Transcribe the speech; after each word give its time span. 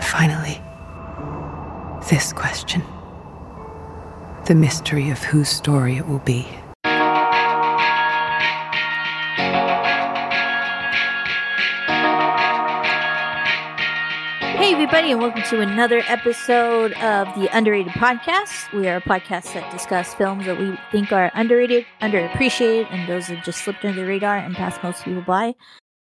And 0.00 0.08
finally, 0.08 0.62
this 2.08 2.32
question 2.32 2.82
the 4.46 4.54
mystery 4.54 5.10
of 5.10 5.22
whose 5.22 5.50
story 5.50 5.98
it 5.98 6.08
will 6.08 6.20
be. 6.20 6.40
Hey, 14.56 14.72
everybody, 14.72 15.12
and 15.12 15.20
welcome 15.20 15.42
to 15.50 15.60
another 15.60 16.02
episode 16.08 16.94
of 16.94 17.28
the 17.38 17.54
Underrated 17.54 17.92
Podcast. 17.92 18.72
We 18.72 18.88
are 18.88 18.96
a 18.96 19.02
podcast 19.02 19.52
that 19.52 19.70
discuss 19.70 20.14
films 20.14 20.46
that 20.46 20.58
we 20.58 20.78
think 20.90 21.12
are 21.12 21.30
underrated, 21.34 21.84
underappreciated, 22.00 22.90
and 22.90 23.06
those 23.06 23.26
that 23.26 23.44
just 23.44 23.64
slipped 23.64 23.84
under 23.84 24.00
the 24.00 24.06
radar 24.06 24.38
and 24.38 24.56
passed 24.56 24.82
most 24.82 25.04
people 25.04 25.20
by. 25.20 25.54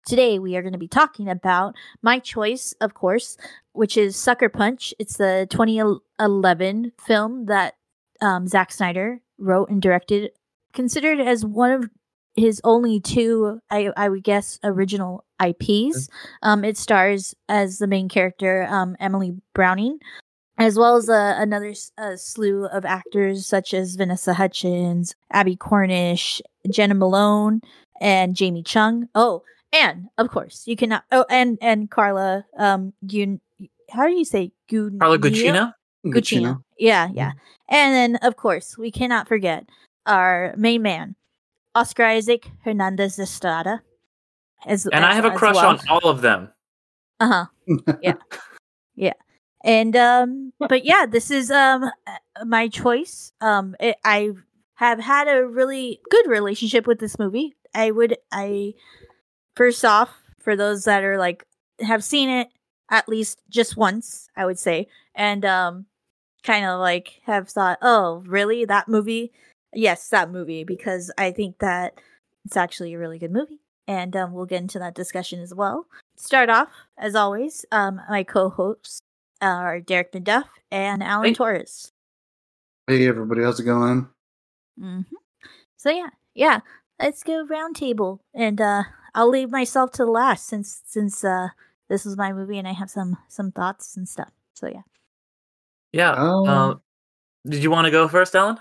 Today, 0.07 0.39
we 0.39 0.55
are 0.55 0.61
going 0.61 0.71
to 0.71 0.79
be 0.79 0.87
talking 0.87 1.27
about 1.27 1.75
my 2.01 2.19
choice, 2.19 2.73
of 2.79 2.93
course, 2.93 3.35
which 3.77 3.95
is 3.95 4.15
Sucker 4.15 4.49
Punch. 4.49 4.93
It's 4.99 5.17
the 5.17 5.47
2011 5.49 6.91
film 6.99 7.45
that 7.45 7.75
um, 8.21 8.47
Zack 8.47 8.71
Snyder 8.71 9.21
wrote 9.37 9.69
and 9.69 9.81
directed, 9.81 10.31
considered 10.73 11.19
as 11.19 11.45
one 11.45 11.71
of 11.71 11.89
his 12.35 12.59
only 12.63 12.99
two, 12.99 13.59
I, 13.69 13.91
I 13.95 14.09
would 14.09 14.23
guess, 14.23 14.59
original 14.63 15.25
IPs. 15.43 16.09
Um, 16.41 16.63
it 16.63 16.77
stars 16.77 17.35
as 17.47 17.77
the 17.77 17.87
main 17.87 18.09
character 18.09 18.67
um, 18.69 18.95
Emily 18.99 19.35
Browning, 19.53 19.99
as 20.57 20.77
well 20.77 20.95
as 20.95 21.09
uh, 21.09 21.35
another 21.37 21.73
uh, 21.97 22.15
slew 22.15 22.65
of 22.65 22.85
actors 22.85 23.45
such 23.45 23.73
as 23.73 23.95
Vanessa 23.95 24.33
Hudgens, 24.33 25.15
Abbie 25.31 25.55
Cornish, 25.55 26.41
Jena 26.69 26.95
Malone, 26.95 27.61
and 28.01 28.35
Jamie 28.35 28.63
Chung. 28.63 29.07
Oh, 29.15 29.43
and 29.73 30.07
of 30.17 30.29
course 30.29 30.63
you 30.65 30.75
cannot. 30.75 31.03
Oh, 31.11 31.25
and 31.29 31.57
and 31.61 31.89
Carla. 31.89 32.45
Um, 32.57 32.93
how 33.91 34.07
do 34.07 34.13
you 34.13 34.25
say 34.25 34.51
Gu- 34.69 34.97
Carla 34.99 35.17
Gugino? 35.17 35.73
Guccino. 36.05 36.63
Yeah, 36.77 37.09
yeah. 37.13 37.31
And 37.69 37.93
then, 37.93 38.15
of 38.21 38.37
course, 38.37 38.77
we 38.77 38.91
cannot 38.91 39.27
forget 39.27 39.65
our 40.05 40.53
main 40.57 40.81
man, 40.81 41.15
Oscar 41.75 42.05
Isaac 42.05 42.49
Hernandez 42.63 43.19
Estrada. 43.19 43.81
As, 44.65 44.85
And 44.87 45.05
I 45.05 45.13
have 45.13 45.25
a 45.25 45.31
crush 45.31 45.55
well. 45.55 45.67
on 45.69 45.79
all 45.89 46.09
of 46.09 46.21
them. 46.21 46.49
Uh 47.19 47.27
huh. 47.67 47.77
Yeah. 48.01 48.13
Yeah. 48.95 49.13
And 49.63 49.95
um, 49.95 50.53
but 50.57 50.83
yeah, 50.83 51.05
this 51.05 51.29
is 51.29 51.51
um 51.51 51.83
uh, 51.83 52.45
my 52.45 52.67
choice. 52.67 53.31
Um, 53.41 53.75
it, 53.79 53.95
I 54.03 54.31
have 54.75 54.99
had 54.99 55.27
a 55.27 55.45
really 55.45 55.99
good 56.09 56.25
relationship 56.27 56.87
with 56.87 56.99
this 56.99 57.19
movie. 57.19 57.53
I 57.75 57.91
would 57.91 58.17
I 58.31 58.73
first 59.55 59.85
off 59.85 60.09
for 60.39 60.55
those 60.55 60.85
that 60.85 61.03
are 61.03 61.19
like 61.19 61.45
have 61.79 62.03
seen 62.03 62.29
it 62.29 62.47
at 62.89 63.09
least 63.09 63.41
just 63.49 63.77
once, 63.77 64.29
I 64.35 64.45
would 64.45 64.59
say, 64.59 64.87
and 65.15 65.43
um, 65.45 65.85
kind 66.43 66.65
of 66.65 66.79
like 66.79 67.21
have 67.25 67.49
thought, 67.49 67.79
oh, 67.81 68.23
really 68.25 68.65
that 68.65 68.87
movie? 68.87 69.31
Yes, 69.73 70.09
that 70.09 70.31
movie 70.31 70.63
because 70.63 71.11
I 71.17 71.31
think 71.31 71.59
that 71.59 71.99
it's 72.45 72.57
actually 72.57 72.93
a 72.93 72.99
really 72.99 73.19
good 73.19 73.31
movie, 73.31 73.59
and 73.87 74.15
um, 74.15 74.31
we'll 74.33 74.45
get 74.45 74.61
into 74.61 74.79
that 74.79 74.95
discussion 74.95 75.41
as 75.41 75.53
well. 75.53 75.85
Start 76.15 76.49
off 76.49 76.69
as 76.97 77.15
always. 77.15 77.65
Um, 77.71 78.01
my 78.09 78.23
co-hosts 78.23 79.01
are 79.41 79.79
Derek 79.79 80.13
McDuff 80.13 80.45
and 80.71 81.03
Alan 81.03 81.29
Hey. 81.29 81.33
Torres. 81.33 81.91
Hey 82.87 83.07
everybody, 83.07 83.43
how's 83.43 83.59
it 83.59 83.65
going? 83.65 84.07
Mm-hmm. 84.79 85.15
So 85.75 85.89
yeah, 85.91 86.09
yeah. 86.33 86.61
Let's 86.99 87.21
go 87.21 87.45
round 87.45 87.75
table, 87.75 88.21
and 88.33 88.59
uh, 88.59 88.83
I'll 89.13 89.29
leave 89.29 89.51
myself 89.51 89.91
to 89.93 90.05
the 90.05 90.11
last 90.11 90.47
since 90.47 90.81
since 90.85 91.23
uh, 91.23 91.49
this 91.89 92.05
was 92.05 92.17
my 92.17 92.33
movie 92.33 92.57
and 92.57 92.67
I 92.67 92.73
have 92.73 92.89
some 92.89 93.17
some 93.27 93.51
thoughts 93.51 93.97
and 93.97 94.07
stuff. 94.07 94.31
So 94.53 94.67
yeah. 94.67 94.81
Yeah. 95.91 96.15
Oh. 96.17 96.47
Um, 96.47 96.81
did 97.47 97.63
you 97.63 97.71
want 97.71 97.85
to 97.85 97.91
go 97.91 98.07
first, 98.07 98.35
Ellen? 98.35 98.59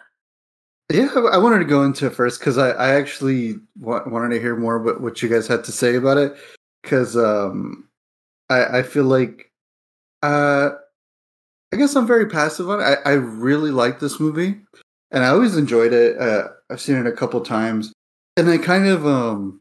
Yeah, 0.90 1.08
I 1.16 1.20
I 1.20 1.38
wanted 1.38 1.58
to 1.58 1.64
go 1.64 1.82
into 1.82 2.06
it 2.06 2.14
first 2.14 2.38
because 2.38 2.58
I, 2.58 2.70
I 2.70 2.90
actually 2.94 3.56
wa- 3.78 4.04
wanted 4.06 4.34
to 4.34 4.40
hear 4.40 4.56
more 4.56 4.76
about 4.76 5.00
what 5.00 5.20
you 5.20 5.28
guys 5.28 5.46
had 5.46 5.64
to 5.64 5.72
say 5.72 5.96
about 5.96 6.16
it 6.16 6.36
because 6.82 7.16
um, 7.16 7.88
I, 8.48 8.78
I 8.78 8.82
feel 8.82 9.04
like 9.04 9.50
uh, 10.22 10.70
I 11.72 11.76
guess 11.76 11.96
I'm 11.96 12.06
very 12.06 12.26
passive 12.26 12.70
on 12.70 12.80
it. 12.80 12.84
I, 12.84 13.10
I 13.10 13.12
really 13.14 13.72
like 13.72 13.98
this 13.98 14.20
movie 14.20 14.60
and 15.10 15.24
I 15.24 15.28
always 15.28 15.56
enjoyed 15.56 15.92
it. 15.92 16.18
Uh, 16.20 16.48
I've 16.70 16.80
seen 16.80 16.96
it 16.96 17.06
a 17.06 17.12
couple 17.12 17.40
times 17.40 17.92
and 18.36 18.48
I 18.48 18.58
kind 18.58 18.86
of 18.86 19.04
um, 19.04 19.60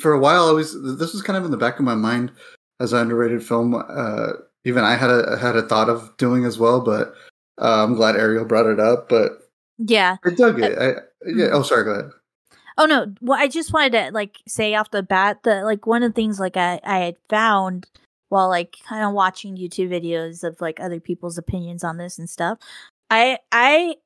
for 0.00 0.12
a 0.12 0.18
while 0.18 0.48
I 0.48 0.52
was 0.52 0.80
this 0.98 1.12
was 1.12 1.22
kind 1.22 1.36
of 1.36 1.44
in 1.44 1.50
the 1.50 1.56
back 1.56 1.78
of 1.78 1.84
my 1.84 1.94
mind 1.94 2.32
as 2.80 2.92
an 2.92 3.00
underrated 3.00 3.44
film. 3.44 3.74
Uh, 3.74 4.32
even 4.64 4.84
I 4.84 4.96
had 4.96 5.10
a 5.10 5.36
had 5.36 5.56
a 5.56 5.62
thought 5.62 5.88
of 5.88 6.16
doing 6.16 6.44
as 6.44 6.58
well, 6.58 6.80
but 6.80 7.14
uh, 7.60 7.84
I'm 7.84 7.94
glad 7.94 8.16
Ariel 8.16 8.44
brought 8.44 8.66
it 8.66 8.80
up. 8.80 9.08
But 9.08 9.32
Yeah. 9.78 10.16
I 10.24 10.30
dug 10.30 10.60
it. 10.60 10.78
I, 10.78 11.00
yeah. 11.26 11.48
Oh, 11.52 11.62
sorry. 11.62 11.84
Go 11.84 11.90
ahead. 11.90 12.10
Oh 12.78 12.86
no. 12.86 13.12
Well, 13.20 13.38
I 13.38 13.48
just 13.48 13.72
wanted 13.72 13.92
to 13.92 14.10
like 14.12 14.38
say 14.48 14.74
off 14.74 14.90
the 14.90 15.02
bat 15.02 15.42
that 15.44 15.64
like 15.64 15.86
one 15.86 16.02
of 16.02 16.10
the 16.10 16.14
things 16.14 16.40
like 16.40 16.56
I 16.56 16.80
I 16.84 16.98
had 16.98 17.16
found 17.28 17.86
while 18.28 18.48
like 18.48 18.76
kind 18.88 19.04
of 19.04 19.12
watching 19.12 19.56
YouTube 19.56 19.90
videos 19.90 20.42
of 20.42 20.60
like 20.60 20.80
other 20.80 21.00
people's 21.00 21.36
opinions 21.36 21.84
on 21.84 21.98
this 21.98 22.18
and 22.18 22.30
stuff. 22.30 22.58
I 23.10 23.38
I 23.52 23.96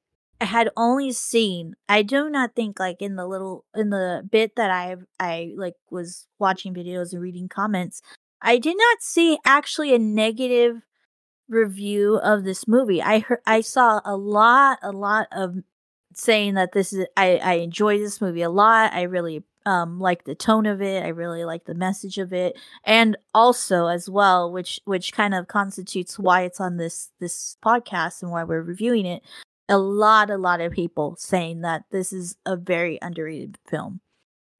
had 0.40 0.68
only 0.76 1.12
seen 1.12 1.74
I 1.88 2.02
do 2.02 2.28
not 2.28 2.54
think 2.54 2.78
like 2.78 3.00
in 3.00 3.16
the 3.16 3.26
little 3.26 3.64
in 3.74 3.90
the 3.90 4.26
bit 4.30 4.56
that 4.56 4.70
I 4.70 4.96
I 5.18 5.52
like 5.56 5.74
was 5.90 6.26
watching 6.38 6.74
videos 6.74 7.12
and 7.12 7.22
reading 7.22 7.48
comments, 7.48 8.02
I 8.42 8.58
did 8.58 8.76
not 8.76 9.02
see 9.02 9.38
actually 9.44 9.94
a 9.94 9.98
negative 9.98 10.82
review 11.48 12.16
of 12.16 12.44
this 12.44 12.66
movie. 12.68 13.02
I 13.02 13.20
heard 13.20 13.40
I 13.46 13.60
saw 13.60 14.00
a 14.04 14.16
lot 14.16 14.78
a 14.82 14.92
lot 14.92 15.28
of 15.32 15.56
saying 16.14 16.54
that 16.54 16.72
this 16.72 16.92
is 16.92 17.06
I 17.16 17.36
I 17.38 17.52
enjoy 17.54 17.98
this 17.98 18.20
movie 18.20 18.42
a 18.42 18.50
lot. 18.50 18.92
I 18.92 19.02
really 19.02 19.44
um 19.64 19.98
like 20.00 20.24
the 20.24 20.34
tone 20.34 20.66
of 20.66 20.82
it. 20.82 21.02
I 21.04 21.08
really 21.08 21.44
like 21.44 21.64
the 21.64 21.74
message 21.74 22.18
of 22.18 22.32
it. 22.32 22.58
And 22.84 23.16
also 23.34 23.86
as 23.86 24.08
well, 24.10 24.50
which 24.52 24.80
which 24.84 25.12
kind 25.12 25.34
of 25.34 25.48
constitutes 25.48 26.18
why 26.18 26.42
it's 26.42 26.60
on 26.60 26.76
this 26.76 27.10
this 27.20 27.56
podcast 27.64 28.22
and 28.22 28.30
why 28.30 28.44
we're 28.44 28.62
reviewing 28.62 29.06
it. 29.06 29.22
A 29.68 29.78
lot 29.78 30.30
a 30.30 30.36
lot 30.36 30.60
of 30.60 30.72
people 30.72 31.16
saying 31.18 31.62
that 31.62 31.84
this 31.90 32.12
is 32.12 32.36
a 32.46 32.56
very 32.56 32.98
underrated 33.02 33.58
film. 33.68 34.00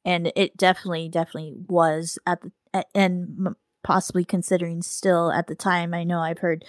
And 0.04 0.32
it 0.36 0.56
definitely 0.56 1.08
definitely 1.08 1.54
was 1.68 2.18
at 2.26 2.40
the 2.42 2.52
and 2.94 3.54
possibly 3.82 4.24
considering 4.24 4.82
still 4.82 5.30
at 5.30 5.46
the 5.46 5.54
time. 5.54 5.94
I 5.94 6.04
know 6.04 6.20
I've 6.20 6.38
heard 6.38 6.64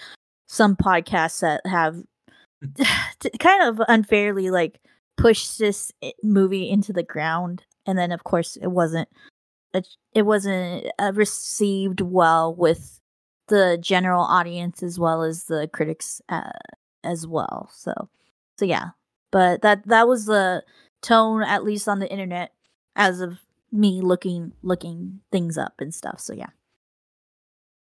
some 0.46 0.76
podcasts 0.76 1.40
that 1.40 1.66
have 1.66 2.02
kind 3.38 3.62
of 3.62 3.80
unfairly 3.88 4.50
like 4.50 4.80
pushed 5.16 5.58
this 5.58 5.92
movie 6.22 6.68
into 6.70 6.92
the 6.92 7.02
ground 7.02 7.64
and 7.86 7.98
then 7.98 8.12
of 8.12 8.24
course 8.24 8.56
it 8.56 8.68
wasn't 8.68 9.08
it, 9.74 9.86
it 10.14 10.22
wasn't 10.22 10.86
uh, 10.98 11.12
received 11.14 12.00
well 12.00 12.54
with 12.54 13.00
the 13.48 13.78
general 13.80 14.22
audience 14.22 14.82
as 14.82 14.98
well 14.98 15.22
as 15.22 15.44
the 15.44 15.68
critics 15.72 16.22
uh, 16.28 16.50
as 17.04 17.26
well 17.26 17.68
so 17.72 18.08
so 18.58 18.64
yeah 18.64 18.90
but 19.30 19.62
that 19.62 19.86
that 19.86 20.08
was 20.08 20.26
the 20.26 20.64
tone 21.02 21.42
at 21.42 21.64
least 21.64 21.88
on 21.88 21.98
the 22.00 22.10
internet 22.10 22.52
as 22.96 23.20
of 23.20 23.38
me 23.72 24.00
looking 24.00 24.52
looking 24.62 25.20
things 25.32 25.58
up 25.58 25.74
and 25.80 25.94
stuff 25.94 26.20
so 26.20 26.32
yeah 26.34 26.50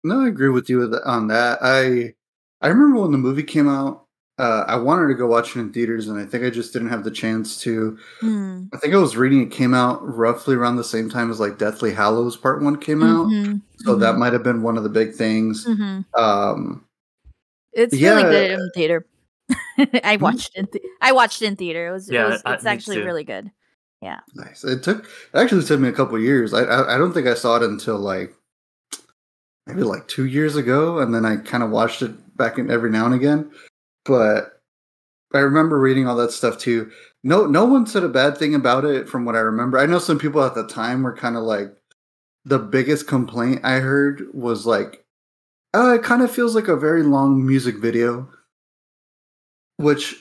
No, 0.04 0.20
I 0.24 0.28
agree 0.28 0.48
with 0.48 0.68
you 0.70 0.82
on 1.04 1.28
that. 1.28 1.58
I 1.62 2.14
I 2.60 2.68
remember 2.68 3.00
when 3.00 3.12
the 3.12 3.18
movie 3.18 3.42
came 3.42 3.68
out. 3.68 4.06
Uh, 4.38 4.64
I 4.66 4.76
wanted 4.76 5.08
to 5.08 5.14
go 5.14 5.26
watch 5.26 5.54
it 5.54 5.60
in 5.60 5.72
theaters, 5.72 6.08
and 6.08 6.18
I 6.18 6.24
think 6.24 6.44
I 6.44 6.50
just 6.50 6.72
didn't 6.72 6.88
have 6.88 7.04
the 7.04 7.10
chance 7.10 7.60
to. 7.62 7.98
Hmm. 8.20 8.64
I 8.72 8.78
think 8.78 8.94
I 8.94 8.98
was 8.98 9.16
reading 9.16 9.42
it 9.42 9.50
came 9.50 9.74
out 9.74 10.00
roughly 10.06 10.54
around 10.54 10.76
the 10.76 10.84
same 10.84 11.10
time 11.10 11.30
as 11.30 11.40
like 11.40 11.58
Deathly 11.58 11.92
Hallows 11.92 12.36
Part 12.36 12.62
One 12.62 12.76
came 12.76 13.02
out, 13.02 13.26
Mhm, 13.26 13.62
so 13.76 13.96
that 13.96 14.14
mhm, 14.14 14.18
might 14.18 14.32
have 14.32 14.42
been 14.42 14.62
one 14.62 14.76
of 14.78 14.84
the 14.84 14.88
big 14.88 15.14
things. 15.14 15.66
mhm. 15.66 16.04
Um, 16.16 16.84
It's 17.72 17.94
Yeah. 17.96 18.10
really 18.16 18.30
good 18.30 18.50
in 18.52 18.70
theater. 18.74 19.06
I 19.78 19.84
mm-hmm. 19.84 20.22
watched 20.22 20.52
it. 20.54 20.58
In 20.58 20.66
th- 20.66 20.84
I 21.00 21.12
watched 21.12 21.42
it 21.42 21.46
in 21.46 21.56
theater. 21.56 21.88
It 21.88 21.92
was. 21.92 22.10
Yeah, 22.10 22.26
it 22.26 22.30
was 22.30 22.42
it's 22.46 22.64
me 22.64 22.70
actually 22.70 22.98
really 22.98 23.24
good. 23.24 23.50
Yeah. 24.00 24.20
Nice. 24.34 24.64
It 24.64 24.82
took 24.82 25.04
it 25.04 25.38
actually 25.38 25.64
took 25.64 25.80
me 25.80 25.88
a 25.88 25.92
couple 25.92 26.18
years. 26.18 26.54
I, 26.54 26.62
I 26.62 26.94
I 26.94 26.98
don't 26.98 27.12
think 27.12 27.26
I 27.26 27.34
saw 27.34 27.56
it 27.56 27.62
until 27.62 27.98
like 27.98 28.34
maybe 29.66 29.82
like 29.82 30.08
two 30.08 30.26
years 30.26 30.56
ago, 30.56 30.98
and 30.98 31.14
then 31.14 31.24
I 31.24 31.36
kind 31.36 31.62
of 31.62 31.70
watched 31.70 32.02
it 32.02 32.36
back 32.36 32.58
in 32.58 32.70
every 32.70 32.90
now 32.90 33.06
and 33.06 33.14
again. 33.14 33.50
But 34.04 34.60
I 35.34 35.38
remember 35.38 35.78
reading 35.78 36.06
all 36.06 36.16
that 36.16 36.32
stuff 36.32 36.58
too. 36.58 36.90
No, 37.22 37.46
no 37.46 37.64
one 37.66 37.86
said 37.86 38.02
a 38.02 38.08
bad 38.08 38.38
thing 38.38 38.54
about 38.54 38.84
it 38.84 39.08
from 39.08 39.24
what 39.24 39.36
I 39.36 39.40
remember. 39.40 39.78
I 39.78 39.86
know 39.86 39.98
some 39.98 40.18
people 40.18 40.42
at 40.42 40.54
the 40.54 40.66
time 40.66 41.02
were 41.02 41.14
kind 41.14 41.36
of 41.36 41.42
like 41.42 41.76
the 42.44 42.58
biggest 42.58 43.06
complaint 43.06 43.60
I 43.62 43.80
heard 43.80 44.26
was 44.32 44.66
like, 44.66 45.04
"Oh, 45.74 45.94
it 45.94 46.02
kind 46.02 46.22
of 46.22 46.30
feels 46.30 46.54
like 46.54 46.68
a 46.68 46.76
very 46.76 47.02
long 47.02 47.46
music 47.46 47.76
video," 47.76 48.28
which 49.80 50.16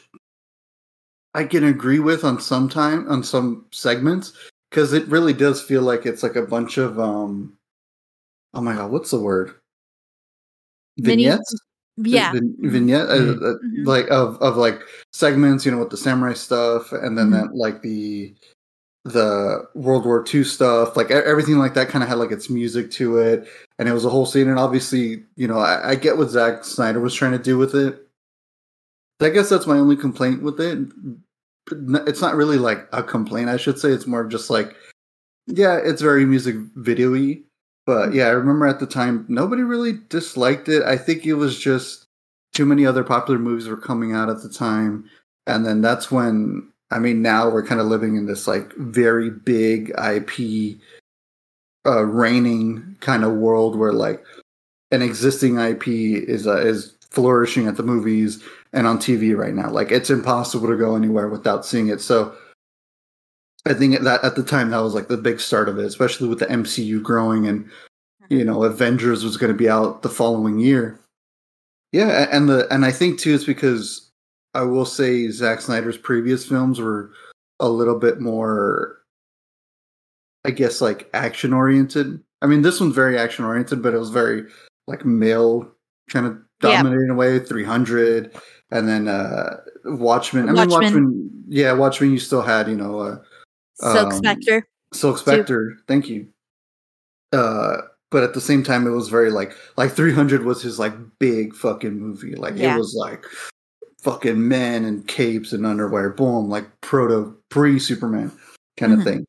I 1.33 1.44
can 1.44 1.63
agree 1.65 2.00
with 2.00 2.23
on 2.23 2.39
some 2.41 2.69
time 2.69 3.07
on 3.09 3.23
some 3.23 3.65
segments 3.71 4.33
because 4.69 4.94
it 4.94 5.07
really 5.07 5.33
does 5.33 5.61
feel 5.61 5.81
like 5.83 6.06
it's 6.06 6.23
like 6.23 6.35
a 6.35 6.41
bunch 6.45 6.77
of 6.77 7.00
um. 7.00 7.53
Oh 8.53 8.61
my 8.61 8.73
god, 8.75 8.91
what's 8.91 9.11
the 9.11 9.19
word? 9.19 9.53
Mini- 10.97 11.25
vignettes. 11.25 11.56
Yeah. 11.97 12.31
Vin- 12.31 12.56
vignette 12.59 13.09
uh, 13.09 13.15
Mhm. 13.17 13.38
uh, 13.44 13.57
Mhm. 13.63 13.85
like 13.85 14.09
of 14.09 14.38
of 14.41 14.57
like 14.57 14.81
segments, 15.13 15.65
you 15.65 15.71
know, 15.71 15.77
with 15.79 15.89
the 15.89 15.97
samurai 15.97 16.33
stuff, 16.33 16.91
and 16.94 17.17
then 17.17 17.29
Mhm. 17.29 17.31
that 17.33 17.56
like 17.56 17.81
the 17.81 18.33
the 19.06 19.65
World 19.75 20.06
War 20.06 20.23
II 20.33 20.44
stuff, 20.44 20.97
like 20.97 21.09
e- 21.09 21.13
everything 21.13 21.57
like 21.57 21.73
that, 21.75 21.88
kind 21.89 22.03
of 22.03 22.09
had 22.09 22.17
like 22.19 22.31
its 22.31 22.50
music 22.50 22.91
to 22.91 23.17
it, 23.17 23.47
and 23.79 23.88
it 23.88 23.94
was 23.94 24.03
a 24.06 24.09
whole 24.09 24.25
scene. 24.25 24.50
And 24.50 24.59
obviously, 24.59 25.23
you 25.35 25.47
know, 25.47 25.57
I, 25.59 25.91
I 25.91 25.95
get 25.95 26.17
what 26.17 26.29
Zack 26.29 26.65
Snyder 26.65 27.00
was 27.00 27.13
trying 27.15 27.31
to 27.31 27.39
do 27.39 27.57
with 27.57 27.75
it. 27.75 28.08
I 29.21 29.30
guess 29.30 29.50
that's 29.50 29.68
my 29.68 29.77
only 29.77 29.95
complaint 29.95 30.44
with 30.44 30.60
it. 30.60 30.88
It's 32.07 32.21
not 32.21 32.36
really 32.36 32.57
like 32.57 32.88
a 32.94 33.04
complaint, 33.04 33.50
I 33.50 33.57
should 33.57 33.77
say. 33.77 33.89
It's 33.89 34.07
more 34.07 34.21
of 34.21 34.30
just 34.30 34.50
like, 34.50 34.75
yeah, 35.48 35.77
it's 35.77 36.01
very 36.01 36.25
music 36.25 36.56
video-y. 36.75 37.42
But 37.86 38.13
yeah, 38.13 38.27
I 38.27 38.31
remember 38.31 38.68
at 38.68 38.80
the 38.80 38.86
time 38.86 39.25
nobody 39.27 39.63
really 39.63 39.94
disliked 40.10 40.69
it. 40.69 40.83
I 40.83 40.95
think 40.95 41.25
it 41.25 41.33
was 41.33 41.60
just 41.60 42.06
too 42.54 42.66
many 42.66 42.86
other 42.86 43.04
popular 43.04 43.39
movies 43.39 43.68
were 43.68 43.77
coming 43.77 44.13
out 44.13 44.30
at 44.30 44.42
the 44.44 44.50
time, 44.50 45.10
and 45.48 45.66
then 45.66 45.81
that's 45.81 46.12
when 46.12 46.71
I 46.92 47.00
mean 47.00 47.21
now 47.21 47.50
we're 47.50 47.66
kind 47.66 47.81
of 47.81 47.88
living 47.88 48.16
in 48.16 48.27
this 48.27 48.48
like 48.48 48.74
very 48.75 49.31
big 49.31 49.92
IP 49.98 50.77
uh, 51.86 52.06
reigning 52.06 52.95
kind 53.00 53.24
of 53.24 53.33
world 53.33 53.75
where 53.75 53.94
like 53.94 54.24
an 54.92 55.01
existing 55.01 55.57
IP 55.57 55.88
is 55.88 56.45
uh, 56.45 56.57
is 56.57 56.95
flourishing 57.10 57.68
at 57.68 57.75
the 57.75 57.83
movies 57.83 58.44
and 58.74 58.88
on 58.88 58.98
TV 58.98 59.36
right 59.36 59.54
now. 59.54 59.69
Like 59.69 59.92
it's 59.92 60.10
impossible 60.10 60.68
to 60.68 60.77
go 60.77 60.95
anywhere 60.95 61.27
without 61.27 61.66
seeing 61.66 61.88
it. 61.88 62.01
So 62.01 62.36
I 63.66 63.74
think 63.74 64.00
that 64.00 64.24
at 64.24 64.36
the 64.36 64.44
time 64.44 64.69
that 64.69 64.80
was 64.80 64.94
like 64.94 65.07
the 65.07 65.18
big 65.18 65.39
start 65.39 65.69
of 65.69 65.77
it, 65.80 65.86
especially 65.86 66.27
with 66.27 66.39
the 66.39 66.45
MCU 66.48 67.01
growing 67.01 67.48
and 67.48 67.66
mm-hmm. 67.66 68.36
you 68.38 68.45
know 68.45 68.63
Avengers 68.63 69.24
was 69.24 69.38
going 69.38 69.51
to 69.51 69.57
be 69.57 69.69
out 69.69 70.01
the 70.01 70.10
following 70.10 70.60
year. 70.60 71.00
Yeah, 71.92 72.27
and 72.31 72.48
the 72.48 72.71
and 72.71 72.86
I 72.86 72.92
think 72.92 73.19
too 73.19 73.33
it's 73.33 73.44
because 73.45 74.12
I 74.54 74.63
will 74.63 74.86
say 74.86 75.30
Zack 75.30 75.62
Snyder's 75.62 75.98
previous 75.98 76.45
films 76.45 76.80
were 76.80 77.12
a 77.60 77.69
little 77.69 77.98
bit 77.98 78.21
more 78.21 78.98
I 80.45 80.51
guess 80.51 80.81
like 80.81 81.10
action 81.13 81.54
oriented. 81.54 82.21
I 82.42 82.48
mean 82.48 82.62
this 82.62 82.80
one's 82.80 82.95
very 82.95 83.18
action 83.18 83.45
oriented, 83.45 83.81
but 83.81 83.94
it 83.94 84.00
was 84.00 84.12
very 84.12 84.45
like 84.88 85.06
male 85.06 85.69
kind 86.10 86.25
of 86.25 86.38
Yeah. 86.63 86.77
dominating 86.77 87.06
in 87.06 87.12
a 87.12 87.16
way, 87.16 87.39
300 87.39 88.36
and 88.71 88.88
then 88.88 89.07
uh 89.07 89.57
Watchmen. 89.86 90.50
I 90.50 90.54
mean 90.54 90.69
Watchmen. 90.69 91.30
Yeah, 91.48 91.74
Watchmen 91.74 92.12
you 92.12 92.19
still 92.19 92.42
had, 92.42 92.68
you 92.68 92.75
know, 92.75 93.00
uh 93.00 93.18
Silk 93.75 94.13
um, 94.13 94.18
Spectre. 94.18 94.68
Silk 94.94 95.18
Spectre, 95.18 95.77
thank 95.88 96.10
you. 96.10 96.27
Uh, 97.31 97.77
but 98.12 98.24
at 98.24 98.33
the 98.33 98.42
same 98.42 98.63
time, 98.63 98.88
it 98.88 98.92
was 98.92 99.10
very 99.10 99.31
like 99.31 99.54
like 99.77 99.92
300 99.92 100.44
was 100.44 100.62
his 100.62 100.80
like 100.80 100.94
big 101.19 101.54
fucking 101.56 101.98
movie. 102.00 102.36
Like 102.36 102.56
Yeah. 102.57 102.75
it 102.75 102.77
was 102.80 102.95
like 102.95 103.25
fucking 104.01 104.48
men 104.48 104.86
and 104.86 105.07
capes 105.07 105.54
and 105.54 105.66
underwear, 105.66 106.10
boom, 106.10 106.50
like 106.50 106.66
proto 106.81 107.36
pre 107.50 107.80
Superman 107.80 108.31
kind 108.77 108.94
of 108.94 109.00
Mhm. 109.00 109.04
thing. 109.04 109.25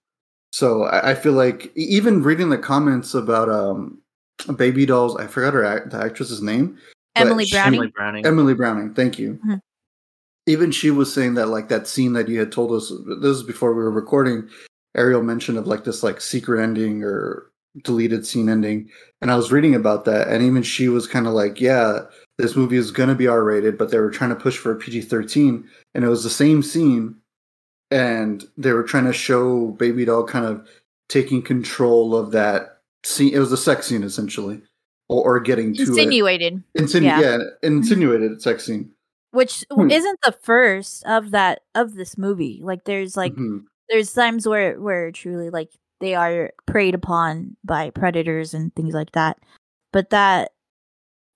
So 0.52 0.84
I, 0.84 1.10
I 1.10 1.14
feel 1.14 1.32
like 1.34 1.70
even 1.76 2.22
reading 2.22 2.48
the 2.48 2.58
comments 2.58 3.14
about 3.14 3.48
um 3.48 3.98
baby 4.56 4.87
dolls, 4.87 5.16
I 5.16 5.26
forgot 5.26 5.54
her 5.54 5.64
act, 5.64 5.90
the 5.90 5.98
actress's 5.98 6.42
name. 6.42 6.78
But 7.14 7.26
Emily 7.26 7.46
Browning. 7.50 7.74
Emily 7.74 7.92
Browning. 7.94 8.26
Emily 8.26 8.54
Browning, 8.54 8.94
thank 8.94 9.18
you. 9.18 9.38
Mhm. 9.46 9.60
Even 10.46 10.70
she 10.70 10.90
was 10.90 11.12
saying 11.12 11.34
that 11.34 11.46
like 11.46 11.68
that 11.68 11.86
scene 11.86 12.12
that 12.14 12.28
you 12.28 12.38
had 12.38 12.50
told 12.52 12.72
us 12.72 12.92
this 13.20 13.36
is 13.36 13.42
before 13.42 13.74
we 13.74 13.82
were 13.82 13.90
recording, 13.90 14.48
Ariel 14.96 15.22
mentioned 15.22 15.58
of 15.58 15.66
like 15.66 15.84
this 15.84 16.02
like 16.02 16.20
secret 16.20 16.62
ending 16.62 17.04
or 17.04 17.50
deleted 17.84 18.26
scene 18.26 18.48
ending. 18.48 18.88
And 19.20 19.30
I 19.30 19.36
was 19.36 19.52
reading 19.52 19.74
about 19.74 20.04
that 20.06 20.28
and 20.28 20.42
even 20.42 20.62
she 20.62 20.88
was 20.88 21.06
kind 21.06 21.26
of 21.26 21.34
like, 21.34 21.60
Yeah, 21.60 22.00
this 22.38 22.56
movie 22.56 22.78
is 22.78 22.90
gonna 22.90 23.14
be 23.14 23.28
R 23.28 23.44
rated, 23.44 23.78
but 23.78 23.90
they 23.90 23.98
were 23.98 24.10
trying 24.10 24.30
to 24.30 24.36
push 24.36 24.56
for 24.56 24.72
a 24.72 24.76
PG 24.76 25.02
thirteen 25.02 25.68
and 25.94 26.04
it 26.04 26.08
was 26.08 26.24
the 26.24 26.30
same 26.30 26.62
scene 26.62 27.16
and 27.90 28.44
they 28.56 28.72
were 28.72 28.82
trying 28.82 29.04
to 29.04 29.12
show 29.12 29.68
baby 29.72 30.04
doll 30.04 30.24
kind 30.24 30.46
of 30.46 30.66
taking 31.08 31.42
control 31.42 32.16
of 32.16 32.30
that 32.32 32.78
scene. 33.04 33.34
It 33.34 33.38
was 33.38 33.52
a 33.52 33.56
sex 33.56 33.86
scene 33.86 34.02
essentially. 34.02 34.62
Or, 35.10 35.36
or 35.36 35.40
getting 35.40 35.74
to 35.74 35.82
it. 35.82 35.88
Insinuated, 35.88 36.62
Insinu- 36.78 37.02
Yeah. 37.02 37.20
yeah. 37.20 37.38
insinuated 37.62 38.40
sex 38.40 38.64
scene. 38.64 38.92
which 39.32 39.64
Hmm. 39.72 39.90
isn't 39.90 40.18
the 40.24 40.32
first 40.32 41.04
of 41.06 41.30
that 41.32 41.60
of 41.76 41.94
this 41.94 42.16
movie. 42.18 42.60
Like 42.64 42.84
there's 42.84 43.16
like 43.16 43.32
Mhm. 43.34 43.64
there's 43.88 44.12
times 44.12 44.46
where 44.46 44.80
where 44.80 45.12
truly 45.12 45.50
like 45.50 45.70
they 46.00 46.14
are 46.16 46.52
preyed 46.66 46.94
upon 46.94 47.56
by 47.64 47.90
predators 47.90 48.54
and 48.54 48.74
things 48.74 48.92
like 48.94 49.12
that. 49.12 49.38
But 49.92 50.10
that 50.10 50.50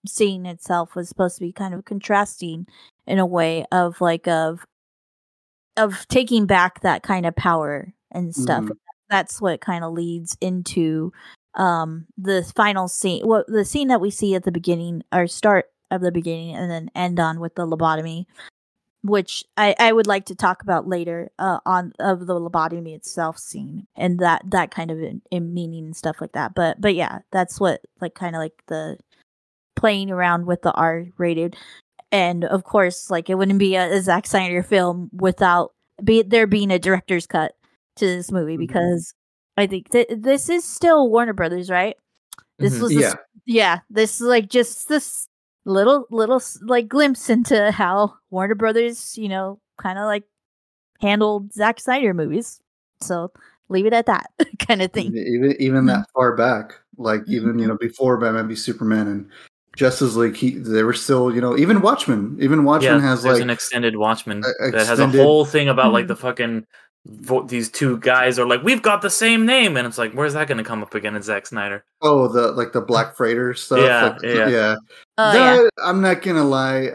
scene 0.09 0.45
itself 0.47 0.95
was 0.97 1.09
supposed 1.09 1.37
to 1.37 1.41
be 1.41 1.53
kind 1.53 1.73
of 1.75 1.85
contrasting 1.85 2.67
in 3.07 3.19
a 3.21 3.27
way 3.27 3.65
of 3.73 4.01
like 4.01 4.27
of 4.29 4.65
of 5.77 6.07
taking 6.09 6.47
back 6.47 6.81
that 6.81 7.03
kind 7.05 7.27
of 7.27 7.35
power 7.37 7.93
and 8.13 8.35
stuff. 8.35 8.65
Mhm. 8.65 8.77
That's 9.11 9.41
what 9.41 9.61
kind 9.61 9.85
of 9.85 9.93
leads 9.93 10.37
into 10.41 11.13
um 11.57 12.07
the 12.19 12.43
final 12.57 12.89
scene 12.89 13.27
what 13.27 13.47
the 13.47 13.65
scene 13.65 13.89
that 13.89 14.01
we 14.01 14.11
see 14.11 14.35
at 14.35 14.45
the 14.45 14.53
beginning 14.53 15.03
or 15.13 15.27
start 15.27 15.67
of 15.91 16.01
the 16.01 16.11
beginning 16.13 16.55
and 16.55 16.71
then 16.71 16.91
end 16.95 17.21
on 17.21 17.39
with 17.41 17.55
the 17.55 17.67
lobotomy 17.67 18.27
which 19.03 19.45
I, 19.59 19.75
I 19.79 19.93
would 19.93 20.07
like 20.07 20.25
to 20.27 20.35
talk 20.35 20.63
about 20.63 20.89
later 20.89 21.31
uh, 21.39 21.59
on 21.67 21.93
of 21.99 22.27
the 22.27 22.41
lobotomy 22.41 22.95
itself 22.95 23.39
scene 23.39 23.87
and 23.97 24.19
that 24.21 24.43
that 24.51 24.71
kind 24.71 24.91
of 24.91 24.99
in, 24.99 25.21
in 25.31 25.53
meaning 25.53 25.85
and 25.85 25.97
stuff 25.97 26.23
like 26.23 26.33
that. 26.33 26.55
But 26.55 26.81
but 26.81 26.95
yeah, 26.95 27.19
that's 27.31 27.61
what 27.61 27.83
like 28.01 28.15
kind 28.15 28.35
of 28.35 28.41
like 28.41 28.63
the 28.67 28.97
playing 29.77 30.11
around 30.11 30.47
with 30.47 30.63
the 30.63 30.73
R 30.73 31.05
rated, 31.19 31.55
and 32.11 32.47
of 32.47 32.65
course 32.65 33.11
like 33.11 33.29
it 33.29 33.35
wouldn't 33.35 33.59
be 33.59 33.77
a, 33.77 33.93
a 33.93 34.01
Zack 34.01 34.27
Snyder 34.27 34.63
film 34.63 35.11
without 35.13 35.75
be 36.03 36.23
there 36.23 36.47
being 36.47 36.71
a 36.71 36.79
director's 36.79 37.27
cut 37.27 37.53
to 37.97 38.07
this 38.07 38.33
movie 38.33 38.57
Mhm. 38.57 38.61
because 38.61 39.13
I 39.57 39.67
think 39.67 39.91
th- 39.91 40.09
this 40.11 40.49
is 40.49 40.65
still 40.65 41.09
Warner 41.11 41.33
Brothers, 41.33 41.71
right? 41.71 41.97
This 42.59 42.77
Mhm. 42.79 42.83
was 42.83 42.95
the 42.95 43.01
Yeah. 43.01 43.15
yeah, 43.47 43.79
this 43.91 44.21
is 44.21 44.27
like 44.27 44.49
just 44.49 44.89
this 44.89 45.29
little 45.65 46.07
little 46.11 46.43
like 46.63 46.89
glimpse 46.89 47.31
into 47.31 47.71
how 47.71 48.15
Warner 48.31 48.55
Brothers, 48.55 49.17
you 49.19 49.29
know, 49.29 49.61
kind 49.79 49.99
of 49.99 50.05
like 50.07 50.25
handled 51.01 51.53
Zack 51.53 51.81
Snyder 51.81 52.15
movies. 52.15 52.61
So 53.01 53.31
leave 53.69 53.87
it 53.87 53.93
at 53.93 54.07
that 54.07 54.31
kind 54.59 54.83
of 54.83 54.93
thing. 54.93 55.17
Even 55.17 55.55
even 55.61 55.87
that 55.87 56.07
far 56.15 56.37
back, 56.37 56.75
like 56.97 57.23
even 57.29 57.59
you 57.59 57.67
know 57.67 57.77
before 57.77 58.17
Batman 58.19 58.49
v 58.49 58.55
Superman 58.55 59.07
and 59.09 59.29
Justice 59.77 60.15
League, 60.15 60.37
he, 60.37 60.53
they 60.53 60.85
were 60.85 60.93
still 60.93 61.35
you 61.35 61.41
know 61.41 61.57
even 61.57 61.81
Watchmen, 61.81 62.37
even 62.41 62.65
Watchmen 62.65 63.01
yeah, 63.01 63.09
has 63.09 63.23
there's 63.23 63.35
like 63.35 63.43
an 63.43 63.51
extended 63.51 63.97
Watchmen 63.97 64.43
a- 64.61 64.71
that 64.71 64.87
has 64.87 64.99
a 65.01 65.09
whole 65.09 65.45
thing 65.45 65.69
about 65.69 65.93
like 65.93 66.05
Mhm. 66.05 66.09
the 66.09 66.17
fucking 66.17 66.61
vo- 66.61 66.67
these 67.07 67.71
two 67.71 67.99
guys 67.99 68.39
are 68.39 68.47
like 68.47 68.63
we've 68.63 68.81
got 68.83 69.03
the 69.03 69.11
same 69.11 69.45
name 69.45 69.77
and 69.77 69.87
it's 69.87 69.99
like 69.99 70.13
where's 70.13 70.33
that 70.33 70.49
going 70.49 70.59
to 70.59 70.65
come 70.65 70.83
up 70.83 70.95
again 70.95 71.15
in 71.15 71.23
Zack 71.23 71.47
Snyder? 71.47 71.85
oh 72.03 72.29
the 72.29 72.53
like 72.53 72.73
the 72.73 72.81
Black 72.81 73.15
Freighter 73.17 73.55
stuff. 73.55 73.81
Yeah, 73.81 74.09
like, 74.13 74.23
yeah. 74.23 74.49
yeah. 74.49 74.75
Oh 75.19 75.33
yeah. 75.35 75.69
I'm 75.85 76.01
not 76.01 76.23
gonna 76.23 76.45
lie. 76.45 76.91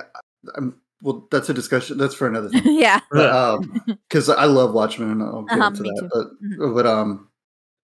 I'm, 0.56 0.76
well, 1.02 1.28
that's 1.32 1.50
a 1.50 1.54
discussion. 1.54 1.98
That's 1.98 2.16
for 2.16 2.28
another 2.28 2.50
thing. 2.60 2.64
yeah. 2.66 3.00
But, 3.12 3.30
um, 3.34 3.82
because 4.10 4.28
I 4.30 4.46
love 4.46 4.74
Watchmen, 4.74 5.12
and 5.12 5.24
I'll 5.24 5.44
get 5.44 5.58
Uh-huh, 5.58 5.68
into 5.68 5.84
that. 5.84 5.98
too. 6.00 6.10
But 6.12 6.28
Mhm. 6.44 6.76
but 6.76 6.86
um, 6.88 7.30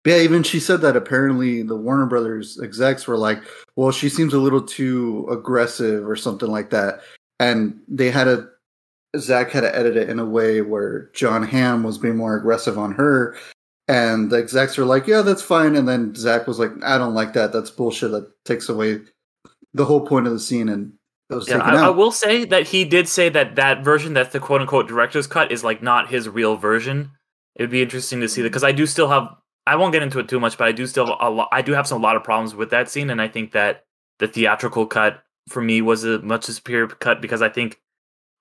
yeah, 0.05 0.17
even 0.17 0.43
she 0.43 0.59
said 0.59 0.81
that 0.81 0.95
apparently 0.97 1.61
the 1.63 1.75
Warner 1.75 2.05
Brothers 2.07 2.59
execs 2.61 3.07
were 3.07 3.17
like, 3.17 3.41
well, 3.75 3.91
she 3.91 4.09
seems 4.09 4.33
a 4.33 4.39
little 4.39 4.61
too 4.61 5.27
aggressive 5.31 6.07
or 6.07 6.15
something 6.15 6.49
like 6.49 6.71
that, 6.71 7.01
and 7.39 7.79
they 7.87 8.09
had 8.11 8.25
to 8.25 8.49
Zack 9.17 9.51
had 9.51 9.61
to 9.61 9.75
edit 9.75 9.97
it 9.97 10.09
in 10.09 10.19
a 10.19 10.25
way 10.25 10.61
where 10.61 11.09
John 11.13 11.43
Hamm 11.43 11.83
was 11.83 11.97
being 11.97 12.17
more 12.17 12.35
aggressive 12.35 12.77
on 12.77 12.93
her. 12.93 13.37
And 13.87 14.31
the 14.31 14.37
execs 14.37 14.77
were 14.77 14.85
like, 14.85 15.05
yeah, 15.05 15.21
that's 15.21 15.41
fine. 15.43 15.75
And 15.75 15.87
then 15.87 16.15
Zack 16.15 16.47
was 16.47 16.57
like, 16.57 16.71
I 16.83 16.97
don't 16.97 17.13
like 17.13 17.33
that. 17.33 17.53
That's 17.53 17.69
bullshit. 17.69 18.11
That 18.11 18.31
takes 18.43 18.67
away 18.67 19.01
the 19.73 19.85
whole 19.85 20.05
point 20.05 20.25
of 20.25 20.33
the 20.33 20.39
scene. 20.39 20.69
And 20.69 20.93
it 21.29 21.35
was 21.35 21.47
Yeah, 21.47 21.57
taken 21.57 21.75
I, 21.75 21.85
I 21.87 21.89
will 21.89 22.11
say 22.11 22.45
that 22.45 22.67
he 22.67 22.83
did 22.83 23.07
say 23.07 23.29
that 23.29 23.55
that 23.55 23.83
version, 23.83 24.13
that's 24.13 24.33
the 24.33 24.39
quote 24.39 24.61
unquote 24.61 24.87
director's 24.87 25.27
cut, 25.27 25.51
is 25.51 25.63
like 25.63 25.83
not 25.83 26.09
his 26.09 26.27
real 26.27 26.55
version. 26.55 27.11
It 27.55 27.63
would 27.63 27.69
be 27.69 27.81
interesting 27.81 28.21
to 28.21 28.29
see 28.29 28.41
that 28.41 28.49
because 28.49 28.63
I 28.63 28.71
do 28.71 28.85
still 28.85 29.09
have. 29.09 29.29
I 29.67 29.75
won't 29.77 29.93
get 29.93 30.03
into 30.03 30.19
it 30.19 30.27
too 30.27 30.39
much, 30.39 30.57
but 30.57 30.67
I 30.67 30.71
do 30.71 30.85
still 30.85 31.07
have 31.07 31.17
a 31.19 31.29
lot. 31.29 31.49
I 31.51 31.61
do 31.61 31.71
have 31.73 31.87
some 31.87 32.01
a 32.01 32.03
lot 32.03 32.15
of 32.15 32.23
problems 32.23 32.53
with 32.53 32.69
that 32.71 32.89
scene, 32.89 33.09
and 33.09 33.21
I 33.21 33.27
think 33.27 33.51
that 33.53 33.83
the 34.19 34.27
theatrical 34.27 34.85
cut 34.85 35.23
for 35.49 35.61
me 35.61 35.81
was 35.81 36.03
a 36.03 36.19
much 36.19 36.43
superior 36.45 36.87
cut 36.87 37.21
because 37.21 37.41
I 37.41 37.49
think 37.49 37.79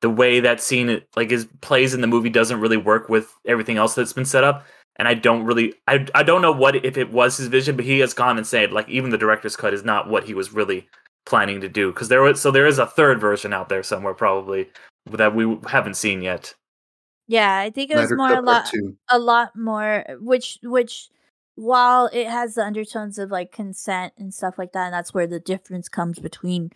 the 0.04 0.10
way 0.10 0.38
that 0.38 0.60
scene 0.60 1.00
like 1.16 1.32
is 1.32 1.48
plays 1.62 1.94
in 1.94 2.02
the 2.02 2.06
movie 2.06 2.28
doesn't 2.28 2.60
really 2.60 2.76
work 2.76 3.08
with 3.08 3.34
everything 3.46 3.78
else 3.78 3.94
that's 3.94 4.12
been 4.12 4.26
set 4.26 4.44
up. 4.44 4.66
And 4.96 5.08
I 5.08 5.14
don't 5.14 5.44
really, 5.44 5.72
I, 5.88 6.06
I 6.14 6.22
don't 6.22 6.42
know 6.42 6.52
what 6.52 6.84
if 6.84 6.98
it 6.98 7.10
was 7.10 7.38
his 7.38 7.46
vision, 7.46 7.74
but 7.74 7.86
he 7.86 8.00
has 8.00 8.12
gone 8.12 8.36
and 8.36 8.46
said 8.46 8.70
like 8.70 8.86
even 8.86 9.08
the 9.08 9.16
director's 9.16 9.56
cut 9.56 9.72
is 9.72 9.82
not 9.82 10.10
what 10.10 10.24
he 10.24 10.34
was 10.34 10.52
really 10.52 10.86
planning 11.24 11.62
to 11.62 11.70
do 11.70 11.90
because 11.90 12.08
there 12.08 12.20
was 12.20 12.38
so 12.38 12.50
there 12.50 12.66
is 12.66 12.78
a 12.78 12.86
third 12.86 13.18
version 13.18 13.54
out 13.54 13.70
there 13.70 13.82
somewhere 13.82 14.12
probably 14.12 14.68
that 15.10 15.34
we 15.34 15.58
haven't 15.66 15.94
seen 15.94 16.20
yet. 16.20 16.54
Yeah, 17.26 17.56
I 17.56 17.70
think 17.70 17.90
it 17.90 17.96
was 17.96 18.08
Snyder 18.08 18.16
more 18.16 18.34
a 18.34 18.42
lot 18.42 18.66
Two. 18.66 18.98
a 19.08 19.18
lot 19.18 19.56
more 19.56 20.04
which 20.20 20.58
which 20.62 21.08
while 21.54 22.10
it 22.12 22.26
has 22.26 22.56
the 22.56 22.62
undertones 22.62 23.18
of 23.18 23.30
like 23.30 23.52
consent 23.52 24.12
and 24.18 24.34
stuff 24.34 24.58
like 24.58 24.72
that 24.72 24.84
and 24.84 24.92
that's 24.92 25.14
where 25.14 25.26
the 25.26 25.40
difference 25.40 25.88
comes 25.88 26.18
between 26.18 26.72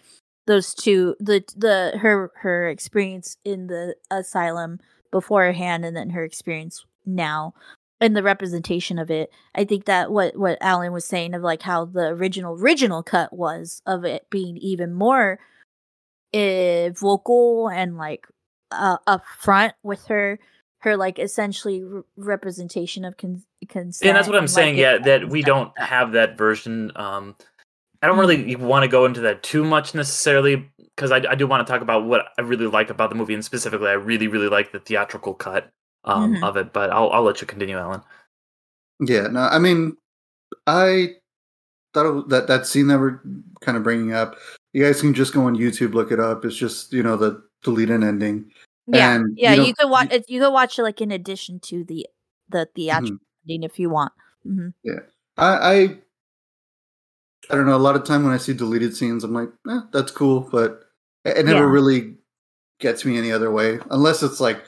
those 0.49 0.75
two 0.75 1.15
the 1.21 1.45
the 1.55 1.97
her 1.99 2.33
her 2.37 2.69
experience 2.69 3.37
in 3.45 3.67
the 3.67 3.95
asylum 4.11 4.81
beforehand 5.13 5.85
and 5.85 5.95
then 5.95 6.11
her 6.11 6.25
experience 6.25 6.87
now 7.05 7.53
and 8.01 8.17
the 8.17 8.23
representation 8.23 8.99
of 8.99 9.11
it. 9.11 9.31
I 9.55 9.65
think 9.65 9.85
that 9.85 10.11
what 10.11 10.37
what 10.37 10.57
alan 10.63 10.93
was 10.93 11.05
saying 11.05 11.35
of 11.35 11.43
like 11.43 11.61
how 11.63 11.85
the 11.85 12.09
original 12.09 12.55
original 12.55 13.03
cut 13.03 13.33
was 13.33 13.83
of 13.87 14.05
it 14.07 14.27
being 14.31 14.57
even 14.57 14.95
more 14.95 15.39
uh, 16.33 16.91
vocal 16.91 17.69
and 17.69 17.99
like 17.99 18.27
uh, 18.73 18.97
up 19.07 19.25
front 19.39 19.75
with 19.83 20.07
her 20.07 20.39
her 20.81 20.97
like 20.97 21.19
essentially 21.19 21.83
re- 21.83 22.03
representation 22.17 23.05
of 23.05 23.17
con- 23.19 23.43
consent 23.69 24.09
and 24.09 24.17
that's 24.17 24.29
what 24.29 24.37
i'm 24.37 24.43
and, 24.43 24.51
saying 24.51 24.75
like, 24.75 24.81
yeah 24.81 24.99
that 24.99 25.29
we 25.29 25.43
don't 25.43 25.77
have 25.79 26.13
that 26.13 26.37
version 26.37 26.93
um 26.97 27.35
i 28.03 28.07
don't 28.07 28.19
really 28.19 28.55
want 28.57 28.83
to 28.83 28.89
go 28.89 29.05
into 29.05 29.21
that 29.21 29.43
too 29.43 29.65
much 29.65 29.95
necessarily 29.95 30.69
because 30.95 31.11
I, 31.13 31.19
I 31.31 31.35
do 31.35 31.47
want 31.47 31.67
to 31.67 31.71
talk 31.73 31.83
about 31.83 32.05
what 32.05 32.27
i 32.39 32.43
really 32.43 32.67
like 32.67 32.91
about 32.91 33.11
the 33.11 33.17
movie 33.17 33.35
and 33.35 33.45
specifically 33.45 33.89
i 33.89 33.93
really 33.95 34.29
really 34.29 34.49
like 34.49 34.73
the 34.73 34.81
theatrical 34.81 35.35
cut 35.35 35.71
um 36.05 36.35
Mhm. 36.35 36.43
of 36.43 36.57
it 36.57 36.73
but 36.73 36.91
i'll, 36.91 37.11
I'll 37.11 37.23
let 37.23 37.41
you 37.41 37.47
continue 37.47 37.77
alan 37.79 38.03
Yeah, 39.01 39.29
no, 39.29 39.41
I 39.41 39.59
mean, 39.59 39.97
I 40.67 41.15
thought 41.95 42.29
that 42.31 42.47
that 42.49 42.67
scene 42.67 42.89
that 42.89 42.99
we're 42.99 43.21
kind 43.61 43.77
of 43.77 43.85
bringing 43.85 44.13
up, 44.13 44.37
you 44.73 44.83
guys 44.85 45.01
can 45.01 45.15
just 45.15 45.33
go 45.33 45.45
on 45.45 45.57
YouTube, 45.57 45.95
look 45.95 46.11
it 46.11 46.19
up. 46.21 46.45
It's 46.45 46.57
just 46.57 46.93
you 46.93 47.03
know 47.03 47.17
the 47.17 47.43
deleted 47.63 48.03
ending. 48.03 48.51
yeah 48.87 49.15
and, 49.15 49.37
yeah 49.37 49.55
you 49.55 49.67
you, 49.67 49.75
could 49.75 49.91
watch 49.91 50.11
it 50.13 50.25
you 50.29 50.41
could 50.41 50.53
watch 50.53 50.79
it 50.79 50.83
like 50.83 51.01
in 51.01 51.11
addition 51.13 51.61
to 51.61 51.85
the 51.85 52.07
the 52.49 52.67
theatrical 52.75 53.17
Mhm. 53.17 53.45
ending 53.45 53.63
if 53.63 53.79
you 53.79 53.91
want 53.91 54.13
hmm 54.43 54.69
I, 55.37 55.73
I 55.73 55.99
I 57.51 57.55
don't 57.55 57.67
know. 57.67 57.77
A 57.77 57.79
lot 57.79 57.97
of 57.97 58.05
time 58.05 58.25
when 58.25 58.33
I 58.33 58.37
see 58.39 58.53
deleted 58.53 58.95
scenes, 58.97 59.25
I'm 59.25 59.33
like, 59.33 59.49
eh, 59.69 59.81
that's 59.93 60.11
cool, 60.13 60.49
but 60.53 60.85
it, 61.25 61.45
never 61.47 61.65
Yeah. 61.67 61.71
really 61.73 62.15
gets 62.81 63.05
me 63.05 63.17
any 63.19 63.33
other 63.33 63.51
way, 63.51 63.81
unless 63.91 64.23
it's 64.23 64.41
like 64.41 64.65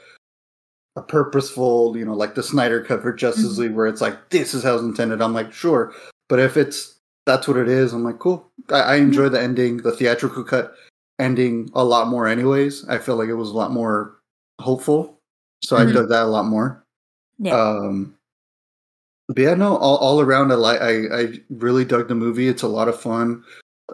a 0.96 1.02
purposeful, 1.02 1.96
you 1.96 2.04
know, 2.04 2.14
like 2.14 2.34
the 2.34 2.42
Snyder 2.42 2.82
cut 2.82 3.02
for 3.02 3.12
Justice 3.12 3.54
Mhm. 3.56 3.58
League, 3.58 3.74
where 3.74 3.86
it's 3.86 4.00
like 4.00 4.30
this 4.30 4.54
is 4.54 4.62
how 4.62 4.74
it's 4.74 4.82
intended. 4.82 5.20
I'm 5.22 5.34
like, 5.34 5.52
sure, 5.52 5.92
but 6.28 6.38
if 6.40 6.56
it's 6.56 6.96
that's 7.26 7.46
what 7.46 7.56
it 7.58 7.68
is, 7.68 7.92
I'm 7.92 8.02
like, 8.02 8.18
cool. 8.18 8.50
I, 8.70 8.80
I 8.80 8.94
enjoy 8.96 9.28
the 9.28 9.40
ending, 9.40 9.76
the 9.78 9.92
theatrical 9.92 10.42
cut 10.42 10.74
ending 11.18 11.70
a 11.74 11.84
lot 11.84 12.08
more. 12.08 12.26
Anyways, 12.26 12.88
I 12.88 12.98
feel 12.98 13.16
like 13.16 13.28
it 13.28 13.34
was 13.34 13.50
a 13.50 13.56
lot 13.56 13.70
more 13.72 14.18
hopeful, 14.58 15.20
so 15.62 15.76
I 15.76 15.84
Mhm. 15.84 15.92
dug 15.94 16.08
that 16.08 16.24
a 16.24 16.26
lot 16.26 16.46
more. 16.46 16.84
Yeah. 17.38 17.54
Um, 17.54 18.14
but 19.34 19.38
yeah, 19.42 19.54
no, 19.54 19.76
all, 19.76 19.96
all 19.98 20.20
around, 20.20 20.52
I 20.52 20.56
like. 20.56 20.80
I, 20.80 21.06
I 21.22 21.40
really 21.50 21.84
dug 21.84 22.08
the 22.08 22.14
movie. 22.14 22.48
It's 22.48 22.62
a 22.62 22.68
lot 22.68 22.88
of 22.88 23.00
fun, 23.00 23.42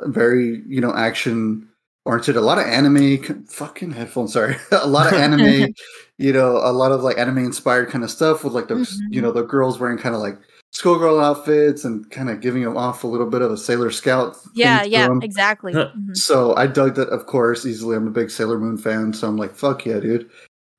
very 0.06 0.62
you 0.66 0.80
know 0.80 0.94
action 0.94 1.68
oriented. 2.04 2.36
A 2.36 2.40
lot 2.40 2.58
of 2.58 2.66
anime. 2.66 3.44
Fucking 3.46 3.90
headphones. 3.92 4.32
Sorry, 4.32 4.56
a 4.72 4.86
lot 4.86 5.12
of 5.12 5.18
anime. 5.20 5.74
you 6.18 6.32
know, 6.32 6.56
a 6.58 6.72
lot 6.72 6.92
of 6.92 7.02
like 7.02 7.18
anime 7.18 7.38
inspired 7.38 7.88
kind 7.90 8.02
of 8.04 8.10
stuff 8.10 8.42
with 8.44 8.52
like 8.54 8.68
the 8.68 8.76
you 9.10 9.20
Mhm. 9.20 9.22
know 9.24 9.32
the 9.32 9.42
girls 9.42 9.78
wearing 9.78 9.98
kind 9.98 10.14
of 10.14 10.20
like 10.20 10.38
schoolgirl 10.72 11.20
outfits 11.20 11.84
and 11.84 12.10
kind 12.10 12.28
of 12.28 12.40
giving 12.40 12.62
them 12.62 12.76
off 12.76 13.04
a 13.04 13.06
little 13.06 13.28
bit 13.30 13.40
of 13.42 13.50
a 13.50 13.56
Sailor 13.56 13.90
Scout. 13.90 14.36
thing 14.36 14.52
yeah 14.56 14.82
to 14.82 14.88
yeah 14.88 15.04
'em. 15.06 15.22
exactly 15.22 15.72
Mhm. 15.72 16.16
So 16.16 16.54
I 16.56 16.66
dug 16.66 16.94
that, 16.96 17.08
of 17.08 17.26
course, 17.26 17.64
easily. 17.66 17.96
I'm 17.96 18.06
a 18.06 18.10
big 18.10 18.30
Sailor 18.30 18.58
Moon 18.58 18.76
fan, 18.76 19.12
so 19.12 19.26
I'm 19.28 19.36
like, 19.36 19.54
fuck 19.54 19.86
yeah, 19.86 20.00
dude. 20.00 20.28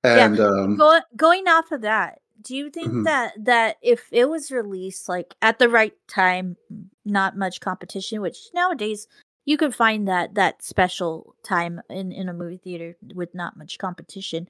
And 0.04 0.40
um, 0.40 0.76
Go, 0.78 1.00
going 1.16 1.48
off 1.48 1.72
of 1.72 1.82
that 1.82 2.20
do 2.42 2.56
you 2.56 2.70
think 2.70 2.88
Mhm. 2.90 3.04
that 3.06 3.34
that 3.46 3.78
if 3.82 4.08
it 4.12 4.30
was 4.30 4.52
released 4.52 5.10
like 5.10 5.36
at 5.42 5.60
the 5.60 5.70
right 5.70 5.96
time 6.08 6.58
not 7.06 7.38
much 7.38 7.60
competition 7.60 8.22
which 8.22 8.50
nowadays 8.54 9.08
you 9.46 9.58
could 9.58 9.74
find 9.74 10.08
that 10.08 10.36
that 10.36 10.62
special 10.64 11.36
time 11.44 11.82
in 11.90 12.12
in 12.12 12.30
a 12.30 12.34
movie 12.34 12.58
theater 12.58 12.96
with 13.14 13.34
not 13.34 13.58
much 13.58 13.78
competition 13.78 14.48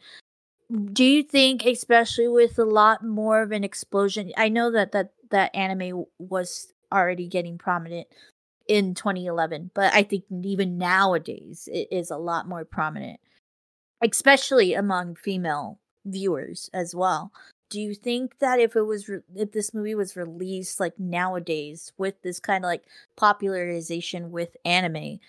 do 0.91 1.03
you 1.03 1.23
think 1.23 1.65
especially 1.65 2.27
with 2.27 2.59
a 2.59 2.65
lot 2.65 3.03
more 3.03 3.41
of 3.41 3.51
an 3.51 3.63
explosion 3.63 4.31
i 4.37 4.49
know 4.49 4.71
that 4.71 4.91
that 4.91 5.11
that 5.29 5.55
anime 5.55 6.05
was 6.19 6.73
already 6.91 7.27
getting 7.27 7.57
prominent 7.57 8.07
in 8.67 8.93
2011 8.93 9.71
but 9.73 9.93
i 9.93 10.03
think 10.03 10.25
even 10.43 10.77
nowadays 10.77 11.69
it 11.71 11.87
is 11.91 12.11
a 12.11 12.17
lot 12.17 12.47
more 12.47 12.65
prominent 12.65 13.19
especially 14.01 14.73
among 14.73 15.15
female 15.15 15.79
viewers 16.05 16.69
as 16.73 16.93
well 16.93 17.31
do 17.69 17.81
you 17.81 17.93
think 17.93 18.39
that 18.39 18.59
if 18.59 18.75
it 18.75 18.83
was 18.83 19.09
re- 19.09 19.19
if 19.35 19.51
this 19.51 19.73
movie 19.73 19.95
was 19.95 20.15
released 20.15 20.79
like 20.79 20.97
nowadays 20.99 21.91
with 21.97 22.21
this 22.21 22.39
kind 22.39 22.63
of 22.63 22.69
like 22.69 22.83
popularization 23.15 24.31
with 24.31 24.55
anime 24.65 25.19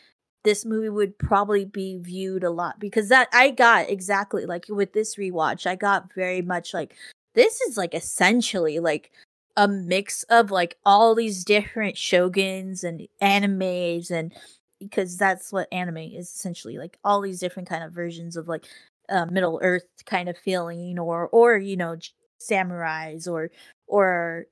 this 0.45 0.64
movie 0.64 0.88
would 0.88 1.18
probably 1.18 1.64
be 1.64 1.99
viewed 1.99 2.45
a 2.45 2.50
lot? 2.50 2.78
Because 2.78 3.09
that 3.09 3.28
I 3.33 3.50
got 3.50 3.90
exactly 3.90 4.47
like 4.47 4.66
with 4.68 4.92
this 4.92 5.16
rewatch 5.16 5.66
I 5.66 5.75
got 5.75 6.12
very 6.14 6.42
much 6.42 6.73
like 6.75 6.95
this 7.35 7.61
is 7.62 7.76
like 7.76 7.95
essentially 7.95 8.78
like 8.78 9.11
a 9.57 9.66
mix 9.68 10.23
of 10.25 10.50
like 10.50 10.78
all 10.87 11.14
these 11.14 11.45
different 11.45 11.97
shoguns 11.97 12.85
and 12.85 13.09
animes 13.21 14.11
and 14.11 14.33
because 14.80 15.16
that's 15.16 15.52
what 15.52 15.73
anime 15.73 15.97
is 15.99 16.28
essentially 16.28 16.78
like 16.78 16.99
all 17.04 17.21
these 17.21 17.40
different 17.40 17.68
kind 17.68 17.83
of 17.83 17.92
versions 17.92 18.37
of 18.37 18.47
like 18.47 18.64
uh, 19.09 19.26
middle 19.26 19.59
earth 19.62 19.87
kind 20.07 20.28
of 20.28 20.38
feeling 20.38 20.99
or 20.99 21.28
or 21.28 21.57
you 21.57 21.76
know 21.76 21.97
samurais 22.40 23.26
or 23.26 23.50
or 23.87 24.47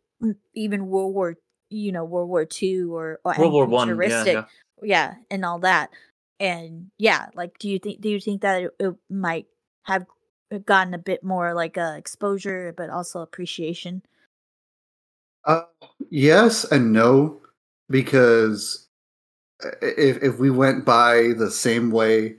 even 0.55 0.89
world 0.89 1.15
war 1.15 1.37
you 1.71 1.93
know 1.93 2.05
world 2.05 2.29
war 2.29 2.45
two 2.45 2.95
or, 2.95 3.21
or 3.25 3.35
world 3.39 3.53
war 3.53 3.67
one 3.67 3.89
yeah, 3.89 3.95
futuristic 3.95 4.35
yeah. 4.35 4.45
yeah 4.83 5.15
and 5.31 5.45
all 5.45 5.59
that. 5.61 5.91
And 6.39 6.91
yeah 6.99 7.27
like 7.35 7.59
do 7.59 7.69
you 7.69 7.79
think 7.79 8.01
do 8.01 8.09
you 8.09 8.21
think 8.21 8.43
that 8.43 8.63
it, 8.63 8.71
it 8.79 8.95
might 9.09 9.47
have 9.85 10.07
gotten 10.65 10.95
a 10.95 10.99
bit 10.99 11.25
more 11.25 11.55
like 11.55 11.79
uh, 11.79 11.95
exposure 11.97 12.75
but 12.77 12.91
also 12.91 13.21
appreciation? 13.21 14.03
Uh, 15.45 15.63
yes 16.11 16.65
and 16.65 16.93
no, 16.93 17.41
because 17.89 18.89
if 19.81 20.23
if 20.23 20.39
we 20.39 20.51
went 20.51 20.85
by 20.85 21.33
the 21.37 21.51
same 21.51 21.91
way 21.91 22.37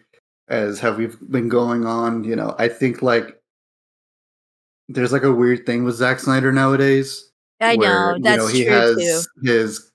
as 0.50 0.80
how 0.80 0.92
we've 0.92 1.18
been 1.30 1.50
going 1.50 1.86
on, 1.86 2.24
you 2.24 2.36
know, 2.36 2.56
I 2.60 2.68
think 2.68 3.01
like 3.01 3.42
there's 4.89 5.12
like 5.12 5.24
a 5.24 5.32
weird 5.34 5.65
thing 5.65 5.84
with 5.84 5.96
Zack 5.96 6.20
Snyder 6.20 6.51
nowadays. 6.51 7.29
i 7.62 7.75
know 7.75 8.17
that's 8.22 8.38
you 8.38 8.38
know, 8.38 8.48
he 8.48 8.63
true 8.65 8.74
has 8.74 8.96
too 8.96 9.51
his 9.51 9.91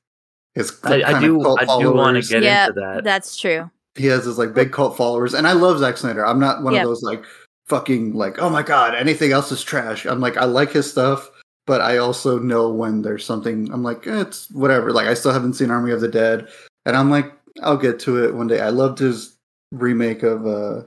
his 0.54 0.78
I, 0.84 1.02
I 1.02 1.12
kinda 1.12 1.20
do 1.20 1.40
cult 1.42 1.60
i 1.60 1.64
do 1.64 1.70
want 1.70 2.16
to 2.16 2.22
followers. 2.22 2.28
get 2.28 2.42
yeah 2.42 2.66
into 2.68 2.80
that 2.80 3.04
that's 3.04 3.36
true 3.36 3.70
he 3.94 4.06
has 4.06 4.24
his 4.24 4.38
like 4.38 4.54
big 4.54 4.72
cult 4.72 4.96
followers, 4.96 5.34
and 5.34 5.46
I 5.46 5.52
love 5.52 5.78
Zack 5.78 5.98
Snyder. 5.98 6.24
I'm 6.24 6.40
not 6.40 6.62
one 6.62 6.72
Yeah. 6.72 6.80
of 6.80 6.86
those 6.88 7.02
like 7.02 7.22
fucking 7.66 8.14
like 8.14 8.38
oh 8.40 8.48
my 8.48 8.62
god 8.62 8.94
anything 8.94 9.32
else 9.32 9.52
is 9.52 9.62
trash. 9.62 10.06
I'm 10.06 10.18
like 10.18 10.38
I 10.38 10.46
like 10.46 10.72
his 10.72 10.90
stuff, 10.90 11.30
but 11.66 11.82
I 11.82 11.98
also 11.98 12.38
know 12.38 12.70
when 12.70 13.02
there's 13.02 13.22
something. 13.24 13.70
I'm 13.70 13.82
like 13.82 14.06
eh, 14.06 14.22
it's 14.22 14.50
whatever. 14.50 14.92
Like 14.92 15.08
I 15.08 15.12
still 15.14 15.30
haven't 15.32 15.54
seen 15.54 15.70
Army 15.70 15.92
of 15.92 16.00
the 16.00 16.08
Dead, 16.08 16.48
and 16.86 16.96
I'm 16.96 17.10
like 17.10 17.30
I'll 17.62 17.76
get 17.76 18.00
to 18.00 18.24
it 18.24 18.34
one 18.34 18.46
day. 18.46 18.60
I 18.62 18.70
loved 18.70 18.98
his 18.98 19.36
remake 19.72 20.22
of 20.22 20.46
uh 20.46 20.84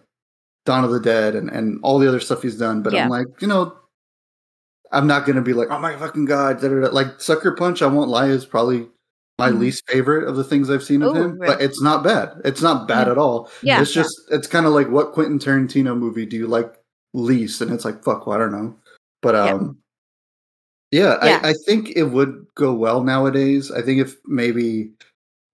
Dawn 0.65 0.83
of 0.83 0.89
the 0.89 0.99
Dead 0.99 1.35
and 1.35 1.51
and 1.51 1.79
all 1.83 1.99
the 1.99 2.07
other 2.07 2.19
stuff 2.19 2.41
he's 2.41 2.57
done, 2.57 2.81
but 2.81 2.91
Yeah. 2.93 3.03
I'm 3.03 3.09
like 3.11 3.27
you 3.39 3.47
know. 3.47 3.77
I'm 4.91 5.07
not 5.07 5.25
gonna 5.25 5.41
be 5.41 5.53
like, 5.53 5.69
oh 5.71 5.79
my 5.79 5.95
fucking 5.97 6.25
god! 6.25 6.61
da, 6.61 6.67
da, 6.69 6.79
da." 6.81 6.87
Like 6.91 7.19
Sucker 7.21 7.51
Punch, 7.53 7.81
I 7.81 7.87
won't 7.87 8.09
lie, 8.09 8.27
is 8.27 8.45
probably 8.45 8.87
my 9.37 9.49
Mhm. 9.49 9.59
least 9.59 9.83
favorite 9.89 10.27
of 10.27 10.35
the 10.37 10.43
things 10.45 10.69
I've 10.69 10.83
seen 10.83 11.01
of 11.03 11.15
Ooh, 11.15 11.21
him. 11.21 11.37
right. 11.39 11.47
But 11.49 11.61
it's 11.61 11.81
not 11.81 12.03
bad. 12.03 12.33
It's 12.45 12.61
not 12.61 12.87
bad 12.87 13.07
Yeah. 13.07 13.11
at 13.11 13.17
all 13.17 13.49
yeah 13.63 13.81
it's 13.81 13.91
just 13.91 14.15
it's 14.31 14.47
kind 14.47 14.65
of 14.65 14.71
like 14.71 14.89
what 14.89 15.11
Quentin 15.11 15.39
Tarantino 15.39 15.97
movie 15.97 16.25
do 16.25 16.37
you 16.37 16.47
like 16.47 16.73
least? 17.13 17.59
And 17.61 17.71
it's 17.71 17.83
like 17.83 18.01
fuck, 18.03 18.25
well, 18.27 18.35
I 18.37 18.39
don't 18.39 18.53
know. 18.53 18.75
But 19.21 19.35
um 19.35 19.77
yeah, 20.91 21.17
Yeah. 21.25 21.39
I, 21.43 21.49
I 21.49 21.53
think 21.65 21.91
it 21.97 22.03
would 22.03 22.45
go 22.55 22.73
well 22.73 23.03
nowadays. 23.03 23.71
I 23.71 23.81
think 23.81 23.99
if 23.99 24.15
maybe 24.25 24.91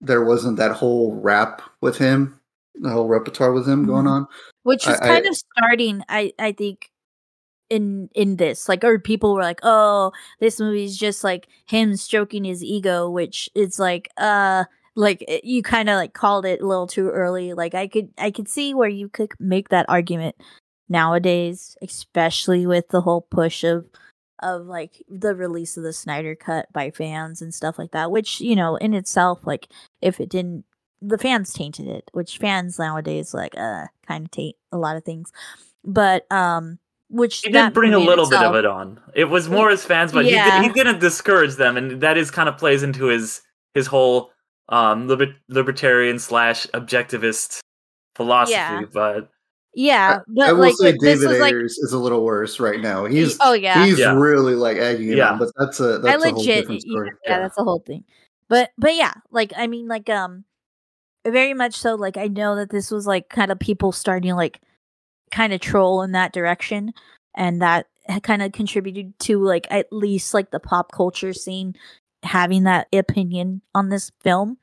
there 0.01 0.23
wasn't 0.23 0.57
that 0.57 0.73
whole 0.73 1.15
rap 1.19 1.61
with 1.81 1.97
him, 1.97 2.39
the 2.75 2.89
whole 2.89 3.07
repertoire 3.07 3.51
with 3.53 3.67
him 3.67 3.85
going 3.87 4.05
Mhm. 4.05 4.09
on. 4.11 4.27
which 4.63 4.85
is 4.87 4.93
I- 4.99 5.07
kind 5.07 5.25
I- 5.25 5.29
of 5.29 5.35
starting 5.35 6.03
i 6.07 6.31
i 6.37 6.51
think 6.51 6.90
in 7.71 8.09
in 8.13 8.35
this 8.35 8.67
like 8.67 8.83
or 8.83 8.99
people 8.99 9.33
were 9.33 9.41
like 9.41 9.59
oh 9.63 10.11
this 10.39 10.59
movie's 10.59 10.97
just 10.97 11.23
like 11.23 11.47
him 11.65 11.95
stroking 11.95 12.43
his 12.43 12.63
ego 12.63 13.09
which 13.09 13.49
it's 13.55 13.79
like 13.79 14.09
uh 14.17 14.63
like 14.95 15.23
you 15.43 15.63
kind 15.63 15.89
of 15.89 15.95
like 15.95 16.13
called 16.13 16.45
it 16.45 16.61
a 16.61 16.67
little 16.67 16.87
too 16.87 17.09
early 17.09 17.53
like 17.53 17.73
i 17.73 17.87
could 17.87 18.09
i 18.17 18.29
could 18.29 18.49
see 18.49 18.73
where 18.73 18.89
you 18.89 19.07
could 19.07 19.31
make 19.39 19.69
that 19.69 19.85
argument 19.87 20.35
nowadays 20.89 21.77
especially 21.81 22.67
with 22.67 22.87
the 22.89 23.01
whole 23.01 23.21
push 23.21 23.63
of 23.63 23.85
of 24.43 24.65
like 24.65 25.03
the 25.07 25.35
release 25.35 25.77
of 25.77 25.83
the 25.83 25.93
snyder 25.93 26.35
cut 26.35 26.71
by 26.73 26.91
fans 26.91 27.41
and 27.41 27.53
stuff 27.53 27.79
like 27.79 27.91
that 27.91 28.11
which 28.11 28.41
you 28.41 28.55
know 28.55 28.75
in 28.75 28.93
itself 28.93 29.39
like 29.45 29.67
if 30.01 30.19
it 30.19 30.29
didn't 30.29 30.65
the 31.01 31.17
fans 31.17 31.51
tainted 31.51 31.87
it, 31.87 32.09
which 32.13 32.37
fans 32.37 32.77
nowadays 32.77 33.33
like 33.33 33.57
uh 33.57 33.87
kind 34.07 34.25
of 34.25 34.31
taint 34.31 34.55
a 34.71 34.77
lot 34.77 34.95
of 34.95 35.03
things. 35.03 35.31
But 35.83 36.31
um 36.31 36.79
which 37.11 37.39
he 37.41 37.51
did 37.51 37.73
bring 37.73 37.93
a 37.93 37.97
movie 37.97 38.03
in 38.03 38.09
little 38.09 38.29
bit 38.29 38.41
of 38.41 38.55
it 38.55 38.65
on. 38.65 38.99
It 39.13 39.25
was 39.25 39.49
more 39.49 39.69
his 39.69 39.83
fans, 39.85 40.11
but 40.11 40.25
Yeah. 40.25 40.61
he, 40.61 40.67
did, 40.67 40.75
he 40.77 40.83
didn't 40.83 40.99
discourage 40.99 41.55
them, 41.55 41.77
and 41.77 42.01
that 42.01 42.17
is 42.17 42.31
kind 42.31 42.47
of 42.49 42.57
plays 42.57 42.83
into 42.83 43.05
his 43.05 43.41
his 43.73 43.87
whole 43.87 44.31
um 44.69 45.07
liber- 45.07 45.35
libertarian 45.49 46.17
slash 46.19 46.65
objectivist 46.67 47.59
philosophy, 48.15 48.53
Yeah. 48.55 48.81
but 48.93 49.29
Yeah, 49.73 50.19
but 50.27 50.49
I 50.49 50.53
will 50.53 50.61
like 50.61 50.75
say 50.75 50.93
David 50.97 51.29
was 51.29 51.39
like 51.39 51.53
Ayers 51.53 51.77
is 51.77 51.93
a 51.93 51.97
little 51.97 52.23
worse 52.23 52.59
right 52.59 52.79
now. 52.81 53.05
He's 53.05 53.37
oh 53.41 53.53
yeah, 53.53 53.85
he's 53.85 53.99
Yeah. 53.99 54.13
really 54.13 54.55
like 54.55 54.77
egging 54.77 55.09
Yeah. 55.17 55.31
on, 55.31 55.39
but 55.39 55.49
that's 55.57 55.79
a 55.79 55.95
I 55.95 55.97
that's 56.17 56.23
a 56.25 56.29
whole 56.29 56.37
legit 56.39 56.55
different 56.61 56.83
yeah, 56.85 56.91
story. 56.91 57.11
yeah, 57.25 57.39
that's 57.39 57.55
the 57.55 57.63
whole 57.63 57.79
thing. 57.85 58.03
But 58.49 58.71
but 58.77 58.95
yeah, 58.95 59.13
like 59.31 59.53
I 59.55 59.67
mean 59.67 59.87
like 59.87 60.09
um 60.09 60.43
very 61.25 61.53
much 61.53 61.75
so 61.75 61.95
like 61.95 62.17
I 62.17 62.27
know 62.27 62.55
that 62.55 62.69
this 62.69 62.91
was 62.91 63.05
like 63.07 63.29
kind 63.29 63.51
of 63.51 63.59
people 63.59 63.91
starting 63.91 64.35
like 64.35 64.59
kind 65.31 65.53
of 65.53 65.61
troll 65.61 66.01
in 66.01 66.11
that 66.11 66.33
direction 66.33 66.93
and 67.35 67.61
that 67.61 67.87
kind 68.23 68.41
of 68.41 68.51
contributed 68.51 69.17
to 69.19 69.43
like 69.43 69.67
at 69.69 69.91
least 69.91 70.33
like 70.33 70.51
the 70.51 70.59
pop 70.59 70.91
culture 70.91 71.33
scene 71.33 71.75
having 72.23 72.63
that 72.63 72.87
opinion 72.93 73.61
on 73.73 73.89
this 73.89 74.11
film. 74.21 74.57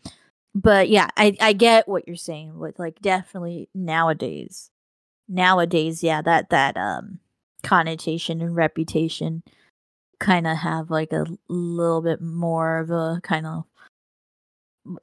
But 0.55 0.89
yeah, 0.89 1.09
I 1.17 1.37
I 1.41 1.53
get 1.53 1.89
what 1.89 2.07
you're 2.07 2.17
saying 2.17 2.59
with 2.59 2.79
like 2.79 3.01
definitely 3.01 3.69
nowadays. 3.75 4.71
Nowadays, 5.29 6.03
yeah, 6.03 6.23
that 6.23 6.51
that 6.51 6.77
um 6.77 7.21
connotation 7.63 8.41
and 8.41 8.57
reputation 8.57 9.43
kind 10.21 10.47
of 10.47 10.57
have 10.59 10.91
like 10.91 11.13
a 11.13 11.27
little 11.49 12.03
bit 12.03 12.21
more 12.21 12.79
of 12.79 12.91
a 12.91 13.21
kind 13.23 13.47
of 13.47 13.65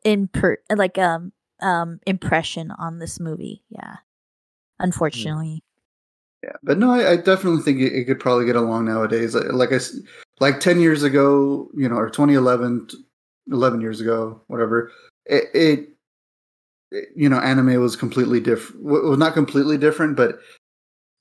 imper 0.06 0.58
like 0.76 0.98
um 0.98 1.32
um 1.62 2.00
impression 2.06 2.72
on 2.72 3.00
this 3.00 3.20
movie 3.20 3.64
yeah 3.70 3.98
unfortunately 4.79 5.62
Yeah, 6.44 6.51
but 6.63 6.77
no, 6.77 6.91
I, 6.91 7.12
I 7.13 7.15
definitely 7.17 7.62
think 7.63 7.79
it, 7.79 7.94
it 7.94 8.05
could 8.05 8.20
probably 8.20 8.46
get 8.46 8.55
along 8.55 8.86
nowadays. 8.86 9.34
Like, 9.36 9.72
I, 9.72 9.74
I, 9.74 9.77
s- 9.77 9.98
like 10.39 10.60
ten 10.60 10.79
years 10.79 11.01
ago, 11.03 11.70
you 11.75 11.89
know, 11.89 11.96
or 11.96 12.10
2011, 12.10 12.88
11 13.51 13.82
years 13.82 14.00
ago, 14.01 14.41
whatever. 14.48 14.91
It, 15.25 15.46
it, 15.55 15.89
it- 16.91 17.10
you 17.15 17.27
know, 17.29 17.39
anime 17.39 17.82
was 17.82 17.96
completely 17.96 18.39
different. 18.39 18.84
Well, 18.84 19.17
not 19.17 19.34
completely 19.34 19.77
different, 19.77 20.15
but 20.15 20.39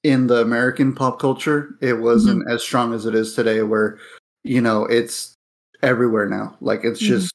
in 0.02 0.26
the 0.26 0.40
American 0.42 0.94
pop 0.94 1.18
culture, 1.18 1.76
it 1.80 1.94
wasn't 2.00 2.48
as 2.50 2.62
strong 2.62 2.92
as 2.92 3.06
it 3.06 3.14
is 3.14 3.34
today. 3.34 3.62
Where, 3.62 3.98
you 4.44 4.60
know, 4.60 4.84
it's 4.84 5.34
everywhere 5.82 6.28
now. 6.28 6.56
Like 6.60 6.84
it's 6.84 7.00
Mhm. 7.02 7.06
just, 7.06 7.34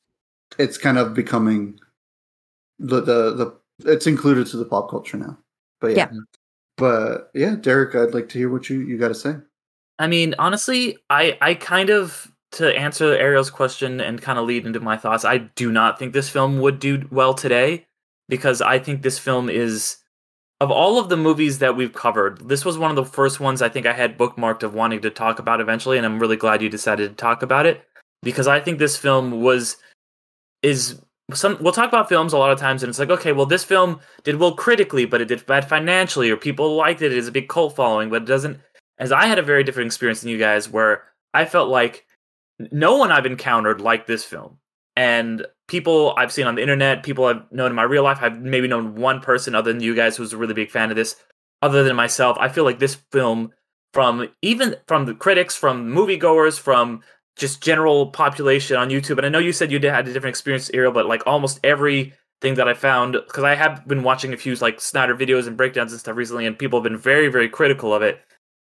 it's 0.59 0.77
kind 0.77 0.97
of 0.99 1.13
becoming 1.15 1.79
the 2.77 3.01
the 3.01 3.33
the. 3.33 3.53
It's 3.91 4.05
included 4.07 4.45
to 4.47 4.57
the 4.57 4.65
pop 4.65 4.89
culture 4.89 5.17
now. 5.17 5.38
But 5.79 5.95
yeah. 5.95 6.09
But 6.77 7.29
yeah, 7.33 7.55
Derek, 7.55 7.95
I'd 7.95 8.13
like 8.13 8.29
to 8.29 8.38
hear 8.38 8.50
what 8.50 8.69
you, 8.69 8.79
you 8.79 8.98
got 8.98 9.09
to 9.09 9.15
say. 9.15 9.36
I 10.00 10.07
mean, 10.07 10.33
honestly, 10.39 10.98
I 11.09 11.38
I 11.41 11.53
kind 11.55 11.89
of 11.89 12.31
to 12.51 12.75
answer 12.75 13.13
Ariel's 13.13 13.50
question 13.50 14.01
and 14.01 14.21
kind 14.21 14.39
of 14.39 14.45
lead 14.45 14.65
into 14.65 14.79
my 14.79 14.98
thoughts. 14.98 15.25
I 15.25 15.38
do 15.38 15.71
not 15.71 16.00
think 16.00 16.13
this 16.13 16.29
film 16.29 16.59
would 16.62 16.79
do 16.79 17.07
well 17.12 17.33
today 17.33 17.86
because 18.27 18.62
I 18.62 18.79
think 18.79 19.01
this 19.01 19.19
film 19.19 19.50
is 19.50 19.98
of 20.62 20.71
all 20.71 21.00
of 21.00 21.09
the 21.09 21.17
movies 21.17 21.59
that 21.59 21.75
we've 21.75 21.93
covered. 21.93 22.48
This 22.50 22.65
was 22.65 22.77
one 22.77 22.89
of 22.89 22.95
the 22.95 23.05
first 23.05 23.39
ones 23.39 23.62
I 23.62 23.69
think 23.69 23.86
I 23.86 23.93
had 23.93 24.17
bookmarked 24.17 24.63
of 24.63 24.74
wanting 24.74 25.01
to 25.01 25.09
talk 25.09 25.39
about 25.39 25.62
eventually, 25.62 25.98
and 25.98 26.05
I'm 26.05 26.19
really 26.19 26.36
glad 26.38 26.62
you 26.62 26.69
decided 26.69 27.09
to 27.09 27.15
talk 27.15 27.43
about 27.43 27.65
it 27.65 27.83
because 28.24 28.48
I 28.48 28.59
think 28.59 28.79
this 28.79 28.98
film 28.98 29.41
was 29.41 29.77
is 30.62 31.01
some 31.33 31.57
we'll 31.62 31.74
talk 31.74 31.89
about 31.89 32.09
films 32.09 32.33
a 32.33 32.38
lot 32.38 32.51
of 32.51 32.59
times 32.59 32.81
and 32.81 32.89
it's 32.89 33.00
like 33.00 33.09
okay 33.09 33.31
well 33.31 33.45
this 33.45 33.63
film 33.63 34.00
did 34.24 34.38
well 34.38 34.53
critically 34.55 35.05
but 35.05 35.21
it 35.21 35.25
did 35.25 35.45
bad 35.45 35.67
financially 35.67 36.29
or 36.29 36.38
people 36.38 36.75
liked 36.75 37.01
it 37.01 37.12
it 37.12 37.15
has 37.15 37.27
a 37.27 37.31
big 37.31 37.48
cult 37.48 37.75
following 37.75 38.09
but 38.09 38.24
it 38.24 38.25
doesn't 38.25 38.59
as 39.00 39.12
I 39.12 39.25
had 39.25 39.39
a 39.39 39.43
very 39.43 39.63
different 39.63 39.88
experience 39.88 40.21
than 40.21 40.29
you 40.29 40.38
guys, 40.38 40.69
where 40.69 41.03
I 41.33 41.45
felt 41.45 41.69
like 41.69 42.05
no 42.71 42.98
one 42.98 43.12
I've 43.12 43.25
encountered 43.25 43.81
liked 43.81 44.07
this 44.07 44.25
film. 44.25 44.57
And 44.95 45.45
people 45.67 46.13
I've 46.17 46.33
seen 46.33 46.45
on 46.45 46.55
the 46.55 46.62
internet, 46.62 47.03
people 47.03 47.25
I've 47.25 47.50
known 47.51 47.71
in 47.71 47.75
my 47.75 47.83
real 47.83 48.03
life, 48.03 48.19
I've 48.21 48.41
maybe 48.41 48.67
known 48.67 48.95
one 48.95 49.21
person 49.21 49.55
other 49.55 49.71
than 49.71 49.81
you 49.81 49.95
guys 49.95 50.17
who's 50.17 50.33
a 50.33 50.38
really 50.38 50.53
big 50.53 50.69
fan 50.69 50.89
of 50.89 50.98
this, 50.98 51.15
other 51.62 51.83
than 51.83 51.95
myself. 51.95 52.38
I 52.39 52.50
feel 52.50 52.65
like 52.65 52.79
this 52.79 52.95
film, 53.12 53.54
from 53.93 54.27
even 54.41 54.75
from 54.88 55.06
the 55.06 55.15
critics, 55.15 55.56
from 55.56 55.89
moviegoers, 55.89 56.60
from 56.60 57.01
just 57.39 57.62
general 57.62 58.08
population 58.08 58.78
on 58.78 58.89
YouTube, 58.89 59.17
and 59.17 59.25
I 59.25 59.30
know 59.30 59.39
you 59.39 59.52
said 59.54 59.71
you 59.71 59.80
had 59.80 60.08
a 60.08 60.13
different 60.13 60.34
experience, 60.34 60.69
Ariel, 60.73 60.91
but 60.91 61.08
like 61.08 61.25
almost 61.25 61.60
every 61.63 62.13
thing 62.41 62.54
that 62.56 62.67
I 62.67 62.73
found, 62.73 63.13
because 63.13 63.43
I 63.43 63.56
have 63.56 63.88
been 63.88 64.04
watching 64.04 64.34
a 64.34 64.38
few 64.38 64.54
like 64.56 64.80
Snyder 64.80 65.15
videos 65.15 65.47
and 65.47 65.58
breakdowns 65.58 65.91
and 65.91 65.99
stuff 65.99 66.15
recently, 66.15 66.45
and 66.45 66.58
people 66.58 66.80
have 66.80 66.84
been 66.84 66.97
very, 66.97 67.30
very 67.30 67.49
critical 67.49 67.93
of 67.93 68.02
it 68.04 68.21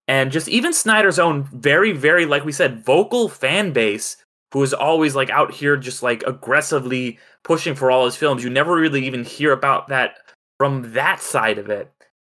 and 0.09 0.33
just 0.33 0.48
even 0.48 0.72
Snyder's 0.72 1.18
own 1.18 1.44
very, 1.52 1.92
very, 1.92 2.24
like 2.24 2.44
we 2.44 2.52
said, 2.52 2.85
vocal 2.85 3.28
fan 3.28 3.72
base 3.72 4.16
who 4.52 4.62
is 4.62 4.72
always 4.72 5.14
like 5.14 5.28
out 5.28 5.52
here 5.52 5.76
just 5.76 6.02
like 6.02 6.22
aggressively 6.26 7.18
pushing 7.44 7.74
for 7.74 7.90
all 7.90 8.07
his 8.07 8.16
films. 8.16 8.42
You 8.42 8.48
never 8.48 8.74
really 8.74 9.07
even 9.07 9.22
hear 9.22 9.52
about 9.52 9.88
that 9.88 10.16
from 10.57 10.94
that 10.94 11.20
side 11.20 11.59
of 11.59 11.68
it. 11.68 11.92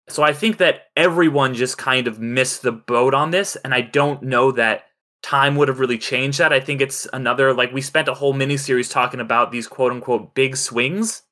So 0.09 0.23
I 0.23 0.33
think 0.33 0.57
that 0.57 0.87
everyone 0.97 1.53
just 1.53 1.77
kind 1.77 2.07
of 2.07 2.19
missed 2.19 2.63
the 2.63 2.71
boat 2.71 3.13
on 3.13 3.29
this, 3.29 3.55
and 3.57 3.75
I 3.75 3.81
don't 3.81 4.23
know 4.23 4.51
that 4.53 4.85
time 5.21 5.55
would 5.55 5.67
have 5.67 5.79
really 5.79 5.97
changed 5.97 6.39
that. 6.39 6.53
I 6.53 6.59
think 6.59 6.81
it's 6.81 7.07
another 7.13 7.53
like 7.53 7.73
we 7.73 7.81
spent 7.81 8.07
a 8.07 8.13
whole 8.13 8.33
miniseries 8.33 8.91
talking 8.91 9.19
about 9.19 9.51
these 9.51 9.67
quote 9.67 9.91
unquote 9.91 10.33
big 10.33 10.55
swings. 10.55 11.23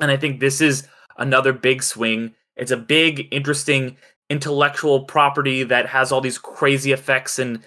And 0.00 0.10
I 0.10 0.16
think 0.16 0.40
this 0.40 0.60
is 0.60 0.88
another 1.16 1.52
big 1.52 1.82
swing. 1.82 2.34
It's 2.56 2.70
a 2.70 2.76
big, 2.76 3.28
interesting 3.30 3.96
intellectual 4.30 5.04
property 5.04 5.62
that 5.64 5.86
has 5.86 6.10
all 6.10 6.20
these 6.20 6.38
crazy 6.38 6.92
effects 6.92 7.38
and 7.38 7.60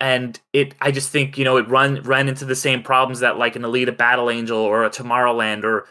and 0.00 0.40
it 0.52 0.74
I 0.80 0.90
just 0.90 1.10
think 1.10 1.36
you 1.38 1.44
know 1.44 1.56
it 1.56 1.68
run 1.68 2.02
ran 2.02 2.28
into 2.28 2.44
the 2.44 2.54
same 2.54 2.82
problems 2.82 3.20
that 3.20 3.38
like 3.38 3.56
an 3.56 3.62
Alita 3.62 3.96
Battle 3.96 4.30
Angel 4.30 4.58
or 4.58 4.84
a 4.84 4.90
Tomorrowland 4.90 5.64
or 5.64 5.86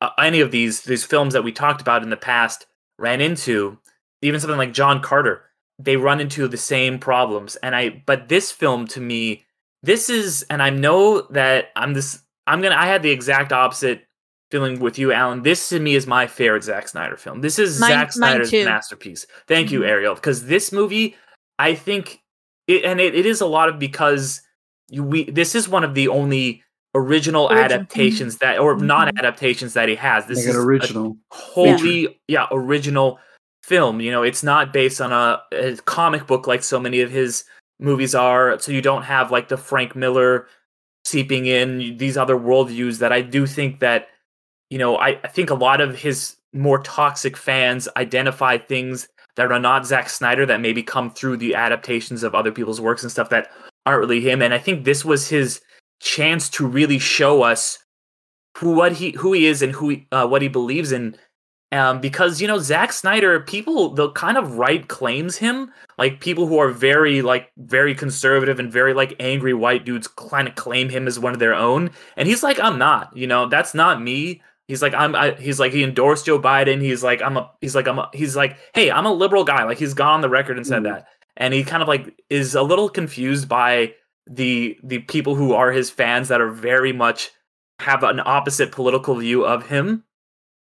uh, 0.00 0.10
any 0.18 0.40
of 0.40 0.50
these 0.50 0.82
these 0.82 1.04
films 1.04 1.32
that 1.34 1.44
we 1.44 1.52
talked 1.52 1.80
about 1.80 2.02
in 2.02 2.10
the 2.10 2.16
past 2.16 2.66
ran 2.98 3.20
into 3.20 3.78
even 4.22 4.40
something 4.40 4.58
like 4.58 4.72
John 4.72 5.02
Carter 5.02 5.42
they 5.78 5.96
run 5.96 6.20
into 6.20 6.48
the 6.48 6.56
same 6.56 6.98
problems 6.98 7.56
and 7.56 7.74
I 7.76 8.02
but 8.06 8.28
this 8.28 8.50
film 8.50 8.86
to 8.88 9.00
me 9.00 9.44
this 9.82 10.10
is 10.10 10.44
and 10.50 10.62
I 10.62 10.70
know 10.70 11.22
that 11.30 11.66
I'm 11.76 11.94
this 11.94 12.20
I'm 12.46 12.60
gonna 12.62 12.74
I 12.74 12.86
had 12.86 13.02
the 13.02 13.10
exact 13.10 13.52
opposite 13.52 14.02
feeling 14.50 14.80
with 14.80 14.98
you, 14.98 15.12
Alan. 15.12 15.42
This 15.42 15.68
to 15.68 15.78
me 15.78 15.94
is 15.94 16.06
my 16.06 16.26
favorite 16.26 16.64
Zack 16.64 16.88
Snyder 16.88 17.18
film. 17.18 17.42
This 17.42 17.58
is 17.58 17.78
Mine- 17.78 17.90
Zack 17.90 18.12
Snyder's 18.12 18.50
masterpiece. 18.50 19.26
Thank 19.46 19.70
you, 19.70 19.80
Mhm. 19.80 19.88
Ariel, 19.88 20.14
because 20.14 20.46
this 20.46 20.72
movie, 20.72 21.14
I 21.58 21.74
think, 21.74 22.22
it, 22.66 22.82
and 22.82 22.98
it, 22.98 23.14
it 23.14 23.26
is 23.26 23.42
a 23.42 23.46
lot 23.46 23.68
of 23.68 23.78
because 23.78 24.40
you, 24.88 25.04
we 25.04 25.24
this 25.30 25.54
is 25.54 25.68
one 25.68 25.84
of 25.84 25.92
the 25.94 26.08
only 26.08 26.64
original 26.94 27.44
Origin- 27.44 27.62
adaptations 27.64 28.38
that 28.38 28.58
or 28.58 28.74
Mhm. 28.74 28.82
non 28.86 29.08
adaptations 29.18 29.74
that 29.74 29.88
he 29.90 29.94
has. 29.96 30.24
This 30.26 30.38
Like 30.38 30.48
is 30.48 30.54
an 30.56 30.60
a 30.62 30.64
original. 30.64 31.16
wholly 31.30 32.18
yeah. 32.26 32.46
original 32.50 33.18
film 33.68 34.00
you 34.00 34.10
know 34.10 34.22
it's 34.22 34.42
not 34.42 34.72
based 34.72 35.00
on 35.00 35.12
a, 35.12 35.40
a 35.52 35.76
comic 35.84 36.26
book 36.26 36.46
like 36.46 36.62
so 36.62 36.80
many 36.80 37.00
of 37.00 37.10
his 37.10 37.44
movies 37.80 38.14
are. 38.14 38.58
So 38.58 38.72
you 38.72 38.82
don't 38.82 39.04
have 39.04 39.30
like 39.30 39.48
the 39.48 39.56
frank 39.56 39.94
miller 39.94 40.48
seeping 41.04 41.46
in 41.46 41.96
these 41.96 42.16
other 42.16 42.36
worldviews 42.36 42.98
that 42.98 43.12
i 43.12 43.20
do 43.20 43.46
think 43.46 43.80
that 43.80 44.08
you 44.68 44.78
know 44.78 44.96
i, 44.96 45.10
I 45.22 45.28
think 45.28 45.50
a 45.50 45.54
lot 45.54 45.80
of 45.80 45.96
his 45.96 46.36
more 46.52 46.82
toxic 46.82 47.36
fans 47.36 47.88
identify 47.96 48.58
things 48.58 49.08
that 49.36 49.52
are 49.52 49.60
not 49.60 49.86
Zack 49.86 50.08
Snyder 50.10 50.44
that 50.46 50.60
maybe 50.60 50.82
come 50.82 51.12
through 51.12 51.36
the 51.36 51.54
adaptations 51.54 52.24
of 52.24 52.34
other 52.34 52.50
people's 52.50 52.80
works 52.80 53.02
and 53.02 53.12
stuff 53.12 53.30
that 53.30 53.52
aren't 53.86 54.00
really 54.00 54.20
him. 54.20 54.42
And 54.42 54.52
i 54.52 54.58
think 54.58 54.84
this 54.84 55.04
was 55.04 55.28
his 55.28 55.60
chance 56.00 56.48
to 56.50 56.66
really 56.66 56.98
show 56.98 57.42
us 57.42 57.78
who 58.56 58.72
what 58.72 58.92
he 58.92 59.12
who 59.12 59.32
he 59.32 59.46
is 59.46 59.62
and 59.62 59.72
who 59.72 59.90
he, 59.90 60.06
uh, 60.10 60.26
what 60.26 60.42
he 60.42 60.48
believes 60.48 60.92
in 60.92 61.16
um, 61.72 62.00
because 62.00 62.40
you 62.40 62.48
know 62.48 62.58
Zack 62.58 62.92
Snyder, 62.92 63.40
people 63.40 63.90
they'll 63.94 64.12
kind 64.12 64.36
of 64.38 64.56
right 64.56 64.86
claims 64.88 65.36
him 65.36 65.70
like 65.98 66.20
people 66.20 66.46
who 66.46 66.58
are 66.58 66.70
very 66.70 67.20
like 67.22 67.50
very 67.58 67.94
conservative 67.94 68.58
and 68.58 68.72
very 68.72 68.94
like 68.94 69.14
angry 69.20 69.52
white 69.54 69.84
dudes 69.84 70.08
kind 70.08 70.48
of 70.48 70.54
claim 70.54 70.88
him 70.88 71.06
as 71.06 71.18
one 71.18 71.32
of 71.34 71.38
their 71.38 71.54
own, 71.54 71.90
and 72.16 72.26
he's 72.28 72.42
like 72.42 72.58
I'm 72.58 72.78
not, 72.78 73.14
you 73.16 73.26
know 73.26 73.46
that's 73.48 73.74
not 73.74 74.00
me. 74.00 74.40
He's 74.66 74.82
like 74.82 74.94
I'm. 74.94 75.14
I, 75.14 75.32
he's 75.32 75.58
like 75.60 75.72
he 75.72 75.82
endorsed 75.82 76.26
Joe 76.26 76.38
Biden. 76.38 76.80
He's 76.82 77.02
like 77.02 77.22
I'm 77.22 77.36
a. 77.38 77.50
He's 77.60 77.74
like 77.74 77.86
I'm. 77.88 77.98
A, 77.98 78.10
he's 78.12 78.36
like 78.36 78.56
hey 78.74 78.90
I'm 78.90 79.06
a 79.06 79.12
liberal 79.12 79.44
guy. 79.44 79.64
Like 79.64 79.78
he's 79.78 79.94
gone 79.94 80.14
on 80.14 80.20
the 80.20 80.28
record 80.28 80.56
and 80.58 80.66
said 80.66 80.82
Mhm. 80.82 80.92
that, 80.92 81.06
and 81.38 81.54
he 81.54 81.64
kind 81.64 81.82
of 81.82 81.88
like 81.88 82.18
is 82.30 82.54
a 82.54 82.62
little 82.62 82.88
confused 82.90 83.48
by 83.48 83.94
the 84.26 84.78
the 84.82 84.98
people 85.00 85.34
who 85.34 85.54
are 85.54 85.72
his 85.72 85.88
fans 85.90 86.28
that 86.28 86.40
are 86.42 86.50
very 86.50 86.92
much 86.92 87.30
have 87.78 88.02
an 88.02 88.20
opposite 88.24 88.72
political 88.72 89.14
view 89.16 89.44
of 89.46 89.68
him, 89.68 90.04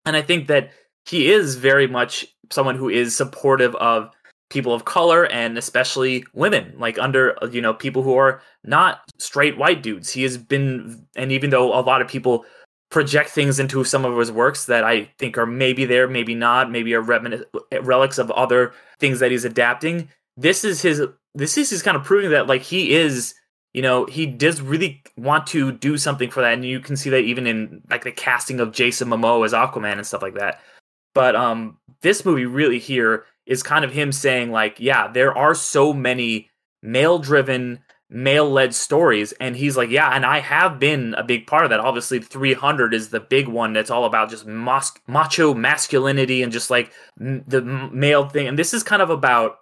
and 0.06 0.16
I 0.16 0.22
think 0.22 0.46
that 0.48 0.70
he 1.06 1.30
is 1.30 1.56
very 1.56 1.86
much 1.86 2.26
someone 2.50 2.76
who 2.76 2.88
is 2.88 3.16
supportive 3.16 3.74
of 3.76 4.10
people 4.50 4.74
of 4.74 4.84
color 4.84 5.26
and 5.26 5.56
especially 5.56 6.24
women 6.34 6.74
like 6.76 6.98
under 6.98 7.36
you 7.52 7.60
know 7.60 7.72
people 7.72 8.02
who 8.02 8.16
are 8.16 8.42
not 8.64 9.02
straight 9.18 9.56
white 9.56 9.82
dudes. 9.82 10.10
He 10.10 10.22
has 10.24 10.36
been 10.36 11.06
and 11.16 11.32
even 11.32 11.50
though 11.50 11.72
a 11.72 11.80
lot 11.80 12.02
of 12.02 12.08
people 12.08 12.44
project 12.90 13.30
things 13.30 13.60
into 13.60 13.84
some 13.84 14.04
of 14.04 14.18
his 14.18 14.32
works 14.32 14.66
that 14.66 14.82
i 14.82 15.04
think 15.16 15.38
are 15.38 15.46
maybe 15.46 15.84
there 15.84 16.08
maybe 16.08 16.34
not 16.34 16.70
maybe 16.70 16.92
are 16.92 17.02
remin- 17.02 17.44
relics 17.82 18.18
of 18.18 18.30
other 18.32 18.72
things 18.98 19.20
that 19.20 19.30
he's 19.30 19.44
adapting 19.44 20.08
this 20.36 20.64
is 20.64 20.82
his 20.82 21.00
this 21.34 21.56
is 21.56 21.70
his 21.70 21.82
kind 21.82 21.96
of 21.96 22.02
proving 22.04 22.30
that 22.30 22.48
like 22.48 22.62
he 22.62 22.92
is 22.92 23.34
you 23.72 23.80
know 23.82 24.06
he 24.06 24.26
does 24.26 24.60
really 24.60 25.02
want 25.16 25.46
to 25.46 25.70
do 25.70 25.96
something 25.96 26.30
for 26.30 26.40
that. 26.40 26.54
And 26.54 26.64
you 26.64 26.80
can 26.80 26.96
see 26.96 27.10
that 27.10 27.20
even 27.20 27.46
in 27.46 27.82
like 27.88 28.02
the 28.02 28.10
casting 28.10 28.58
of 28.58 28.72
jason 28.72 29.08
momoa 29.08 29.44
as 29.44 29.52
aquaman 29.52 29.92
and 29.92 30.06
stuff 30.06 30.22
like 30.22 30.34
that 30.34 30.60
But 31.14 31.36
um, 31.36 31.78
this 32.02 32.24
movie 32.24 32.46
really 32.46 32.78
here 32.78 33.24
is 33.46 33.62
kind 33.62 33.84
of 33.84 33.92
him 33.92 34.12
saying 34.12 34.50
like, 34.50 34.78
yeah, 34.78 35.08
there 35.08 35.36
are 35.36 35.54
so 35.54 35.92
many 35.92 36.48
male-driven, 36.82 37.80
male-led 38.08 38.74
stories, 38.74 39.32
and 39.32 39.56
he's 39.56 39.76
like, 39.76 39.90
yeah, 39.90 40.10
and 40.14 40.24
I 40.24 40.38
have 40.40 40.78
been 40.78 41.14
a 41.14 41.24
big 41.24 41.46
part 41.46 41.64
of 41.64 41.70
that. 41.70 41.80
Obviously, 41.80 42.20
300 42.20 42.94
is 42.94 43.08
the 43.08 43.20
big 43.20 43.48
one 43.48 43.72
that's 43.72 43.90
all 43.90 44.04
about 44.04 44.30
just 44.30 44.46
macho 44.46 45.54
masculinity 45.54 46.42
and 46.42 46.52
just 46.52 46.70
like 46.70 46.92
m- 47.20 47.44
the 47.46 47.60
male 47.60 48.28
thing, 48.28 48.46
and 48.46 48.58
this 48.58 48.72
is 48.72 48.82
kind 48.82 49.02
of 49.02 49.10
about 49.10 49.56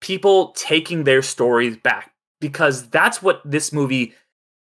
people 0.00 0.52
taking 0.52 1.04
their 1.04 1.22
stories 1.22 1.76
back 1.76 2.12
because 2.40 2.88
that's 2.90 3.20
what 3.22 3.40
this 3.44 3.72
movie 3.72 4.14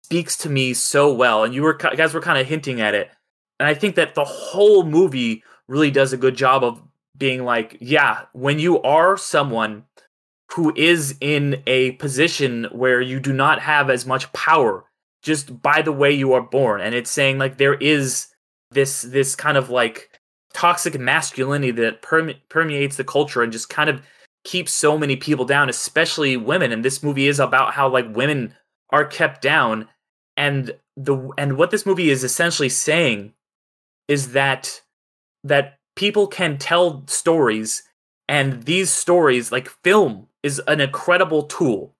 speaks 0.02 0.36
to 0.36 0.50
me 0.50 0.74
so 0.74 1.12
well. 1.12 1.44
And 1.44 1.54
you 1.54 1.62
were 1.62 1.74
guys 1.74 2.12
were 2.12 2.20
kind 2.20 2.38
of 2.38 2.46
hinting 2.46 2.80
at 2.80 2.94
it. 2.94 3.10
And 3.58 3.68
i 3.68 3.74
think 3.74 3.94
that 3.94 4.14
the 4.14 4.24
whole 4.24 4.84
movie 4.84 5.42
really 5.72 5.90
does 5.90 6.12
a 6.12 6.18
good 6.18 6.37
job 6.37 6.62
of 6.62 6.82
being 7.16 7.44
like 7.44 7.78
yeah 7.80 8.24
when 8.32 8.58
you 8.58 8.80
are 8.82 9.16
someone 9.16 9.85
who 10.52 10.72
is 10.76 11.16
in 11.22 11.62
a 11.66 11.92
position 11.92 12.64
where 12.72 13.00
you 13.00 13.18
do 13.18 13.32
not 13.32 13.58
have 13.58 13.88
as 13.88 14.04
much 14.04 14.30
power 14.35 14.85
just 15.22 15.62
by 15.62 15.80
the 15.80 15.90
way 15.90 16.12
you 16.12 16.35
are 16.35 16.42
born 16.42 16.82
and 16.82 16.94
it's 16.94 17.11
saying 17.11 17.38
like 17.38 17.56
there 17.56 17.74
is 17.74 18.28
this 18.70 19.00
this 19.02 19.35
kind 19.35 19.56
of 19.56 19.70
like 19.70 20.20
toxic 20.52 20.98
masculinity 21.00 21.70
that 21.70 22.02
perme- 22.02 22.38
permeates 22.50 22.96
the 22.96 23.04
culture 23.04 23.42
and 23.42 23.50
just 23.50 23.70
kind 23.70 23.88
of 23.88 24.02
keeps 24.44 24.72
so 24.72 24.98
many 24.98 25.16
people 25.16 25.46
down 25.46 25.70
especially 25.70 26.37
women 26.37 26.70
and 26.70 26.85
this 26.85 27.02
movie 27.02 27.28
is 27.28 27.40
about 27.40 27.72
how 27.72 27.88
like 27.88 28.14
women 28.14 28.54
are 28.90 29.06
kept 29.06 29.40
down 29.40 29.88
and 30.37 30.74
the 30.98 31.16
and 31.38 31.56
what 31.56 31.70
this 31.70 31.87
movie 31.87 32.11
is 32.11 32.22
essentially 32.22 32.68
saying 32.68 33.32
is 34.08 34.32
that 34.32 34.82
that 35.44 35.78
people 35.96 36.26
can 36.26 36.59
tell 36.59 37.05
stories 37.07 37.83
and 38.28 38.64
these 38.64 38.90
stories 38.90 39.52
like 39.52 39.68
film 39.85 40.28
is 40.42 40.61
an 40.66 40.81
incredible 40.81 41.42
tool 41.42 41.94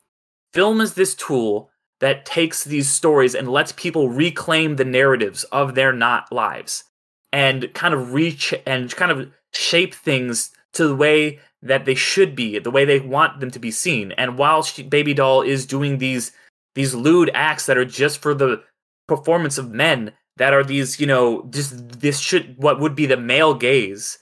film 0.53 0.81
is 0.81 0.95
this 0.95 1.15
tool 1.15 1.71
that 2.01 2.27
takes 2.27 2.65
these 2.65 2.89
stories 2.89 3.35
and 3.35 3.49
lets 3.49 3.73
people 3.73 4.09
reclaim 4.09 4.77
the 4.77 4.85
narratives 4.85 5.45
of 5.45 5.75
their 5.75 5.93
not 5.93 6.31
lives 6.33 6.85
and 7.33 7.73
kind 7.75 7.95
of 7.95 8.13
reach 8.13 8.53
and 8.67 8.95
kind 8.95 9.13
of 9.13 9.31
shape 9.53 9.95
things 9.95 10.51
to 10.73 10.89
the 10.89 10.97
way 10.97 11.39
that 11.63 11.85
they 11.85 11.95
should 11.95 12.35
be, 12.35 12.59
the 12.59 12.71
way 12.71 12.85
they 12.85 12.99
want 12.99 13.41
them 13.41 13.51
to 13.53 13.59
be 13.59 13.71
seen. 13.71 14.13
And 14.13 14.37
while 14.37 14.63
she, 14.63 14.83
Baby 14.83 15.15
Doll 15.15 15.43
is 15.43 15.65
doing 15.65 15.99
these 15.99 16.33
these 16.75 16.95
lewd 16.95 17.31
acts 17.35 17.67
that 17.67 17.77
are 17.77 17.85
just 17.85 18.21
for 18.21 18.35
the 18.35 18.63
performance 19.07 19.59
of 19.59 19.71
men, 19.71 20.13
that 20.37 20.53
are 20.53 20.65
these, 20.65 21.01
you 21.01 21.07
know, 21.07 21.47
just 21.51 22.01
this 22.01 22.19
should 22.19 22.57
what 22.57 22.81
would 22.81 22.95
be 22.95 23.07
the 23.07 23.17
male 23.17 23.55
gaze. 23.55 24.19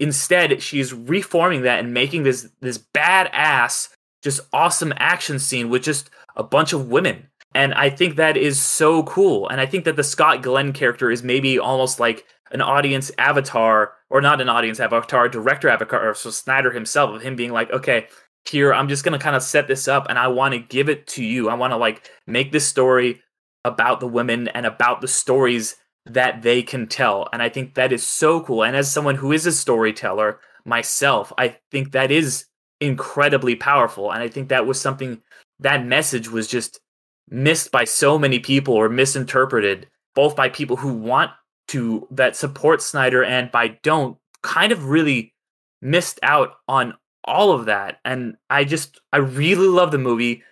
Instead, 0.00 0.62
she's 0.62 0.92
reforming 0.92 1.62
that 1.62 1.80
and 1.80 1.92
making 1.92 2.22
this 2.22 2.48
this 2.60 2.78
badass, 2.78 3.88
just 4.22 4.40
awesome 4.52 4.92
action 4.96 5.38
scene 5.38 5.68
with 5.68 5.82
just 5.82 6.10
a 6.36 6.42
bunch 6.42 6.72
of 6.72 6.88
women. 6.88 7.28
And 7.54 7.72
I 7.74 7.88
think 7.88 8.16
that 8.16 8.36
is 8.36 8.60
so 8.60 9.02
cool. 9.04 9.48
And 9.48 9.60
I 9.60 9.66
think 9.66 9.84
that 9.84 9.96
the 9.96 10.04
Scott 10.04 10.42
Glenn 10.42 10.72
character 10.72 11.10
is 11.10 11.22
maybe 11.22 11.58
almost 11.58 11.98
like 11.98 12.26
an 12.50 12.60
audience 12.60 13.10
avatar, 13.18 13.92
or 14.10 14.20
not 14.20 14.40
an 14.40 14.48
audience 14.48 14.78
avatar, 14.78 15.28
director 15.28 15.68
avatar, 15.68 16.10
or 16.10 16.14
so 16.14 16.30
Snyder 16.30 16.70
himself, 16.70 17.14
of 17.14 17.22
him 17.22 17.34
being 17.34 17.52
like, 17.52 17.70
okay, 17.70 18.08
here, 18.48 18.72
I'm 18.72 18.88
just 18.88 19.04
gonna 19.04 19.18
kind 19.18 19.34
of 19.34 19.42
set 19.42 19.68
this 19.68 19.88
up 19.88 20.06
and 20.08 20.18
I 20.18 20.28
want 20.28 20.54
to 20.54 20.60
give 20.60 20.88
it 20.88 21.06
to 21.08 21.24
you. 21.24 21.48
I 21.48 21.54
want 21.54 21.72
to 21.72 21.76
like 21.76 22.10
make 22.26 22.52
this 22.52 22.66
story 22.66 23.22
about 23.66 24.00
the 24.00 24.06
women 24.06 24.48
and 24.48 24.64
about 24.64 25.00
the 25.00 25.08
stories 25.08 25.76
that 26.06 26.42
they 26.42 26.62
can 26.62 26.86
tell. 26.86 27.28
And 27.32 27.42
I 27.42 27.48
think 27.48 27.74
that 27.74 27.92
is 27.92 28.06
so 28.06 28.40
cool. 28.40 28.62
And 28.62 28.76
as 28.76 28.90
someone 28.90 29.16
who 29.16 29.32
is 29.32 29.44
a 29.44 29.52
storyteller 29.52 30.38
myself, 30.64 31.32
I 31.36 31.56
think 31.70 31.92
that 31.92 32.10
is 32.10 32.46
incredibly 32.80 33.56
powerful. 33.56 34.12
And 34.12 34.22
I 34.22 34.28
think 34.28 34.48
that 34.48 34.66
was 34.66 34.80
something 34.80 35.20
that 35.60 35.84
message 35.84 36.30
was 36.30 36.46
just 36.46 36.80
missed 37.28 37.72
by 37.72 37.84
so 37.84 38.18
many 38.18 38.38
people 38.38 38.74
or 38.74 38.88
misinterpreted, 38.88 39.88
both 40.14 40.36
by 40.36 40.48
people 40.48 40.76
who 40.76 40.92
want 40.92 41.32
to 41.68 42.06
that 42.12 42.36
support 42.36 42.80
Snyder 42.80 43.24
and 43.24 43.50
by 43.50 43.68
don't 43.82 44.16
kind 44.42 44.70
of 44.70 44.88
really 44.88 45.34
missed 45.82 46.20
out 46.22 46.54
on 46.68 46.94
all 47.24 47.50
of 47.50 47.66
that. 47.66 47.98
And 48.04 48.36
I 48.48 48.64
just 48.64 49.00
I 49.12 49.18
really 49.18 49.66
love 49.66 49.90
the 49.90 49.98
movie. 49.98 50.44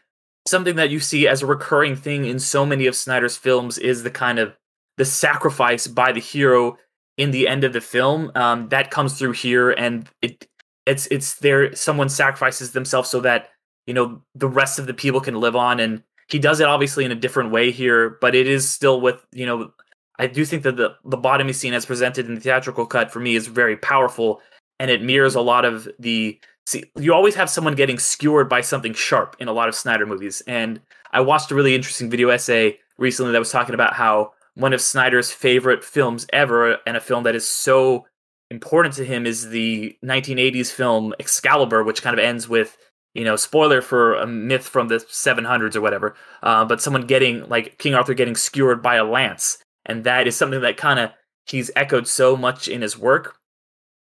Something 0.47 0.77
that 0.77 0.91
you 0.91 1.01
see 1.01 1.27
as 1.27 1.43
a 1.43 1.47
recurring 1.47 1.97
thing 1.97 2.27
in 2.27 2.39
so 2.39 2.67
many 2.67 2.87
of 2.87 2.95
Snyder's 2.95 3.37
films 3.37 3.79
is 3.79 4.03
the 4.03 4.11
kind 4.11 4.39
of 4.39 4.55
the 4.99 5.05
sacrifice 5.05 5.87
by 5.87 6.13
the 6.13 6.21
hero 6.21 6.77
in 7.17 7.31
the 7.31 7.49
end 7.49 7.65
of 7.65 7.73
the 7.73 7.81
film. 7.81 8.31
Um, 8.35 8.69
that 8.69 8.91
comes 8.91 9.19
through 9.19 9.33
here, 9.33 9.71
and 9.71 10.09
it 10.23 10.47
it's 10.87 11.07
it's 11.07 11.37
there. 11.37 11.75
Someone 11.75 12.09
sacrifices 12.09 12.73
themselves 12.73 13.09
so 13.09 13.21
that 13.21 13.51
you 13.87 13.95
know 13.95 14.23
the 14.35 14.49
rest 14.49 14.79
of 14.79 14.87
the 14.87 14.95
people 14.95 15.21
can 15.21 15.41
live 15.41 15.57
on, 15.57 15.81
and 15.81 16.03
he 16.29 16.39
does 16.39 16.61
it 16.61 16.67
obviously 16.67 17.05
in 17.05 17.13
a 17.13 17.17
different 17.17 17.51
way 17.51 17.71
here, 17.71 18.19
but 18.21 18.35
it 18.35 18.47
is 18.47 18.69
still 18.69 19.01
with 19.01 19.25
you 19.33 19.47
know 19.47 19.73
I 20.19 20.27
do 20.27 20.45
think 20.45 20.63
that 20.63 20.77
the 20.77 20.97
the 21.05 21.19
bottomy 21.19 21.55
scene 21.55 21.75
as 21.75 21.87
presented 21.87 22.27
in 22.27 22.35
the 22.35 22.41
theatrical 22.41 22.87
cut 22.87 23.11
for 23.11 23.21
me 23.21 23.35
is 23.35 23.47
very 23.47 23.77
powerful 23.77 24.41
and 24.79 24.91
it 24.91 25.03
mirrors 25.03 25.35
a 25.35 25.41
lot 25.41 25.65
of 25.65 25.89
the 25.99 26.39
see 26.67 26.85
you 26.97 27.13
always 27.13 27.35
have 27.35 27.51
someone 27.51 27.75
getting 27.75 27.99
skewered 27.99 28.49
by 28.49 28.61
something 28.61 28.95
sharp 28.95 29.37
in 29.39 29.49
a 29.49 29.53
lot 29.53 29.69
of 29.69 29.75
Snyder 29.75 30.07
movies 30.07 30.43
and 30.47 30.81
I 31.13 31.21
watched 31.21 31.51
a 31.51 31.55
really 31.55 31.75
interesting 31.75 32.11
video 32.11 32.29
essay 32.31 32.79
recently 32.99 33.33
that 33.33 33.39
was 33.39 33.51
talking 33.51 33.75
about 33.75 33.95
how 33.95 34.33
one 34.55 34.73
of 34.73 34.81
Snyder's 34.81 35.31
favorite 35.31 35.85
films 35.85 36.27
ever 36.33 36.79
and 36.87 36.97
a 36.97 37.01
film 37.01 37.25
that 37.25 37.35
is 37.35 37.47
so 37.47 38.07
important 38.51 38.95
to 38.95 39.05
him 39.05 39.27
is 39.27 39.49
the 39.49 39.97
1980s 40.05 40.71
film 40.71 41.15
Excalibur 41.19 41.83
which 41.83 42.03
kind 42.03 42.19
of 42.19 42.25
ends 42.25 42.49
with 42.49 42.77
you 43.15 43.25
know 43.25 43.37
spoiler 43.37 43.81
for 43.81 44.15
a 44.17 44.27
myth 44.27 44.67
from 44.67 44.89
the 44.89 44.97
700s 44.97 45.77
or 45.77 45.81
whatever 45.81 46.15
uh, 46.43 46.65
but 46.65 46.81
someone 46.81 47.07
getting 47.07 47.49
like 47.49 47.79
King 47.79 47.95
Arthur 47.95 48.15
getting 48.15 48.37
skewered 48.37 48.83
by 48.83 48.97
a 48.97 49.05
lance 49.05 49.59
and 49.87 50.05
that 50.05 50.27
is 50.27 50.37
something 50.37 50.61
that 50.61 50.77
kind 50.77 50.99
of 50.99 51.11
he's 51.47 51.71
echoed 51.77 52.09
so 52.09 52.37
much 52.37 52.69
in 52.69 52.83
his 52.83 52.99
work. 52.99 53.37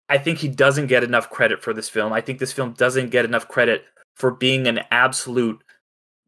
I 0.08 0.18
think 0.18 0.38
he 0.38 0.48
doesn't 0.48 0.86
get 0.86 1.04
enough 1.04 1.30
credit 1.30 1.62
for 1.62 1.74
this 1.74 1.88
film. 1.88 2.12
I 2.12 2.20
think 2.20 2.38
this 2.38 2.52
film 2.52 2.72
doesn't 2.72 3.10
get 3.10 3.24
enough 3.24 3.48
credit 3.48 3.84
for 4.16 4.30
being 4.30 4.66
an 4.66 4.80
absolute 4.90 5.62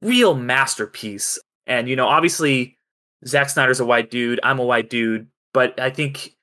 real 0.02 0.34
masterpiece. 0.34 1.38
And 1.66 1.88
you 1.88 1.96
know, 1.96 2.06
obviously 2.06 2.78
Zack 3.26 3.50
Snyder's 3.50 3.80
a 3.80 3.86
white 3.86 4.10
dude, 4.10 4.40
I'm 4.42 4.58
a 4.58 4.64
white 4.64 4.90
dude, 4.90 5.28
but 5.52 5.78
I 5.80 5.90
think 5.90 6.34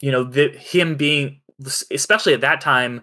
you 0.00 0.12
know, 0.12 0.22
the, 0.24 0.48
him 0.50 0.96
being 0.96 1.40
especially 1.90 2.34
at 2.34 2.40
that 2.42 2.60
time 2.60 3.02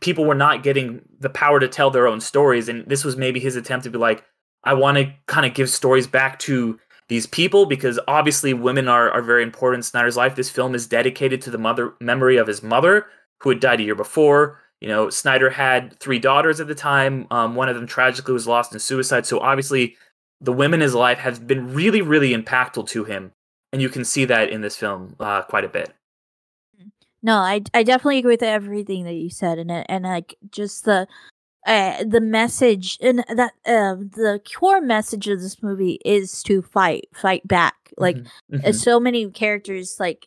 people 0.00 0.24
were 0.24 0.34
not 0.34 0.62
getting 0.62 1.02
the 1.20 1.30
power 1.30 1.60
to 1.60 1.68
tell 1.68 1.90
their 1.90 2.06
own 2.06 2.20
stories 2.20 2.68
and 2.68 2.86
this 2.86 3.04
was 3.04 3.16
maybe 3.16 3.40
his 3.40 3.56
attempt 3.56 3.84
to 3.84 3.90
be 3.90 3.98
like 3.98 4.24
I 4.62 4.74
want 4.74 4.96
to 4.96 5.12
kind 5.26 5.46
of 5.46 5.54
give 5.54 5.68
stories 5.68 6.06
back 6.06 6.38
to 6.40 6.78
these 7.08 7.26
people 7.26 7.66
because 7.66 7.98
obviously 8.08 8.54
women 8.54 8.88
are, 8.88 9.10
are 9.10 9.22
very 9.22 9.42
important 9.42 9.80
in 9.80 9.82
Snyder's 9.82 10.16
life. 10.16 10.34
This 10.34 10.50
film 10.50 10.74
is 10.74 10.86
dedicated 10.86 11.42
to 11.42 11.50
the 11.50 11.58
mother 11.58 11.94
memory 12.00 12.36
of 12.36 12.46
his 12.46 12.62
mother, 12.62 13.06
who 13.40 13.50
had 13.50 13.60
died 13.60 13.80
a 13.80 13.84
year 13.84 13.94
before. 13.94 14.60
You 14.80 14.88
know, 14.88 15.10
Snyder 15.10 15.50
had 15.50 15.98
three 16.00 16.18
daughters 16.18 16.60
at 16.60 16.66
the 16.66 16.74
time. 16.74 17.26
Um, 17.30 17.54
one 17.54 17.68
of 17.68 17.74
them 17.74 17.86
tragically 17.86 18.34
was 18.34 18.46
lost 18.46 18.72
in 18.72 18.80
suicide. 18.80 19.26
So 19.26 19.40
obviously, 19.40 19.96
the 20.40 20.52
women 20.52 20.80
in 20.80 20.84
his 20.84 20.94
life 20.94 21.18
have 21.18 21.46
been 21.46 21.72
really, 21.72 22.02
really 22.02 22.34
impactful 22.34 22.88
to 22.88 23.04
him, 23.04 23.32
and 23.72 23.80
you 23.80 23.88
can 23.88 24.04
see 24.04 24.24
that 24.26 24.50
in 24.50 24.60
this 24.60 24.76
film 24.76 25.16
uh, 25.20 25.42
quite 25.42 25.64
a 25.64 25.68
bit. 25.68 25.94
No, 27.22 27.36
I 27.36 27.62
I 27.72 27.82
definitely 27.82 28.18
agree 28.18 28.34
with 28.34 28.42
everything 28.42 29.04
that 29.04 29.14
you 29.14 29.30
said, 29.30 29.58
and 29.58 29.70
and 29.70 30.04
like 30.04 30.36
just 30.50 30.84
the 30.84 31.08
uh, 31.66 32.04
the 32.04 32.20
message 32.20 32.98
and 33.00 33.24
that 33.28 33.52
uh, 33.66 33.94
the 33.96 34.40
core 34.54 34.80
message 34.80 35.28
of 35.28 35.40
this 35.40 35.62
movie 35.62 35.98
is 36.04 36.42
to 36.42 36.62
fight 36.62 37.08
fight 37.14 37.46
back 37.46 37.74
like 37.96 38.16
mm-hmm. 38.16 38.56
Mm-hmm. 38.56 38.72
so 38.72 39.00
many 39.00 39.30
characters 39.30 39.98
like 39.98 40.26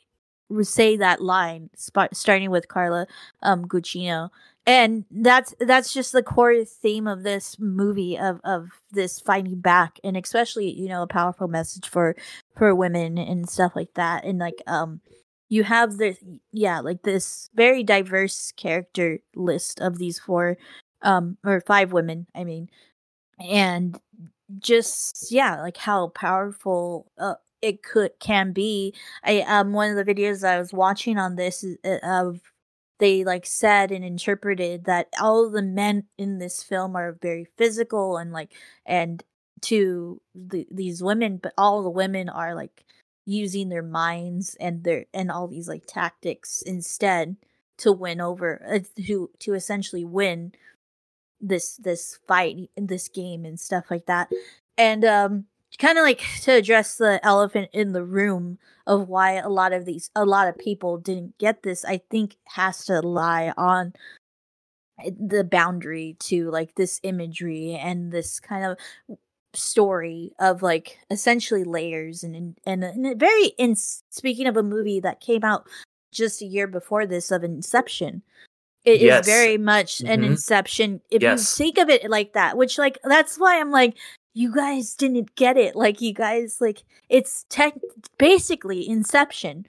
say 0.62 0.97
that 0.97 1.21
line 1.21 1.69
sp- 1.78 2.13
starting 2.13 2.50
with 2.50 2.67
carla 2.69 3.06
um 3.43 3.65
Gugino. 3.65 4.30
and 4.65 5.06
that's 5.12 5.54
that's 5.60 5.93
just 5.93 6.12
the 6.12 6.23
core 6.23 6.63
theme 6.63 7.06
of 7.06 7.23
this 7.23 7.60
movie 7.60 8.17
of 8.17 8.39
of 8.43 8.69
this 8.91 9.19
fighting 9.19 9.60
back 9.60 10.00
and 10.04 10.17
especially 10.17 10.71
you 10.71 10.88
know 10.88 11.04
a 11.04 11.08
powerful 11.08 11.47
message 11.47 11.88
for 11.88 12.15
for 12.56 12.73
women 12.73 13.17
and 13.17 13.50
stuff 13.50 13.73
like 13.76 13.93
that 13.93 14.23
and 14.23 14.39
like 14.39 14.63
um 14.65 15.02
you 15.50 15.63
have 15.63 15.97
this 15.97 16.17
yeah 16.52 16.80
like 16.80 17.04
this 17.04 17.50
very 17.54 17.84
diverse 17.84 18.52
character 18.54 19.19
list 19.36 19.80
of 19.82 19.97
these 19.97 20.17
four 20.17 20.58
um 21.02 21.38
or 21.46 21.62
five 21.62 21.92
women 21.94 22.28
i 22.36 22.44
mean 22.44 22.70
and 23.40 24.00
just 24.60 25.32
yeah 25.32 25.62
like 25.62 25.78
how 25.78 26.10
powerful 26.10 27.12
uh, 27.18 27.36
it 27.62 27.84
could 27.84 28.12
can 28.20 28.54
be. 28.54 28.94
I 29.24 29.42
um 29.42 29.74
one 29.74 29.96
of 29.98 30.06
the 30.06 30.14
videos 30.14 30.48
i 30.48 30.60
was 30.60 30.74
watching 30.74 31.18
on 31.18 31.36
this 31.36 31.66
uh, 31.86 31.98
of 32.04 32.42
they 33.00 33.24
like 33.24 33.46
said 33.46 33.92
and 33.92 34.04
interpreted 34.04 34.86
that 34.86 35.08
all 35.22 35.50
the 35.50 35.62
men 35.62 36.06
in 36.18 36.40
this 36.40 36.64
film 36.64 36.96
are 36.96 37.18
very 37.22 37.46
physical 37.58 38.18
and 38.18 38.32
like 38.32 38.54
and 38.86 39.24
to 39.62 40.22
the, 40.36 40.68
these 40.72 41.02
women 41.04 41.38
but 41.42 41.54
all 41.58 41.84
the 41.84 41.90
women 41.90 42.30
are 42.30 42.56
like 42.56 42.86
using 43.26 43.70
their 43.70 43.84
minds 43.84 44.56
and 44.60 44.84
their 44.84 45.06
and 45.14 45.32
all 45.32 45.48
these 45.48 45.68
like 45.68 45.84
tactics 45.88 46.62
instead 46.66 47.36
to 47.78 47.92
win 47.92 48.22
over 48.22 48.62
uh, 48.68 48.80
to 49.06 49.30
to 49.40 49.54
essentially 49.54 50.06
win 50.06 50.52
this 51.41 51.78
this 51.78 52.19
fight 52.28 52.69
this 52.76 53.08
game 53.08 53.45
and 53.45 53.60
stuff 53.60 53.86
like 53.89 54.06
that. 54.08 54.30
And 54.78 55.06
um 55.06 55.45
kind 55.78 55.97
of 55.97 56.04
like 56.04 56.23
to 56.41 56.54
address 56.54 56.97
the 56.97 57.19
elephant 57.26 57.69
in 57.73 57.91
the 57.91 58.04
room 58.04 58.58
of 58.86 59.08
why 59.08 59.34
a 59.34 59.50
lot 59.50 59.73
of 59.73 59.86
these 59.86 60.10
a 60.15 60.26
lot 60.26 60.47
of 60.47 60.58
people 60.58 60.97
didn't 60.97 61.38
get 61.38 61.63
this 61.63 61.86
i 61.86 62.02
think 62.10 62.38
has 62.45 62.86
to 62.86 63.00
lie 63.02 63.54
on 63.58 63.93
eh, 65.04 65.12
the 65.19 65.43
boundary 65.43 66.15
to 66.19 66.50
like 66.50 66.76
this 66.76 67.00
imagery 67.04 67.76
and 67.76 68.12
this 68.12 68.39
kind 68.39 68.65
of 68.65 69.17
story 69.54 70.32
of 70.39 70.62
like 70.62 71.00
essentially 71.10 71.63
layers 71.63 72.23
and 72.23 72.58
and, 72.65 72.84
and 72.84 73.19
very 73.19 73.47
in 73.58 73.76
speaking 73.76 74.47
of 74.47 74.58
a 74.58 74.63
movie 74.63 75.00
that 75.00 75.19
came 75.19 75.43
out 75.43 75.67
just 76.12 76.41
a 76.41 76.45
year 76.45 76.67
before 76.67 77.06
this 77.06 77.32
of 77.32 77.43
inception 77.43 78.23
it 78.88 79.02
Yes. 79.02 79.28
is 79.28 79.34
very 79.34 79.58
much 79.58 80.00
an 80.02 80.21
Mhm. 80.21 80.28
inception 80.32 81.02
if 81.12 81.21
Yes. 81.21 81.39
you 81.60 81.65
think 81.65 81.78
of 81.78 81.89
it 81.89 82.10
like 82.10 82.34
that 82.34 82.58
which 82.58 82.78
like 82.78 82.97
that's 83.04 83.38
why 83.38 83.60
i'm 83.60 83.69
like 83.71 83.95
you 84.34 84.54
guys 84.54 84.95
didn't 84.95 85.36
get 85.36 85.58
it 85.58 85.76
like 85.76 86.00
you 86.02 86.13
guys 86.13 86.58
like 86.62 86.84
it's 87.10 87.45
tech 87.50 87.73
basically 88.17 88.88
inception 88.88 89.65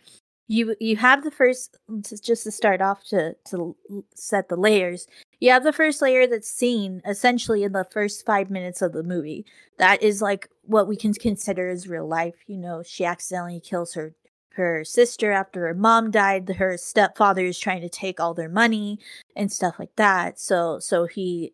you 0.47 0.75
you 0.81 0.97
have 0.97 1.25
the 1.25 1.31
first 1.31 1.77
just 2.23 2.45
to 2.45 2.51
start 2.51 2.81
off 2.81 3.03
to 3.05 3.35
to 3.45 3.77
set 4.15 4.49
the 4.49 4.57
layers 4.57 5.07
you 5.41 5.51
have 5.51 5.65
the 5.65 5.73
first 5.73 6.01
layer 6.01 6.27
that's 6.27 6.51
seen 6.51 7.03
essentially 7.07 7.63
in 7.65 7.73
the 7.73 7.85
first 7.91 8.25
five 8.25 8.51
minutes 8.51 8.81
of 8.83 8.93
the 8.93 9.03
movie 9.03 9.45
that 9.79 10.03
is 10.03 10.23
like 10.23 10.49
what 10.63 10.87
we 10.89 10.97
can 10.97 11.13
consider 11.13 11.69
as 11.69 11.89
real 11.89 12.07
life 12.07 12.35
you 12.47 12.57
know 12.57 12.83
she 12.85 13.05
accidentally 13.05 13.61
kills 13.61 13.95
her 13.95 14.15
her 14.59 14.85
sister 14.85 15.33
after 15.33 15.67
her 15.67 15.75
mom 15.75 16.11
died 16.11 16.49
her 16.57 16.77
stepfather 16.77 17.45
is 17.47 17.59
trying 17.59 17.81
to 17.81 17.89
take 17.89 18.21
all 18.21 18.35
their 18.35 18.49
money 18.51 18.99
and 19.35 19.51
stuff 19.51 19.77
like 19.79 19.95
that 19.97 20.39
so 20.39 20.79
so 20.79 21.07
he 21.07 21.53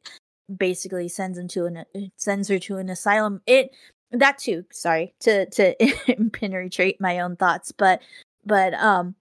basically 0.56 1.08
sends 1.08 1.38
him 1.38 1.48
to 1.48 1.66
an 1.66 1.84
sends 2.16 2.48
her 2.48 2.58
to 2.58 2.76
an 2.76 2.88
asylum 2.90 3.40
it 3.46 3.70
that 4.10 4.36
too 4.38 4.64
sorry 4.72 5.14
to 5.20 5.46
to 5.50 5.74
penetrate 6.32 7.00
my 7.00 7.20
own 7.20 7.36
thoughts 7.36 7.72
but 7.72 8.00
but 8.44 8.74
um 8.74 9.14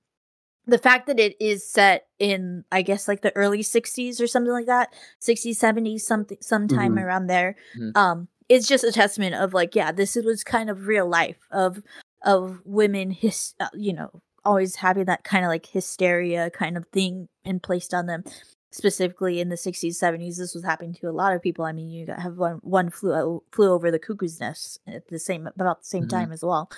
the 0.65 0.77
fact 0.77 1.07
that 1.07 1.19
it 1.19 1.35
is 1.41 1.65
set 1.69 2.07
in 2.19 2.63
i 2.71 2.81
guess 2.81 3.07
like 3.07 3.21
the 3.21 3.35
early 3.35 3.61
60s 3.61 4.19
or 4.21 4.27
something 4.27 4.51
like 4.51 4.65
that 4.67 4.93
60s 5.21 5.57
70s 5.59 6.01
something 6.01 6.37
sometime 6.41 6.95
Mhm. 6.95 7.03
around 7.03 7.27
there 7.27 7.55
Mhm. 7.77 7.95
um 7.95 8.27
it's 8.49 8.67
just 8.67 8.83
a 8.83 8.91
testament 8.91 9.35
of 9.35 9.53
like 9.53 9.75
yeah 9.75 9.91
this 9.91 10.15
was 10.15 10.43
kind 10.43 10.69
of 10.69 10.87
real 10.87 11.07
life 11.07 11.37
of 11.51 11.81
of 12.23 12.61
women 12.65 13.11
his 13.11 13.53
uh, 13.59 13.67
you 13.73 13.93
know 13.93 14.09
always 14.45 14.75
having 14.75 15.05
that 15.05 15.23
kind 15.23 15.45
of 15.45 15.49
like 15.49 15.65
hysteria 15.65 16.49
kind 16.49 16.75
of 16.77 16.85
thing 16.93 17.27
in 17.45 17.59
placed 17.59 17.93
on 17.93 18.05
them. 18.07 18.23
Specifically 18.71 19.39
in 19.39 19.49
the 19.49 19.55
60s 19.55 19.95
70s 19.99 20.37
this 20.37 20.55
was 20.55 20.63
happening 20.63 20.93
to 20.95 21.07
a 21.07 21.11
lot 21.11 21.33
of 21.33 21.41
people. 21.43 21.63
I 21.63 21.71
mean 21.73 21.89
you 21.89 22.07
have 22.17 22.37
one 22.37 22.59
one 22.63 22.89
flew 22.89 23.43
flew 23.51 23.71
over 23.71 23.91
the 23.91 23.99
cuckoo's 23.99 24.39
nest 24.39 24.79
at 24.87 25.07
the 25.09 25.19
same 25.19 25.45
about 25.47 25.81
the 25.81 25.85
same 25.87 26.05
Mhm. 26.05 26.09
time 26.09 26.31
as 26.31 26.43
well. 26.43 26.69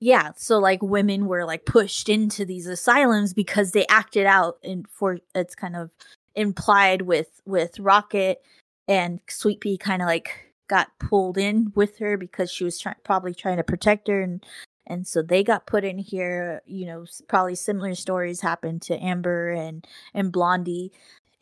Yeah 0.00 0.32
so 0.36 0.58
like 0.58 0.82
women 0.82 1.26
were 1.26 1.44
like 1.44 1.64
pushed 1.64 2.08
into 2.08 2.44
these 2.44 2.66
asylums 2.66 3.32
because 3.32 3.70
they 3.70 3.86
acted 3.86 4.26
out 4.26 4.58
and 4.64 4.86
for 4.90 5.18
it's 5.34 5.54
kind 5.54 5.76
of 5.76 5.90
implied 6.34 7.02
with 7.02 7.40
with 7.46 7.78
rocket 7.78 8.42
and 8.88 9.20
sweet 9.28 9.60
pea 9.60 9.78
kind 9.78 10.02
of 10.02 10.06
like 10.06 10.51
got 10.72 10.98
pulled 10.98 11.36
in 11.36 11.70
with 11.74 11.98
her 11.98 12.16
because 12.16 12.50
she 12.50 12.64
was 12.64 12.78
trying 12.78 12.96
probably 13.04 13.34
trying 13.34 13.58
to 13.58 13.62
protect 13.62 14.08
her 14.08 14.22
and 14.22 14.42
and 14.86 15.06
so 15.06 15.20
they 15.20 15.44
got 15.44 15.66
put 15.66 15.84
in 15.84 15.98
here 15.98 16.62
you 16.64 16.86
know 16.86 17.04
probably 17.28 17.54
similar 17.54 17.94
stories 17.94 18.40
happened 18.40 18.80
to 18.80 18.96
amber 18.96 19.50
and 19.50 19.86
and 20.14 20.32
blondie. 20.32 20.90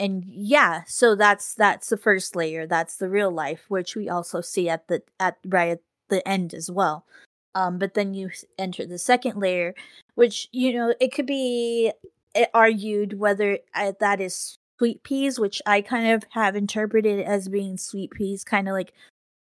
And 0.01 0.25
yeah 0.27 0.83
so 0.89 1.15
that's 1.15 1.55
that's 1.55 1.91
the 1.91 1.97
first 1.97 2.35
layer 2.35 2.67
that's 2.67 2.97
the 2.97 3.09
real 3.09 3.31
life 3.31 3.67
which 3.69 3.95
we 3.95 4.09
also 4.09 4.41
see 4.41 4.69
at 4.69 4.89
the 4.89 5.01
at 5.21 5.37
right 5.47 5.71
at 5.71 5.81
the 6.09 6.27
end 6.27 6.53
as 6.53 6.69
well. 6.69 7.07
Um 7.55 7.79
but 7.79 7.95
then 7.95 8.15
you 8.15 8.31
enter 8.59 8.85
the 8.85 8.99
second 8.99 9.39
layer 9.39 9.75
which 10.17 10.49
you 10.51 10.73
know 10.73 10.93
it 11.01 11.13
could 11.13 11.27
be 11.27 11.93
eh, 12.35 12.47
argued 12.53 13.17
whether 13.21 13.61
uh, 13.77 13.93
that 14.01 14.21
is 14.21 14.59
sweet 14.79 15.03
peas 15.03 15.39
which 15.39 15.61
i 15.67 15.83
kind 15.83 16.11
of 16.11 16.25
have 16.31 16.57
interpreted 16.57 17.21
as 17.21 17.51
being 17.51 17.77
sweet 17.77 18.11
peas 18.13 18.43
kind 18.43 18.67
of 18.67 18.73
like 18.73 18.95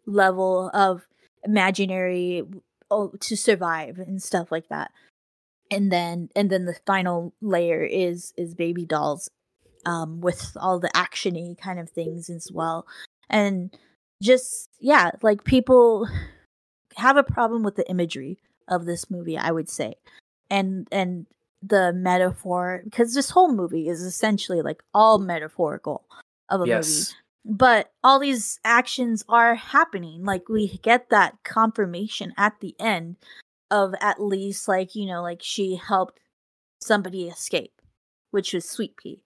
level 0.09 0.71
of 0.73 1.07
imaginary 1.45 2.43
oh, 2.91 3.13
to 3.21 3.37
survive 3.37 3.99
and 3.99 4.23
stuff 4.23 4.51
like 4.51 4.69
that. 4.69 4.91
And 5.71 5.93
then 5.93 6.31
and 6.35 6.51
then 6.51 6.65
the 6.65 6.77
final 6.87 7.35
layer 7.41 7.85
is 7.85 8.33
is 8.37 8.55
baby 8.55 8.87
dolls 8.87 9.29
um 9.85 10.21
with 10.21 10.57
all 10.57 10.81
the 10.81 10.91
actiony 10.95 11.57
kind 11.59 11.79
of 11.79 11.91
things 11.91 12.31
as 12.31 12.51
well. 12.53 12.87
And 13.29 13.77
just 14.23 14.71
yeah 14.81 15.11
like 15.23 15.45
people 15.45 16.09
have 16.97 17.17
a 17.17 17.23
problem 17.23 17.63
with 17.63 17.77
the 17.77 17.89
imagery 17.89 18.37
of 18.67 18.85
this 18.85 19.09
movie 19.11 19.37
i 19.37 19.51
would 19.51 19.69
say. 19.69 19.95
And 20.51 20.89
and 20.91 21.27
the 21.63 21.93
metaphor 21.93 22.81
because 22.85 23.15
this 23.15 23.31
whole 23.31 23.53
movie 23.53 23.89
is 23.89 24.01
essentially 24.03 24.63
like 24.63 24.83
all 24.95 25.19
metaphorical 25.19 26.05
of 26.49 26.61
a 26.61 26.67
movie. 26.67 26.71
Yes. 26.71 27.15
But 27.45 27.93
all 28.05 28.19
these 28.19 28.61
actions 28.65 29.25
are 29.29 29.55
happening. 29.55 30.25
Like 30.25 30.49
we 30.49 30.79
get 30.79 31.11
that 31.11 31.37
confirmation 31.45 32.33
at 32.37 32.61
the 32.61 32.75
end 32.79 33.17
of 33.71 33.95
at 34.01 34.21
least 34.23 34.69
like 34.69 34.95
you 34.95 35.07
know 35.07 35.23
like 35.23 35.41
she 35.43 35.77
helped 35.77 36.21
somebody 36.81 37.29
escape 37.29 37.73
which 38.33 38.53
was 38.55 38.69
sweet 38.69 38.97
pea. 38.97 39.21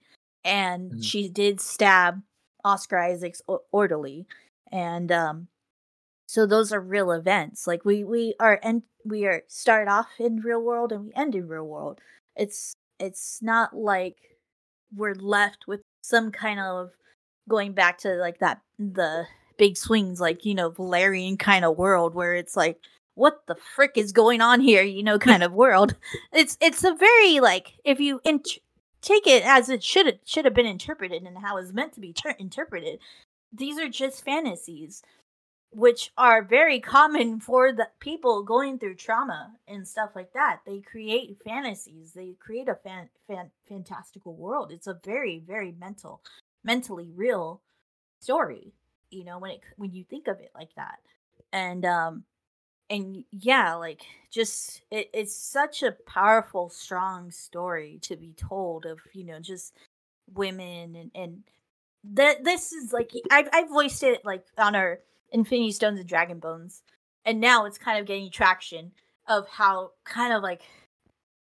And 0.44 0.92
Mhm. 0.92 1.04
she 1.04 1.28
did 1.28 1.60
stab 1.60 2.22
oscar 2.64 2.98
isaac's 2.98 3.42
orderly. 3.72 4.26
And 4.72 5.12
um 5.12 5.48
so 6.26 6.46
those 6.46 6.72
are 6.72 6.80
real 6.80 7.10
events. 7.12 7.66
Like 7.66 7.84
we 7.84 8.04
we 8.04 8.34
are 8.40 8.58
and 8.62 8.82
we 9.04 9.26
are 9.26 9.42
start 9.48 9.88
off 9.88 10.08
in 10.18 10.40
real 10.40 10.60
world 10.62 10.92
and 10.92 11.06
we 11.06 11.12
end 11.14 11.34
in 11.34 11.48
real 11.48 11.66
world. 11.66 12.00
It's 12.36 12.74
it's 12.98 13.42
not 13.42 13.74
like 13.76 14.16
we're 14.94 15.14
left 15.14 15.66
with 15.66 15.82
some 16.02 16.30
kind 16.32 16.60
of 16.60 16.90
going 17.48 17.72
back 17.72 17.98
to 17.98 18.14
like 18.16 18.38
that 18.38 18.60
the 18.78 19.26
big 19.58 19.76
swings 19.76 20.20
like 20.20 20.44
you 20.44 20.54
know 20.54 20.70
valerian 20.70 21.36
kind 21.36 21.64
of 21.64 21.76
world 21.76 22.14
where 22.14 22.34
it's 22.34 22.56
like 22.56 22.78
what 23.14 23.46
the 23.46 23.54
frick 23.54 23.92
is 23.96 24.12
going 24.12 24.40
on 24.40 24.60
here? 24.60 24.82
you 24.82 25.02
know 25.02 25.18
kind 25.18 25.42
of 25.42 25.52
world. 25.52 25.96
It's 26.32 26.56
it's 26.60 26.84
a 26.84 26.94
very 26.94 27.40
like 27.40 27.74
if 27.84 28.00
you 28.00 28.20
int- 28.24 28.58
take 29.00 29.26
it 29.26 29.44
as 29.44 29.68
it 29.68 29.82
should 29.82 30.18
should 30.24 30.44
have 30.44 30.54
been 30.54 30.66
interpreted 30.66 31.22
and 31.22 31.38
how 31.38 31.58
it's 31.58 31.72
meant 31.72 31.92
to 31.94 32.00
be 32.00 32.12
ter- 32.12 32.36
interpreted. 32.38 33.00
These 33.52 33.78
are 33.78 33.88
just 33.88 34.24
fantasies 34.24 35.02
which 35.74 36.12
are 36.18 36.42
very 36.42 36.80
common 36.80 37.40
for 37.40 37.72
the 37.72 37.88
people 37.98 38.42
going 38.42 38.78
through 38.78 38.94
trauma 38.94 39.52
and 39.66 39.88
stuff 39.88 40.10
like 40.14 40.30
that. 40.34 40.60
They 40.66 40.80
create 40.80 41.38
fantasies. 41.42 42.12
They 42.12 42.34
create 42.38 42.68
a 42.68 42.74
fan, 42.74 43.08
fan 43.26 43.50
fantastical 43.66 44.34
world. 44.34 44.70
It's 44.70 44.86
a 44.86 45.00
very 45.04 45.38
very 45.38 45.72
mental 45.72 46.22
mentally 46.64 47.10
real 47.14 47.60
story 48.20 48.72
you 49.12 49.24
know 49.24 49.38
when 49.38 49.52
it 49.52 49.60
when 49.76 49.92
you 49.92 50.04
think 50.04 50.26
of 50.26 50.40
it 50.40 50.50
like 50.54 50.74
that. 50.76 50.98
And 51.52 51.84
um 51.84 52.24
and 52.90 53.24
yeah 53.30 53.74
like 53.74 54.02
just 54.30 54.82
it, 54.90 55.10
it's 55.12 55.34
such 55.34 55.82
a 55.82 55.96
powerful 56.06 56.68
strong 56.68 57.30
story 57.30 57.98
to 58.02 58.16
be 58.16 58.32
told 58.32 58.86
of 58.86 58.98
you 59.12 59.24
know 59.24 59.38
just 59.38 59.76
women 60.34 60.96
and 60.96 61.10
and 61.14 61.42
that 62.04 62.42
this 62.42 62.72
is 62.72 62.92
like 62.92 63.12
I've, 63.30 63.48
I've 63.52 63.68
voiced 63.68 64.02
it 64.02 64.24
like 64.24 64.44
on 64.58 64.74
our 64.74 64.98
infinity 65.30 65.72
stones 65.72 66.00
and 66.00 66.08
dragon 66.08 66.38
bones 66.38 66.82
and 67.24 67.40
now 67.40 67.66
it's 67.66 67.78
kind 67.78 68.00
of 68.00 68.06
getting 68.06 68.30
traction 68.30 68.90
of 69.28 69.46
how 69.48 69.92
kind 70.04 70.32
of 70.32 70.42
like 70.42 70.62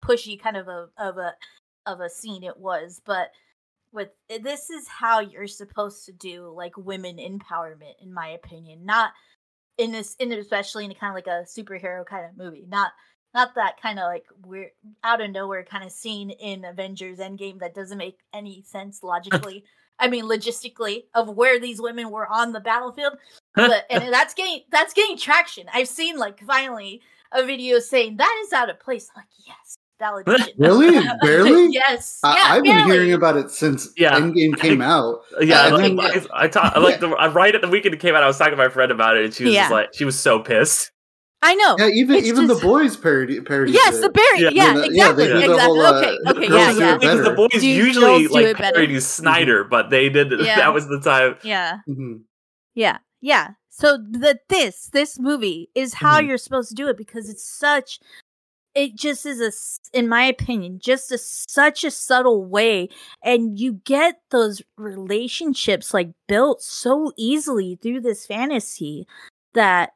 pushy 0.03 0.39
kind 0.39 0.55
of 0.55 0.67
a 0.67 0.87
of 0.97 1.17
a 1.17 1.33
of 1.85 1.99
a 1.99 2.09
scene 2.09 2.43
it 2.43 2.57
was 2.57 3.01
but 3.05 3.31
with 3.95 4.09
eh, 4.29 4.39
this 4.43 4.69
is 4.69 4.87
how 4.87 5.19
you're 5.19 5.47
supposed 5.47 6.05
to 6.05 6.11
do 6.11 6.53
like 6.55 6.77
women 6.77 7.17
empowerment 7.17 7.93
in 8.01 8.13
my 8.13 8.29
opinion 8.29 8.85
not 8.85 9.11
in 9.77 9.91
this 9.91 10.15
in 10.19 10.31
especially 10.33 10.85
in 10.85 10.91
a 10.91 10.95
kind 10.95 11.11
of 11.11 11.15
like 11.15 11.27
a 11.27 11.45
superhero 11.45 12.05
kind 12.05 12.25
of 12.25 12.37
movie 12.37 12.65
not 12.69 12.91
not 13.33 13.55
that 13.55 13.81
kind 13.81 13.99
of 13.99 14.05
like 14.05 14.25
we're 14.45 14.71
out 15.03 15.21
of 15.21 15.31
nowhere 15.31 15.63
kind 15.63 15.83
of 15.83 15.91
scene 15.91 16.29
in 16.29 16.65
avengers 16.65 17.19
endgame 17.19 17.59
that 17.59 17.73
doesn't 17.73 17.97
make 17.97 18.19
any 18.33 18.61
sense 18.61 19.01
logically 19.01 19.63
i 19.99 20.07
mean 20.07 20.25
logistically 20.25 21.03
of 21.13 21.29
where 21.29 21.59
these 21.59 21.81
women 21.81 22.11
were 22.11 22.27
on 22.27 22.51
the 22.51 22.59
battlefield 22.59 23.13
but 23.55 23.85
and 23.89 24.13
that's 24.13 24.33
getting 24.33 24.61
that's 24.71 24.93
getting 24.93 25.17
traction. 25.17 25.67
I've 25.73 25.87
seen 25.87 26.17
like 26.17 26.39
finally 26.41 27.01
a 27.31 27.45
video 27.45 27.79
saying 27.79 28.17
that 28.17 28.43
is 28.45 28.53
out 28.53 28.69
of 28.69 28.79
place 28.79 29.09
I'm 29.15 29.21
like 29.21 29.29
yes 29.45 29.77
validation 30.01 30.49
Really? 30.57 31.05
Barely? 31.21 31.67
yes 31.73 32.19
I, 32.23 32.35
yeah, 32.35 32.43
I've 32.53 32.63
been 32.63 32.85
hearing 32.87 33.13
about 33.13 33.37
it 33.37 33.49
since 33.51 33.89
Yeah. 33.97 34.19
Endgame 34.19 34.57
came 34.59 34.81
out. 34.95 35.21
Yeah, 35.39 35.61
I 35.61 35.75
I, 35.75 35.81
think- 35.81 35.97
like, 35.97 36.31
I, 36.31 36.43
I, 36.43 36.47
talk, 36.47 36.75
like 36.77 36.99
the 36.99 37.09
I- 37.09 37.27
right 37.29 37.53
at 37.55 37.61
the 37.61 37.67
weekend 37.69 37.93
it 37.95 37.99
came 37.99 38.15
out. 38.15 38.23
I 38.23 38.27
was 38.27 38.37
talking 38.37 38.51
to 38.51 38.57
my 38.57 38.69
friend 38.69 38.91
about 38.91 39.17
it, 39.17 39.25
and 39.25 39.33
she 39.33 39.45
was 39.45 39.53
Yeah. 39.53 39.61
just 39.63 39.71
like, 39.71 39.93
she 39.93 40.05
was 40.05 40.19
so 40.19 40.39
pissed. 40.39 40.91
I 41.41 41.53
know. 41.55 41.75
Yeah, 41.77 41.87
even 41.89 42.15
It's 42.15 42.27
even 42.27 42.47
just- 42.47 42.61
the 42.61 42.67
boys 42.67 42.97
parody 42.97 43.39
parody. 43.41 43.71
Yes, 43.73 43.99
the 44.01 44.09
Barry. 44.09 44.25
Yeah, 44.39 44.49
Yeah, 44.51 44.63
I 44.63 44.73
mean, 44.73 44.95
yeah, 44.95 45.09
exactly. 45.11 45.27
do 45.27 45.33
the 45.33 45.39
exactly. 45.39 45.61
whole, 45.63 45.81
uh, 45.81 45.99
okay, 45.99 46.17
okay, 46.27 46.41
yeah, 46.53 46.73
do 46.73 46.79
yeah. 46.79 46.97
because 46.97 47.23
the 47.23 47.31
boys 47.31 47.49
Do 47.51 47.67
usually 47.67 48.27
like 48.27 48.45
it 48.45 48.57
better? 48.57 48.75
parodies 48.75 49.05
Snyder, 49.05 49.63
but 49.63 49.89
they 49.91 50.09
did 50.09 50.31
Yeah. 50.39 50.55
that 50.55 50.73
was 50.73 50.87
the 50.87 50.99
time. 50.99 51.35
Yeah. 51.43 51.77
hmm 51.85 52.17
Yeah, 52.73 52.97
yeah. 53.21 53.49
So 53.69 53.97
the 53.97 54.39
this 54.49 54.89
this 54.93 55.19
movie 55.19 55.69
is 55.75 55.93
how 55.95 56.15
Mm-hmm. 56.17 56.25
Mhm. 56.25 56.27
you're 56.29 56.37
supposed 56.37 56.69
to 56.69 56.75
do 56.75 56.87
it 56.87 56.97
because 56.97 57.29
it's 57.29 57.45
such. 57.45 57.99
It 58.75 58.95
just 58.95 59.25
is 59.25 59.39
a 59.39 59.97
in 59.97 60.09
my 60.09 60.25
opinion, 60.25 60.79
just 60.79 61.09
a 61.11 61.17
such 61.17 61.85
a 61.85 61.91
subtle 61.91 62.43
way, 62.43 62.89
and 63.23 63.57
you 63.57 63.75
get 63.85 64.19
those 64.31 64.61
relationships 64.77 65.93
like 65.93 66.09
built 66.27 66.61
so 66.61 67.13
easily 67.17 67.77
through 67.81 68.01
this 68.01 68.27
fantasy 68.27 69.07
that 69.53 69.93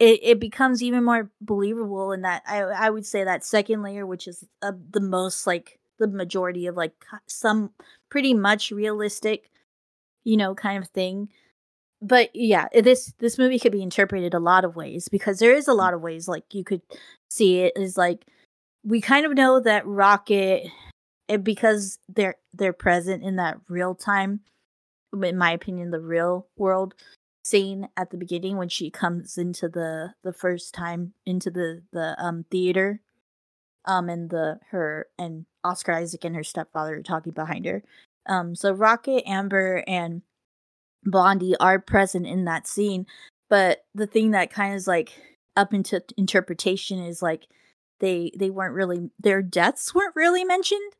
it, 0.00 0.20
it 0.22 0.40
becomes 0.40 0.82
even 0.82 1.04
more 1.04 1.30
believable. 1.40 2.12
And 2.12 2.24
that 2.24 2.42
I 2.46 2.62
I 2.62 2.90
would 2.90 3.06
say 3.06 3.24
that 3.24 3.44
second 3.44 3.82
layer, 3.82 4.06
which 4.06 4.26
is 4.28 4.44
uh, 4.62 4.72
the 4.90 5.00
most 5.00 5.46
like 5.46 5.78
the 5.98 6.08
majority 6.08 6.66
of 6.66 6.76
like 6.76 6.94
some 7.28 7.70
pretty 8.10 8.34
much 8.34 8.72
realistic, 8.72 9.50
you 10.24 10.36
know, 10.36 10.54
kind 10.54 10.82
of 10.82 10.88
thing 10.90 11.28
but 12.02 12.30
yeah 12.34 12.68
this 12.74 13.12
this 13.18 13.38
movie 13.38 13.58
could 13.58 13.72
be 13.72 13.82
interpreted 13.82 14.34
a 14.34 14.38
lot 14.38 14.64
of 14.64 14.76
ways 14.76 15.08
because 15.08 15.38
there 15.38 15.54
is 15.54 15.68
a 15.68 15.74
lot 15.74 15.94
of 15.94 16.02
ways 16.02 16.28
like 16.28 16.44
you 16.52 16.64
could 16.64 16.82
see 17.30 17.60
it 17.60 17.72
is 17.76 17.96
like 17.96 18.26
we 18.84 19.00
kind 19.00 19.26
of 19.26 19.34
know 19.34 19.60
that 19.60 19.86
rocket 19.86 20.66
and 21.28 21.42
because 21.42 21.98
they're 22.08 22.36
they're 22.52 22.72
present 22.72 23.22
in 23.22 23.36
that 23.36 23.58
real 23.68 23.94
time 23.94 24.40
in 25.22 25.38
my 25.38 25.50
opinion 25.50 25.90
the 25.90 26.00
real 26.00 26.46
world 26.56 26.94
scene 27.44 27.88
at 27.96 28.10
the 28.10 28.16
beginning 28.16 28.56
when 28.56 28.68
she 28.68 28.90
comes 28.90 29.38
into 29.38 29.68
the 29.68 30.12
the 30.22 30.32
first 30.32 30.74
time 30.74 31.12
into 31.24 31.50
the 31.50 31.82
the 31.92 32.16
um 32.18 32.44
theater 32.50 33.00
um 33.84 34.08
and 34.08 34.30
the 34.30 34.58
her 34.70 35.06
and 35.18 35.46
oscar 35.64 35.92
isaac 35.92 36.24
and 36.24 36.34
her 36.34 36.42
stepfather 36.44 36.96
are 36.96 37.02
talking 37.02 37.32
behind 37.32 37.64
her. 37.64 37.82
Um 38.26 38.54
so 38.54 38.72
rocket 38.72 39.22
amber 39.26 39.84
and 39.86 40.22
Blondie 41.06 41.56
are 41.58 41.78
present 41.80 42.26
in 42.26 42.44
that 42.44 42.66
scene, 42.66 43.06
but 43.48 43.84
the 43.94 44.06
thing 44.06 44.32
that 44.32 44.50
kind 44.52 44.72
of 44.72 44.76
is 44.78 44.86
like 44.88 45.12
up 45.56 45.72
into 45.74 46.02
interpretation 46.16 46.98
is 47.00 47.22
like 47.22 47.46
they 48.00 48.32
they 48.38 48.50
weren't 48.50 48.74
really 48.74 49.10
their 49.20 49.42
deaths 49.42 49.94
weren't 49.94 50.16
really 50.16 50.44
mentioned 50.44 50.92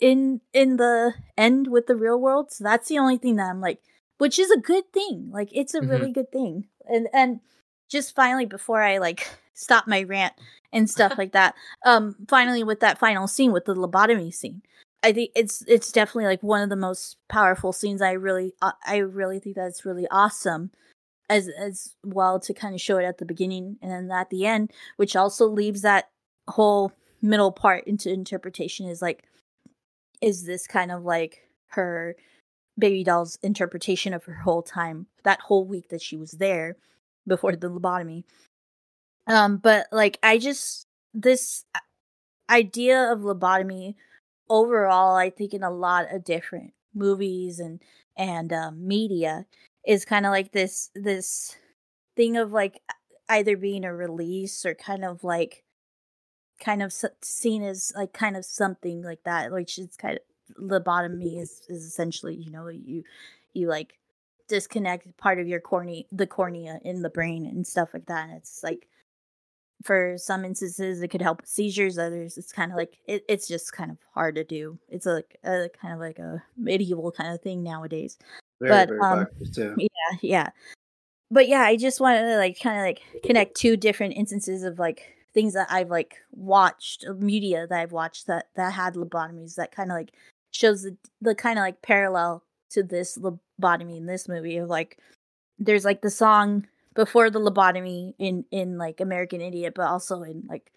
in 0.00 0.40
in 0.52 0.76
the 0.76 1.14
end 1.36 1.68
with 1.68 1.86
the 1.86 1.96
real 1.96 2.20
world. 2.20 2.50
So 2.52 2.64
that's 2.64 2.88
the 2.88 2.98
only 2.98 3.18
thing 3.18 3.36
that 3.36 3.50
I'm 3.50 3.60
like, 3.60 3.80
which 4.18 4.38
is 4.38 4.50
a 4.50 4.58
good 4.58 4.92
thing. 4.92 5.30
Like 5.32 5.50
it's 5.52 5.74
a 5.74 5.80
Mhm. 5.80 5.88
really 5.90 6.12
good 6.12 6.32
thing. 6.32 6.68
And 6.88 7.08
and 7.12 7.40
just 7.88 8.14
finally 8.14 8.46
before 8.46 8.82
I 8.82 8.98
like 8.98 9.28
stop 9.54 9.86
my 9.86 10.02
rant 10.04 10.34
and 10.72 10.88
stuff 10.88 11.14
like 11.18 11.32
that, 11.32 11.54
um, 11.84 12.16
finally 12.28 12.64
with 12.64 12.80
that 12.80 12.98
final 12.98 13.26
scene 13.28 13.52
with 13.52 13.64
the 13.66 13.74
lobotomy 13.74 14.32
scene. 14.32 14.62
I 15.02 15.12
think 15.12 15.30
it's 15.34 15.64
it's 15.66 15.92
definitely 15.92 16.26
like 16.26 16.42
one 16.42 16.62
of 16.62 16.68
the 16.68 16.76
most 16.76 17.16
powerful 17.28 17.72
scenes. 17.72 18.02
I 18.02 18.12
really 18.12 18.52
uh, 18.60 18.72
I 18.86 18.98
really 18.98 19.38
think 19.38 19.56
that's 19.56 19.84
really 19.84 20.06
awesome, 20.10 20.70
as 21.28 21.48
as 21.48 21.94
well 22.04 22.38
to 22.40 22.52
kind 22.52 22.74
of 22.74 22.80
show 22.80 22.98
it 22.98 23.04
at 23.04 23.18
the 23.18 23.24
beginning 23.24 23.78
and 23.80 23.90
then 23.90 24.10
at 24.10 24.30
the 24.30 24.46
end, 24.46 24.72
which 24.96 25.16
also 25.16 25.46
leaves 25.46 25.82
that 25.82 26.10
whole 26.48 26.92
middle 27.22 27.52
part 27.52 27.84
into 27.84 28.12
interpretation. 28.12 28.88
Is 28.88 29.00
like, 29.00 29.24
is 30.20 30.44
this 30.44 30.66
kind 30.66 30.92
of 30.92 31.02
like 31.04 31.48
her 31.68 32.16
baby 32.78 33.04
doll's 33.04 33.38
interpretation 33.42 34.12
of 34.12 34.24
her 34.24 34.34
whole 34.34 34.62
time 34.62 35.06
that 35.24 35.40
whole 35.40 35.64
week 35.64 35.88
that 35.88 36.02
she 36.02 36.16
was 36.16 36.32
there 36.32 36.76
before 37.26 37.56
the 37.56 37.70
lobotomy? 37.70 38.24
Um, 39.26 39.56
but 39.56 39.86
like 39.92 40.18
I 40.22 40.36
just 40.36 40.86
this 41.14 41.64
idea 42.50 43.10
of 43.10 43.20
lobotomy 43.20 43.94
overall 44.50 45.16
i 45.16 45.30
think 45.30 45.54
in 45.54 45.62
a 45.62 45.70
lot 45.70 46.12
of 46.12 46.24
different 46.24 46.74
movies 46.94 47.58
and 47.58 47.80
and 48.16 48.52
um, 48.52 48.86
media 48.86 49.46
is 49.86 50.04
kind 50.04 50.26
of 50.26 50.30
like 50.30 50.52
this 50.52 50.90
this 50.94 51.56
thing 52.16 52.36
of 52.36 52.52
like 52.52 52.82
either 53.30 53.56
being 53.56 53.84
a 53.84 53.94
release 53.94 54.66
or 54.66 54.74
kind 54.74 55.04
of 55.04 55.24
like 55.24 55.64
kind 56.60 56.82
of 56.82 56.92
seen 57.22 57.62
as 57.62 57.92
like 57.96 58.12
kind 58.12 58.36
of 58.36 58.44
something 58.44 59.02
like 59.02 59.22
that 59.24 59.50
like 59.52 59.78
it's 59.78 59.96
kind 59.96 60.18
of 60.18 60.56
lobotomy 60.62 61.40
is 61.40 61.62
is 61.68 61.84
essentially 61.84 62.34
you 62.34 62.50
know 62.50 62.68
you 62.68 63.02
you 63.54 63.68
like 63.68 63.98
disconnect 64.48 65.16
part 65.16 65.38
of 65.38 65.48
your 65.48 65.60
cornea 65.60 66.02
the 66.12 66.26
cornea 66.26 66.78
in 66.84 67.02
the 67.02 67.08
brain 67.08 67.46
and 67.46 67.66
stuff 67.66 67.94
like 67.94 68.06
that 68.06 68.28
and 68.28 68.36
it's 68.36 68.62
like 68.62 68.88
for 69.82 70.16
some 70.18 70.44
instances 70.44 71.00
it 71.00 71.08
could 71.08 71.22
help 71.22 71.40
with 71.40 71.48
seizures 71.48 71.98
others 71.98 72.36
it's 72.36 72.52
kind 72.52 72.70
of 72.70 72.76
like 72.76 72.98
it, 73.06 73.24
it's 73.28 73.48
just 73.48 73.72
kind 73.72 73.90
of 73.90 73.96
hard 74.14 74.34
to 74.34 74.44
do. 74.44 74.78
It's 74.88 75.06
a, 75.06 75.22
a 75.44 75.68
kind 75.80 75.94
of 75.94 76.00
like 76.00 76.18
a 76.18 76.42
medieval 76.56 77.10
kind 77.10 77.32
of 77.34 77.40
thing 77.40 77.62
nowadays. 77.62 78.18
Very 78.60 78.70
But, 78.70 78.88
very 78.88 79.00
um, 79.00 79.26
yeah 79.78 80.18
yeah. 80.20 80.50
But 81.30 81.48
yeah 81.48 81.62
i 81.62 81.76
just 81.76 82.00
wanted 82.00 82.22
to 82.22 82.36
like 82.36 82.60
kind 82.60 82.76
of 82.78 82.84
like 82.84 83.22
connect 83.24 83.56
two 83.56 83.76
different 83.76 84.14
instances 84.16 84.64
of 84.64 84.78
like 84.78 85.14
things 85.32 85.54
that 85.54 85.68
i've 85.70 85.90
like 85.90 86.16
watched 86.32 87.06
media 87.18 87.66
that 87.68 87.78
i've 87.78 87.92
watched 87.92 88.26
that 88.26 88.48
that 88.56 88.72
had 88.72 88.94
lobotomies 88.94 89.54
that 89.54 89.70
kind 89.70 89.92
of 89.92 89.96
like 89.96 90.12
shows 90.50 90.82
the 90.82 90.96
the 91.20 91.34
kind 91.34 91.58
of 91.58 91.62
like 91.62 91.80
parallel 91.82 92.42
to 92.70 92.82
this 92.82 93.16
lobotomy 93.16 93.96
in 93.96 94.06
this 94.06 94.28
movie 94.28 94.56
of 94.56 94.68
like 94.68 94.98
there's 95.58 95.84
like 95.84 96.00
the 96.00 96.10
song 96.10 96.66
before 96.94 97.30
the 97.30 97.40
lobotomy 97.40 98.14
in 98.18 98.44
in 98.50 98.78
like 98.78 99.00
american 99.00 99.40
idiot 99.40 99.72
but 99.74 99.86
also 99.86 100.22
in 100.22 100.42
like 100.48 100.72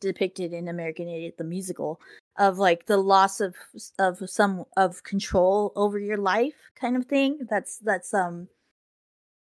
depicted 0.00 0.52
in 0.52 0.68
american 0.68 1.08
idiot 1.08 1.34
the 1.38 1.44
musical 1.44 2.00
of 2.38 2.58
like 2.58 2.86
the 2.86 2.96
loss 2.96 3.40
of 3.40 3.54
of 3.98 4.18
some 4.30 4.64
of 4.76 5.02
control 5.02 5.72
over 5.74 5.98
your 5.98 6.16
life 6.16 6.54
kind 6.76 6.96
of 6.96 7.06
thing. 7.06 7.46
That's 7.50 7.78
that's 7.78 8.14
um 8.14 8.48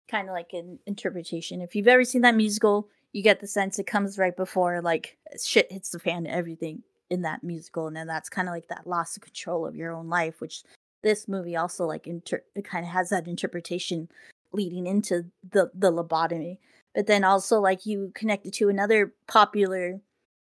kind 0.09 0.29
of 0.29 0.35
like 0.35 0.53
an 0.53 0.79
interpretation. 0.87 1.61
If 1.61 1.75
you've 1.75 1.89
ever 1.89 2.05
seen 2.05 2.23
that 2.23 2.37
musical 2.37 2.89
you 3.13 3.23
get 3.23 3.41
the 3.41 3.47
sense 3.47 3.79
it 3.79 3.87
comes 3.87 4.19
right 4.19 4.37
before 4.37 4.81
like 4.83 5.17
shit 5.43 5.71
hits 5.71 5.91
the 5.91 6.01
fan 6.01 6.27
everything 6.27 6.83
in 7.11 7.23
that 7.23 7.45
musical 7.45 7.87
and 7.87 7.97
then 7.97 8.09
that's 8.09 8.29
kind 8.29 8.49
of 8.49 8.53
like 8.53 8.67
that 8.67 8.89
loss 8.89 9.17
of 9.17 9.23
control 9.23 9.65
of 9.65 9.77
your 9.77 9.93
own 9.93 10.09
life 10.09 10.41
which 10.41 10.65
this 11.05 11.29
movie 11.29 11.55
also 11.55 11.87
like 11.87 12.09
inter- 12.09 12.43
kind 12.65 12.85
of 12.85 12.91
has 12.91 13.11
that 13.11 13.29
interpretation 13.29 14.09
leading 14.55 14.87
into 14.87 15.25
the 15.53 15.71
the 15.75 15.91
lobotomy 15.93 16.59
but 16.95 17.07
then 17.07 17.25
also 17.25 17.61
like 17.61 17.85
you 17.87 18.13
connect 18.15 18.47
it 18.47 18.53
to 18.55 18.69
another 18.69 19.13
popular 19.27 20.01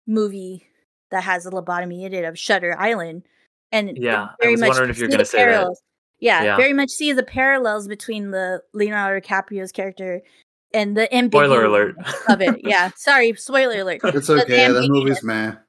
movie 0.07 0.65
that 1.11 1.23
has 1.23 1.45
a 1.45 1.51
lobotomy 1.51 2.03
in 2.05 2.13
it 2.13 2.23
of 2.25 2.37
Shutter 2.39 2.75
Island 2.79 3.23
and 3.71 3.89
it 3.89 3.97
Yeah, 3.97 4.23
I 4.23 4.29
very 4.39 4.51
was 4.53 4.61
much 4.61 4.69
wondering 4.69 4.89
if 4.91 4.97
you 4.97 5.03
were 5.05 5.07
see 5.07 5.11
gonna 5.11 5.23
the 5.23 5.25
say 5.25 5.45
that. 5.45 5.75
Yeah, 6.19 6.43
Yeah. 6.43 6.57
very 6.57 6.73
much 6.73 6.89
see 6.89 7.11
the 7.11 7.23
parallels 7.23 7.87
between 7.87 8.31
the 8.31 8.61
Leonardo 8.73 9.19
DiCaprio's 9.25 9.71
character 9.71 10.21
and 10.73 10.95
the 10.97 11.07
Spoiler 11.27 11.65
alert. 11.65 11.95
of 12.29 12.41
it. 12.41 12.61
Yeah, 12.63 12.91
sorry, 12.95 13.33
spoiler 13.35 13.81
alert. 13.81 14.01
It's 14.03 14.27
but 14.27 14.43
okay. 14.43 14.71
That 14.71 14.87
movie's 14.89 15.23
man. 15.23 15.59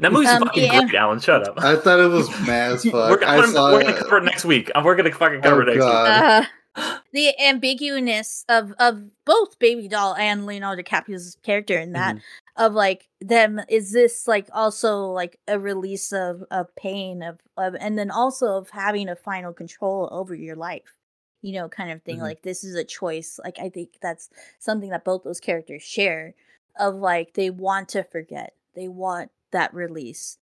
That 0.00 0.12
movie's 0.12 0.28
Um, 0.30 0.42
fucking 0.44 0.64
yeah. 0.64 0.80
great, 0.82 0.94
Alan. 0.94 1.18
Shut 1.20 1.48
up. 1.48 1.58
I 1.60 1.74
thought 1.76 1.98
it 1.98 2.06
was 2.08 2.28
mad 2.46 2.72
as 2.72 2.84
we're, 2.92 3.18
fuck. 3.18 3.20
Gonna, 3.20 3.48
saw 3.48 3.72
we're 3.72 3.82
gonna 3.82 3.96
cover 3.98 4.18
it 4.18 4.24
next 4.24 4.44
week. 4.44 4.70
We're 4.84 4.94
gonna 4.94 5.12
fucking 5.12 5.42
cover 5.42 5.62
Oh, 5.62 5.66
it 5.66 5.66
next 5.74 5.78
God. 5.78 6.22
Uh, 6.42 6.46
the 7.12 7.34
ambiguousness 7.40 8.44
of 8.48 8.72
of 8.78 9.10
both 9.24 9.58
Baby 9.58 9.88
Doll 9.88 10.14
and 10.16 10.46
Leonardo 10.46 10.82
DiCaprio's 10.82 11.36
character 11.42 11.78
in 11.78 11.92
that 11.92 12.16
Mhm. 12.16 12.20
of 12.56 12.72
like 12.74 13.08
them 13.20 13.60
is 13.68 13.92
this 13.92 14.26
like 14.28 14.48
also 14.52 15.06
like 15.06 15.38
a 15.48 15.58
release 15.58 16.12
of 16.12 16.42
of 16.50 16.74
pain 16.76 17.22
of 17.22 17.40
of 17.56 17.76
and 17.80 17.98
then 17.98 18.10
also 18.10 18.56
of 18.56 18.70
having 18.70 19.08
a 19.08 19.16
final 19.16 19.52
control 19.52 20.08
over 20.12 20.34
your 20.34 20.56
life 20.56 20.96
you 21.40 21.52
know 21.52 21.68
kind 21.68 21.90
of 21.92 22.02
thing 22.02 22.18
Mhm. 22.18 22.22
like 22.22 22.42
this 22.42 22.64
is 22.64 22.74
a 22.74 22.84
choice 22.84 23.38
like 23.44 23.58
i 23.60 23.68
think 23.68 23.98
that's 24.00 24.28
something 24.58 24.90
that 24.90 25.04
both 25.04 25.22
those 25.22 25.40
characters 25.40 25.82
share 25.82 26.34
of 26.78 26.96
like 26.96 27.34
they 27.34 27.48
want 27.50 27.88
to 27.90 28.02
forget 28.02 28.54
they 28.74 28.88
want 28.88 29.30
that 29.52 29.72
release 29.72 30.38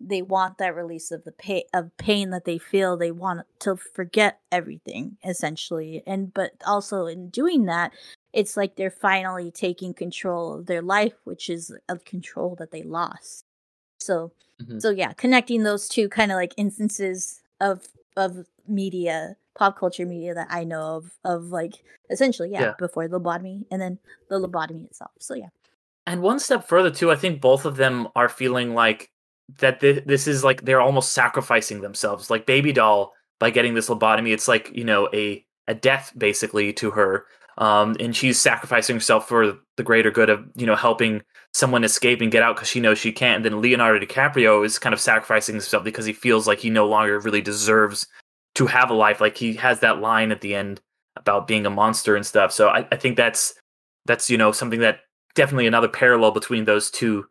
they 0.00 0.22
want 0.22 0.58
that 0.58 0.74
release 0.74 1.10
of 1.10 1.24
the 1.24 1.32
pain 1.32 1.62
of 1.74 1.94
pain 1.98 2.30
that 2.30 2.44
they 2.46 2.58
feel 2.58 2.96
they 2.96 3.10
want 3.10 3.46
to 3.58 3.76
forget 3.76 4.40
everything 4.50 5.16
essentially 5.24 6.02
and 6.06 6.32
but 6.32 6.52
also 6.66 7.06
in 7.06 7.28
doing 7.28 7.66
that 7.66 7.92
it's 8.32 8.56
like 8.56 8.76
they're 8.76 8.90
finally 8.90 9.50
taking 9.50 9.92
control 9.92 10.54
of 10.54 10.66
their 10.66 10.82
life 10.82 11.12
which 11.24 11.50
is 11.50 11.74
a 11.88 11.98
control 11.98 12.54
that 12.56 12.70
they 12.70 12.82
lost 12.82 13.44
so 13.98 14.32
Mhm. 14.62 14.80
so 14.80 14.90
yeah 14.90 15.12
connecting 15.12 15.62
those 15.62 15.88
two 15.88 16.08
kind 16.08 16.32
of 16.32 16.36
like 16.36 16.54
instances 16.56 17.42
of 17.60 17.86
of 18.16 18.46
media 18.66 19.36
pop 19.54 19.78
culture 19.78 20.06
media 20.06 20.32
that 20.34 20.48
i 20.50 20.64
know 20.64 20.96
of 20.96 21.12
of 21.24 21.44
like 21.46 21.84
essentially 22.08 22.50
yeah, 22.50 22.60
Yeah. 22.62 22.74
before 22.78 23.06
the 23.06 23.20
lobotomy 23.20 23.64
and 23.70 23.80
then 23.82 23.98
the 24.28 24.36
lobotomy 24.40 24.86
itself 24.86 25.12
so 25.18 25.34
yeah 25.34 25.48
And 26.06 26.22
one 26.22 26.40
step 26.40 26.66
further 26.66 26.90
too, 26.90 27.10
I 27.10 27.16
think 27.16 27.40
both 27.40 27.64
of 27.66 27.76
them 27.76 28.08
are 28.16 28.28
feeling 28.28 28.74
like 28.74 29.10
that 29.58 29.80
thi- 29.80 30.02
this 30.06 30.26
is 30.26 30.44
like 30.44 30.62
they're 30.64 30.80
almost 30.80 31.12
sacrificing 31.12 31.80
themselves. 31.80 32.30
Like 32.30 32.46
Baby 32.46 32.72
Doll 32.72 33.12
by 33.38 33.50
getting 33.50 33.74
this 33.74 33.88
lobotomy, 33.88 34.32
it's 34.32 34.48
like 34.48 34.70
you 34.74 34.84
know 34.84 35.08
a 35.12 35.44
a 35.68 35.74
death 35.74 36.12
basically 36.16 36.72
to 36.74 36.90
her 36.90 37.26
um, 37.60 37.94
and 38.00 38.16
she's 38.16 38.40
sacrificing 38.40 38.96
herself 38.96 39.28
for 39.28 39.58
the 39.76 39.82
greater 39.82 40.10
good 40.10 40.30
of 40.30 40.44
you 40.56 40.66
know 40.66 40.74
helping 40.74 41.22
someone 41.52 41.84
escape 41.84 42.22
and 42.22 42.32
get 42.32 42.42
out 42.42 42.56
because 42.56 42.68
she 42.68 42.80
knows 42.80 42.98
she 42.98 43.12
can't. 43.12 43.36
And 43.36 43.44
then 43.44 43.60
Leonardo 43.60 44.04
DiCaprio 44.04 44.64
is 44.64 44.78
kind 44.78 44.94
of 44.94 45.00
sacrificing 45.00 45.56
himself 45.56 45.84
because 45.84 46.06
he 46.06 46.14
feels 46.14 46.46
like 46.46 46.58
he 46.58 46.70
no 46.70 46.88
longer 46.88 47.20
really 47.20 47.42
deserves 47.42 48.06
to 48.54 48.66
have 48.66 48.90
a 48.90 48.94
life. 48.94 49.20
Like 49.20 49.36
he 49.36 49.54
has 49.54 49.80
that 49.80 50.00
line 50.00 50.32
at 50.32 50.40
the 50.40 50.54
end 50.54 50.80
about 51.16 51.46
being 51.46 51.66
a 51.66 51.70
monster 51.70 52.16
and 52.16 52.24
stuff. 52.24 52.50
So 52.50 52.68
I, 52.68 52.86
I 52.90 52.96
think 52.96 53.18
that's 53.18 53.54
that's 54.06 54.30
you 54.30 54.38
know 54.38 54.52
something 54.52 54.80
that 54.80 55.00
definitely 55.34 55.66
another 55.66 55.88
parallel 55.88 56.30
between 56.30 56.64
those 56.64 56.90
two 56.90 57.26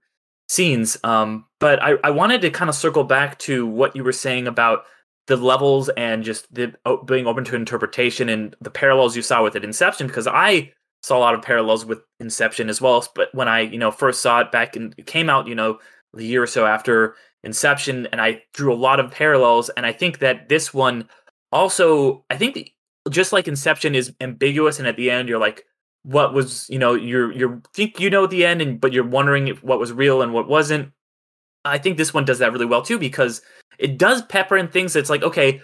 scenes. 0.50 0.97
Um, 1.04 1.45
but 1.60 1.82
I, 1.82 1.95
I 2.04 2.10
wanted 2.10 2.41
to 2.41 2.50
kind 2.50 2.70
of 2.70 2.76
circle 2.76 3.06
back 3.06 3.39
to 3.39 3.66
what 3.66 3.95
you 3.95 4.04
were 4.04 4.12
saying 4.12 4.47
about 4.47 4.84
the 5.28 5.38
levels 5.38 5.89
and 5.89 6.24
just 6.24 6.54
the 6.54 6.74
being 7.06 7.28
open 7.28 7.45
to 7.45 7.56
interpretation 7.56 8.30
and 8.30 8.56
the 8.60 8.72
parallels 8.72 9.16
you 9.16 9.22
saw 9.22 9.43
with 9.43 9.56
it 9.56 9.64
Inception 9.64 10.08
because 10.08 10.28
I 10.28 10.74
saw 11.04 11.18
a 11.18 11.20
lot 11.20 11.36
of 11.36 11.43
parallels 11.43 11.86
with 11.86 12.02
Inception 12.20 12.68
as 12.68 12.82
well. 12.82 13.08
But 13.14 13.30
when 13.34 13.47
I 13.47 13.62
you 13.62 13.78
know 13.78 13.91
first 13.91 14.22
saw 14.22 14.39
it 14.39 14.52
back 14.52 14.76
and 14.76 14.95
it 14.97 15.06
came 15.06 15.30
out, 15.30 15.47
you 15.47 15.56
know, 15.56 15.80
the 16.14 16.26
year 16.26 16.41
or 16.43 16.47
so 16.47 16.66
after 16.66 17.16
Inception, 17.43 18.08
and 18.12 18.20
I 18.20 18.43
drew 18.54 18.74
a 18.74 18.76
lot 18.76 19.00
of 19.00 19.12
parallels. 19.12 19.70
And 19.70 19.86
I 19.86 19.93
think 19.93 20.20
that 20.20 20.50
this 20.50 20.74
one 20.74 21.08
also, 21.52 22.26
I 22.30 22.38
think 22.38 22.74
just 23.10 23.32
like 23.32 23.47
Inception 23.47 23.93
is 23.93 24.14
ambiguous, 24.20 24.80
and 24.80 24.88
at 24.88 24.97
the 24.97 25.12
end 25.12 25.30
you're 25.30 25.39
like, 25.39 25.64
what 26.04 26.34
was 26.34 26.70
you 26.70 26.80
know 26.80 26.93
you're 26.93 27.32
you 27.32 27.62
think 27.74 28.00
you 28.00 28.10
know 28.10 28.28
the 28.28 28.45
end, 28.45 28.62
and 28.62 28.80
but 28.80 28.93
you're 28.93 29.04
wondering 29.04 29.47
if 29.47 29.64
what 29.64 29.80
was 29.80 29.91
real 29.91 30.22
and 30.22 30.34
what 30.34 30.47
wasn't. 30.47 30.91
I 31.66 31.78
think 31.78 31.97
this 31.97 32.14
one 32.14 32.26
does 32.26 32.39
that 32.39 32.54
really 32.54 32.66
well 32.66 32.82
too 32.82 32.97
because 32.97 33.41
it 33.78 33.97
does 33.97 34.22
pepper 34.24 34.58
in 34.58 34.70
things 34.70 34.93
that's 34.93 35.10
like 35.10 35.24
okay 35.24 35.62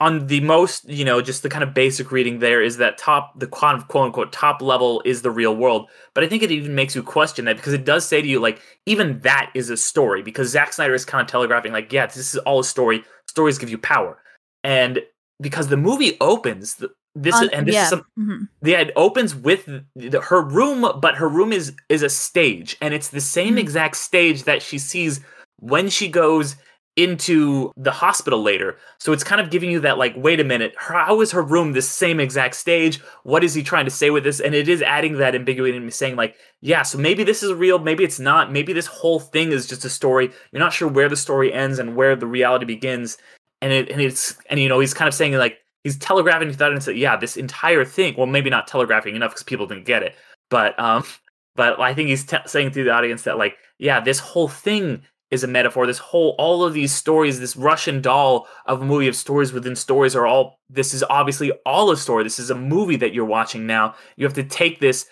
on 0.00 0.26
the 0.26 0.40
most 0.40 0.88
you 0.88 1.04
know 1.04 1.20
just 1.22 1.42
the 1.42 1.48
kind 1.48 1.64
of 1.64 1.74
basic 1.74 2.10
reading 2.10 2.38
there 2.38 2.62
is 2.62 2.76
that 2.76 2.98
top 2.98 3.38
the 3.38 3.46
quote 3.46 3.82
unquote 3.94 4.32
top 4.32 4.60
level 4.60 5.02
is 5.04 5.22
the 5.22 5.30
real 5.30 5.56
world. 5.56 5.88
But 6.14 6.24
i 6.24 6.28
think 6.28 6.42
it 6.42 6.50
even 6.50 6.74
makes 6.74 6.94
you 6.94 7.02
question 7.02 7.44
that 7.44 7.56
because 7.56 7.72
it 7.72 7.84
does 7.84 8.06
say 8.06 8.20
to 8.20 8.28
you 8.28 8.40
like 8.40 8.60
even 8.86 9.20
that 9.20 9.50
is 9.54 9.70
a 9.70 9.76
story 9.76 10.22
because 10.22 10.50
Zack 10.50 10.72
Snyder 10.72 10.94
is 10.94 11.04
kind 11.04 11.22
of 11.22 11.28
telegraphing 11.28 11.72
like 11.72 11.92
yeah 11.92 12.06
this 12.06 12.34
is 12.34 12.38
all 12.38 12.60
a 12.60 12.64
story. 12.64 13.04
Stories 13.28 13.58
give 13.58 13.70
you 13.70 13.78
power. 13.78 14.18
And 14.64 15.00
because 15.40 15.68
the 15.68 15.76
movie 15.76 16.16
opens 16.20 16.82
this 17.16 17.40
is, 17.40 17.48
and 17.48 17.66
this 17.66 17.74
yeah. 17.74 17.82
is 17.84 17.88
some, 17.88 18.04
Mhm. 18.18 18.48
yeah, 18.62 18.80
it 18.80 18.92
opens 18.94 19.34
with 19.34 19.66
the, 19.96 20.20
her 20.20 20.42
room, 20.42 20.86
but 21.00 21.16
her 21.16 21.28
room 21.28 21.52
is 21.52 21.72
is 21.88 22.02
a 22.02 22.08
stage, 22.08 22.76
and 22.80 22.92
it's 22.94 23.08
the 23.08 23.20
same 23.20 23.56
Mhm. 23.56 23.60
exact 23.60 23.96
stage 23.96 24.44
that 24.44 24.62
she 24.62 24.78
sees 24.78 25.20
when 25.58 25.88
she 25.88 26.08
goes 26.08 26.56
into 26.96 27.72
the 27.76 27.90
hospital 27.90 28.42
later. 28.42 28.76
So 28.98 29.12
it's 29.12 29.22
kind 29.24 29.38
of 29.40 29.50
giving 29.50 29.70
you 29.70 29.80
that 29.80 29.98
like, 29.98 30.14
wait 30.16 30.40
a 30.40 30.44
minute, 30.44 30.74
how 30.78 31.20
is 31.20 31.30
her 31.32 31.42
room 31.42 31.72
the 31.72 31.82
same 31.82 32.20
exact 32.20 32.54
stage? 32.54 33.00
What 33.22 33.44
is 33.44 33.52
he 33.52 33.62
trying 33.62 33.84
to 33.84 33.90
say 33.90 34.08
with 34.08 34.24
this? 34.24 34.40
And 34.40 34.54
it 34.54 34.66
is 34.66 34.80
adding 34.80 35.18
that 35.18 35.34
ambiguity 35.34 35.76
and 35.76 35.92
saying 35.92 36.16
like, 36.16 36.36
yeah, 36.62 36.82
so 36.82 36.96
maybe 36.96 37.22
this 37.22 37.42
is 37.42 37.52
real, 37.52 37.78
maybe 37.78 38.02
it's 38.02 38.18
not, 38.18 38.50
maybe 38.50 38.72
this 38.72 38.86
whole 38.86 39.20
thing 39.20 39.52
is 39.52 39.66
just 39.66 39.84
a 39.84 39.90
story. 39.90 40.30
You're 40.52 40.60
not 40.60 40.72
sure 40.72 40.88
where 40.88 41.08
the 41.08 41.16
story 41.16 41.52
ends 41.52 41.78
and 41.78 41.96
where 41.96 42.16
the 42.16 42.26
reality 42.26 42.64
begins. 42.64 43.18
And 43.60 43.72
it 43.72 43.90
and 43.90 44.00
it's 44.00 44.34
and 44.48 44.58
you 44.58 44.68
know 44.68 44.80
he's 44.80 44.94
kind 44.94 45.08
of 45.08 45.14
saying 45.14 45.34
like 45.34 45.58
he's 45.86 45.96
telegraphing 45.96 46.50
to 46.50 46.56
the 46.56 46.64
audience 46.64 46.84
that 46.84 46.96
yeah 46.96 47.16
this 47.16 47.36
entire 47.36 47.84
thing 47.84 48.12
well 48.16 48.26
maybe 48.26 48.50
not 48.50 48.66
telegraphing 48.66 49.14
enough 49.14 49.30
because 49.30 49.44
people 49.44 49.66
didn't 49.66 49.84
get 49.84 50.02
it 50.02 50.16
but 50.50 50.78
um 50.80 51.04
but 51.54 51.80
I 51.80 51.94
think 51.94 52.10
he's 52.10 52.26
t- 52.26 52.36
saying 52.44 52.72
to 52.72 52.84
the 52.84 52.90
audience 52.90 53.22
that 53.22 53.38
like 53.38 53.56
yeah 53.78 54.00
this 54.00 54.18
whole 54.18 54.48
thing 54.48 55.02
is 55.30 55.42
a 55.42 55.48
metaphor. 55.48 55.86
This 55.86 55.98
whole 55.98 56.34
all 56.38 56.64
of 56.64 56.74
these 56.74 56.92
stories 56.92 57.40
this 57.40 57.56
Russian 57.56 58.02
doll 58.02 58.46
of 58.66 58.82
a 58.82 58.84
movie 58.84 59.08
of 59.08 59.16
stories 59.16 59.52
within 59.52 59.74
stories 59.74 60.14
are 60.14 60.26
all 60.26 60.60
this 60.68 60.92
is 60.92 61.02
obviously 61.08 61.52
all 61.64 61.90
a 61.90 61.96
story. 61.96 62.24
This 62.24 62.38
is 62.38 62.50
a 62.50 62.54
movie 62.54 62.96
that 62.96 63.14
you're 63.14 63.24
watching 63.24 63.66
now. 63.66 63.94
You 64.16 64.26
have 64.26 64.34
to 64.34 64.44
take 64.44 64.80
this 64.80 65.06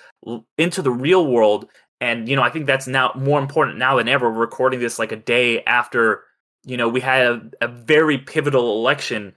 into 0.59 0.83
the 0.83 0.91
real 0.91 1.27
world 1.27 1.69
and 2.01 2.29
you 2.29 2.37
know 2.37 2.43
I 2.43 2.51
think 2.51 2.67
that's 2.67 2.87
now 2.87 3.13
more 3.17 3.41
important 3.41 3.79
now 3.79 3.97
than 3.97 4.09
ever 4.09 4.31
We're 4.31 4.41
recording 4.41 4.81
this 4.81 4.99
like 4.99 5.13
a 5.13 5.17
day 5.17 5.65
after 5.65 6.25
you 6.65 6.77
know 6.77 6.89
we 6.89 7.01
had 7.01 7.27
a, 7.27 7.51
a 7.63 7.69
very 7.69 8.19
pivotal 8.19 8.79
election 8.79 9.35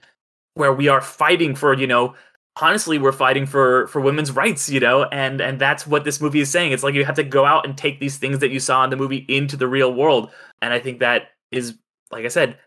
where 0.58 0.72
we 0.72 0.88
are 0.88 1.00
fighting 1.00 1.54
for 1.54 1.74
you 1.74 1.86
know 1.86 2.14
honestly 2.60 2.98
we're 2.98 3.12
fighting 3.12 3.46
for 3.46 3.86
for 3.86 4.00
women's 4.00 4.32
rights 4.32 4.68
you 4.68 4.80
know 4.80 5.04
and 5.04 5.40
and 5.40 5.60
that's 5.60 5.86
what 5.86 6.04
this 6.04 6.20
movie 6.20 6.40
is 6.40 6.50
saying 6.50 6.72
it's 6.72 6.82
like 6.82 6.94
you 6.94 7.04
have 7.04 7.14
to 7.14 7.22
go 7.24 7.44
out 7.44 7.64
and 7.64 7.78
take 7.78 8.00
these 8.00 8.18
things 8.18 8.40
that 8.40 8.50
you 8.50 8.58
saw 8.60 8.82
in 8.84 8.90
the 8.90 8.96
movie 8.96 9.24
into 9.28 9.56
the 9.56 9.68
real 9.68 9.94
world 9.94 10.30
and 10.60 10.72
i 10.72 10.78
think 10.80 10.98
that 10.98 11.28
is 11.52 11.78
like 12.10 12.24
i 12.24 12.28
said 12.28 12.58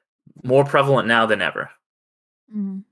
more 0.44 0.64
prevalent 0.64 1.08
now 1.08 1.26
than 1.26 1.42
ever 1.42 1.70
Mhm. 2.54 2.84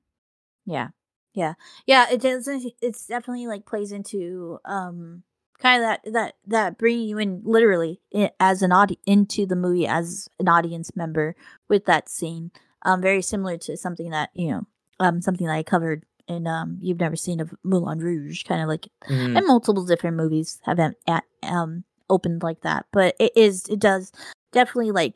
Yeah, 0.66 0.90
yeah, 1.34 1.54
yeah. 1.86 2.06
It 2.12 2.22
doesn't. 2.22 2.74
It's 2.82 3.06
definitely 3.08 3.48
like 3.48 3.66
plays 3.66 3.92
into 3.92 4.60
um 4.66 5.24
kind 5.60 5.84
of 5.84 5.90
that 5.90 6.14
that 6.14 6.34
that 6.48 6.78
bringing 6.78 7.08
you 7.08 7.18
in 7.18 7.42
literally 7.44 8.00
as 8.40 8.62
an 8.62 8.72
audi 8.72 9.00
into 9.06 9.46
the 9.46 9.56
movie 9.56 9.88
as 9.88 10.30
an 10.40 10.48
audience 10.48 10.96
member 10.96 11.36
with 11.68 11.86
that 11.86 12.08
scene. 12.10 12.52
Um, 12.84 13.02
very 13.02 13.22
similar 13.22 13.58
to 13.58 13.76
something 13.76 14.12
that 14.12 14.30
you 14.34 14.50
know, 14.52 14.68
um, 15.00 15.22
something 15.22 15.48
that 15.48 15.54
I 15.56 15.64
covered 15.64 16.04
in 16.28 16.46
um, 16.48 16.78
you've 16.82 17.00
never 17.00 17.16
seen 17.16 17.40
of 17.40 17.54
Moulin 17.64 18.00
Rouge, 18.00 18.44
kind 18.44 18.62
of 18.62 18.68
like 18.68 18.88
Mhm. 19.10 19.38
and 19.38 19.48
multiple 19.48 19.86
different 19.86 20.18
movies 20.18 20.60
have 20.66 20.80
em- 20.80 20.94
at, 21.08 21.24
um 21.44 21.84
opened 22.12 22.42
like 22.42 22.62
that 22.62 22.86
but 22.92 23.16
it 23.20 23.32
is 23.36 23.68
it 23.68 23.80
does 23.80 24.12
definitely 24.52 24.90
like 24.92 25.16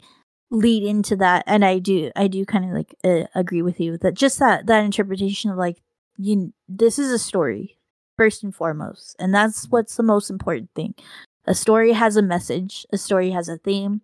lead 0.51 0.83
into 0.83 1.15
that 1.15 1.43
and 1.47 1.65
i 1.65 1.79
do 1.79 2.11
i 2.15 2.27
do 2.27 2.45
kind 2.45 2.65
of 2.65 2.69
like 2.71 2.93
uh, 3.03 3.23
agree 3.33 3.63
with 3.63 3.79
you 3.79 3.97
that 3.97 4.13
just 4.13 4.37
that 4.37 4.67
that 4.67 4.83
interpretation 4.85 5.49
of 5.49 5.57
like 5.57 5.81
you 6.19 6.53
this 6.69 6.99
is 6.99 7.09
a 7.11 7.17
story 7.17 7.79
first 8.15 8.43
and 8.43 8.53
foremost 8.53 9.15
and 9.17 9.33
that's 9.33 9.65
what's 9.71 9.95
the 9.95 10.03
most 10.03 10.29
important 10.29 10.69
thing 10.75 10.93
a 11.47 11.55
story 11.55 11.93
has 11.93 12.15
a 12.15 12.21
message 12.21 12.85
a 12.93 12.97
story 12.97 13.31
has 13.31 13.49
a 13.49 13.57
theme 13.57 14.01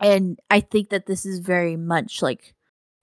and 0.00 0.38
i 0.50 0.60
think 0.60 0.90
that 0.90 1.06
this 1.06 1.26
is 1.26 1.38
very 1.40 1.76
much 1.76 2.22
like 2.22 2.54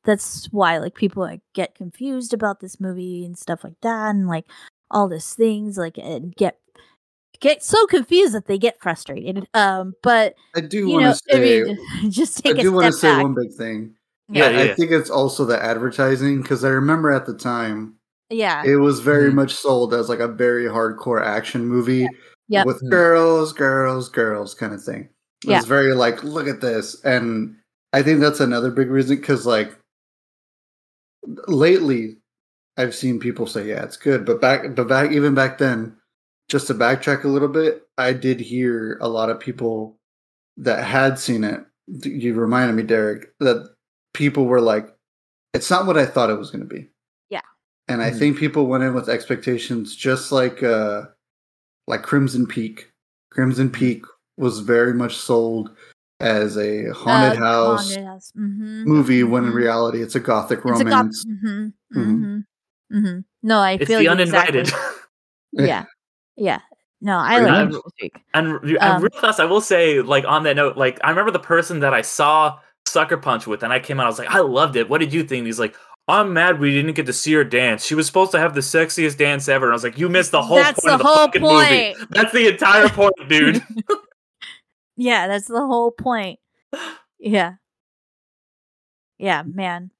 that's 0.05 0.47
why 0.51 0.77
like 0.77 0.95
people 0.95 1.23
like, 1.23 1.41
get 1.53 1.75
confused 1.75 2.33
about 2.33 2.59
this 2.59 2.79
movie 2.79 3.25
and 3.25 3.37
stuff 3.37 3.63
like 3.63 3.79
that 3.81 4.09
and 4.15 4.27
like 4.27 4.45
all 4.91 5.07
these 5.07 5.33
things 5.33 5.77
like 5.77 5.97
and 5.97 6.35
get 6.35 6.57
get 7.39 7.63
so 7.63 7.85
confused 7.87 8.33
that 8.33 8.47
they 8.47 8.57
get 8.57 8.81
frustrated 8.81 9.47
um 9.53 9.93
but 10.03 10.35
I 10.55 10.61
do 10.61 10.89
want 10.89 11.05
to 11.05 11.13
say. 11.15 11.63
i 11.63 11.65
mean 11.67 11.77
just 12.11 12.45
I 12.45 12.53
do 12.53 12.71
want 12.73 12.87
to 12.87 12.91
say 12.93 13.09
back 13.11 13.23
one 13.23 13.35
big 13.35 13.53
thing. 13.53 13.95
Yeah, 14.31 14.45
I- 14.45 14.49
yeah, 14.49 14.71
I 14.71 14.75
think 14.75 14.91
it's 14.91 15.09
also 15.09 15.45
the 15.45 15.61
advertising 15.61 16.41
because 16.41 16.63
I 16.63 16.69
remember 16.69 17.11
at 17.11 17.25
the 17.25 17.33
time 17.35 17.95
yeah 18.29 18.63
it 18.65 18.75
was 18.75 18.99
very 18.99 19.31
Mhm. 19.31 19.35
much 19.35 19.53
sold 19.55 19.93
as 19.93 20.09
like 20.09 20.19
a 20.19 20.27
very 20.27 20.65
hardcore 20.65 21.23
action 21.23 21.65
movie 21.65 22.07
Yep. 22.49 22.65
with 22.65 22.81
Mhm. 22.83 22.89
girls, 22.89 23.53
girls, 23.53 24.09
girls 24.09 24.53
kind 24.55 24.73
of 24.73 24.83
thing. 24.83 25.07
It 25.43 25.49
Yeah. 25.51 25.57
was 25.57 25.65
very 25.67 25.93
like, 25.93 26.23
look 26.23 26.47
at 26.47 26.61
this, 26.61 26.99
and 27.03 27.55
I 27.93 28.01
think 28.03 28.19
that's 28.19 28.39
another 28.39 28.71
big 28.71 28.89
reason 28.89 29.15
because 29.17 29.45
like 29.45 29.78
lately 31.47 32.17
I've 32.77 32.95
seen 32.95 33.19
people 33.19 33.45
say, 33.45 33.67
yeah, 33.67 33.83
it's 33.83 33.97
good, 33.97 34.25
but 34.25 34.39
back, 34.39 34.75
but 34.75 34.87
back 34.87 35.11
even 35.11 35.35
back 35.35 35.57
then, 35.57 35.95
just 36.47 36.67
to 36.67 36.73
backtrack 36.73 37.23
a 37.23 37.27
little 37.27 37.47
bit, 37.49 37.87
I 37.97 38.13
did 38.13 38.39
hear 38.39 38.97
a 39.01 39.07
lot 39.09 39.29
of 39.29 39.39
people 39.39 39.97
that 40.57 40.83
had 40.83 41.19
seen 41.19 41.43
it. 41.43 41.65
You 41.87 42.33
reminded 42.35 42.75
me, 42.75 42.83
Derek, 42.83 43.33
that 43.39 43.69
people 44.13 44.45
were 44.45 44.61
like, 44.61 44.87
it's 45.53 45.69
not 45.69 45.85
what 45.85 45.97
I 45.97 46.05
thought 46.05 46.29
it 46.29 46.37
was 46.37 46.51
going 46.51 46.67
to 46.67 46.73
be. 46.73 46.89
Yeah. 47.29 47.41
And 47.87 48.01
I 48.01 48.11
Mhm. 48.11 48.19
think 48.19 48.37
people 48.37 48.67
went 48.67 48.83
in 48.83 48.93
with 48.93 49.09
expectations 49.09 49.95
just 49.95 50.31
like 50.31 50.63
uh 50.63 51.03
like 51.87 52.03
Crimson 52.03 52.45
Peak. 52.45 52.91
Crimson 53.31 53.69
Peak 53.69 54.03
was 54.37 54.59
very 54.59 54.93
much 54.93 55.17
sold 55.17 55.75
as 56.19 56.57
a 56.57 56.89
haunted 56.93 57.39
Uh, 57.41 57.45
house 57.45 57.85
haunted 57.93 58.05
house. 58.05 58.31
Mhm. 58.37 58.85
movie 58.85 59.23
when 59.23 59.45
in 59.45 59.51
Mhm. 59.51 59.55
reality 59.55 60.01
it's 60.01 60.15
a 60.15 60.19
gothic 60.19 60.59
It's 60.59 60.65
a 60.65 60.69
cop- 60.69 60.79
romance. 60.83 61.25
mhm, 61.25 61.73
Mhm. 61.95 62.03
mhm, 62.19 62.43
mhm. 62.93 63.23
No, 63.43 63.59
I 63.59 63.71
it's 63.73 63.85
feel 63.87 63.99
the 63.99 64.03
you 64.05 64.09
uninvited 64.09 64.67
Exactly. 64.67 64.89
Yeah, 65.53 65.85
yeah. 66.35 66.59
No, 67.01 67.17
I 67.17 67.37
Pretty 67.37 67.51
like 67.51 67.69
much. 67.71 67.81
it. 67.99 68.11
And, 68.33 68.61
re- 68.61 68.77
and 68.77 68.93
Um, 68.95 69.01
real 69.01 69.21
fast, 69.21 69.39
I 69.39 69.45
will 69.45 69.61
say, 69.61 70.01
like 70.01 70.25
on 70.27 70.43
that 70.43 70.55
note, 70.57 70.75
like 70.77 70.99
I 71.03 71.09
remember 71.09 71.31
the 71.31 71.39
person 71.39 71.79
that 71.79 71.93
I 71.93 72.01
saw 72.01 72.59
Sucker 72.85 73.17
Punch 73.17 73.47
with, 73.47 73.63
and 73.63 73.71
I 73.71 73.79
came 73.79 73.99
out, 73.99 74.05
I 74.05 74.09
was 74.09 74.19
like, 74.19 74.29
I 74.29 74.39
loved 74.39 74.75
it. 74.75 74.89
What 74.89 74.99
did 74.99 75.13
you 75.13 75.21
think? 75.23 75.39
And 75.39 75.47
he's 75.47 75.59
like, 75.59 75.75
I'm 76.09 76.33
mad 76.33 76.59
we 76.59 76.71
didn't 76.71 76.93
get 76.95 77.05
to 77.05 77.13
see 77.13 77.33
her 77.33 77.43
dance. 77.43 77.85
She 77.85 77.95
was 77.95 78.05
supposed 78.07 78.31
to 78.31 78.39
have 78.39 78.53
the 78.53 78.61
sexiest 78.61 79.17
dance 79.17 79.47
ever. 79.47 79.67
And 79.67 79.73
I 79.73 79.75
was 79.75 79.83
like, 79.83 79.97
you 79.97 80.09
missed 80.09 80.31
the 80.31 80.41
whole 80.41 80.57
That's 80.57 80.79
point 80.81 80.87
the 80.89 80.93
of 80.95 80.99
the 80.99 81.05
whole 81.05 81.15
fucking 81.17 81.41
movie. 81.41 81.95
That's 82.09 82.31
the 82.33 82.47
entire 82.47 82.89
point, 82.89 83.13
dude. 83.29 83.63
Yeah, 84.99 85.27
that's 85.27 85.47
the 85.47 85.65
whole 85.65 85.91
point. 85.91 86.39
Yeah. 87.21 87.55
Yeah, 89.17 89.43
man. 89.43 89.91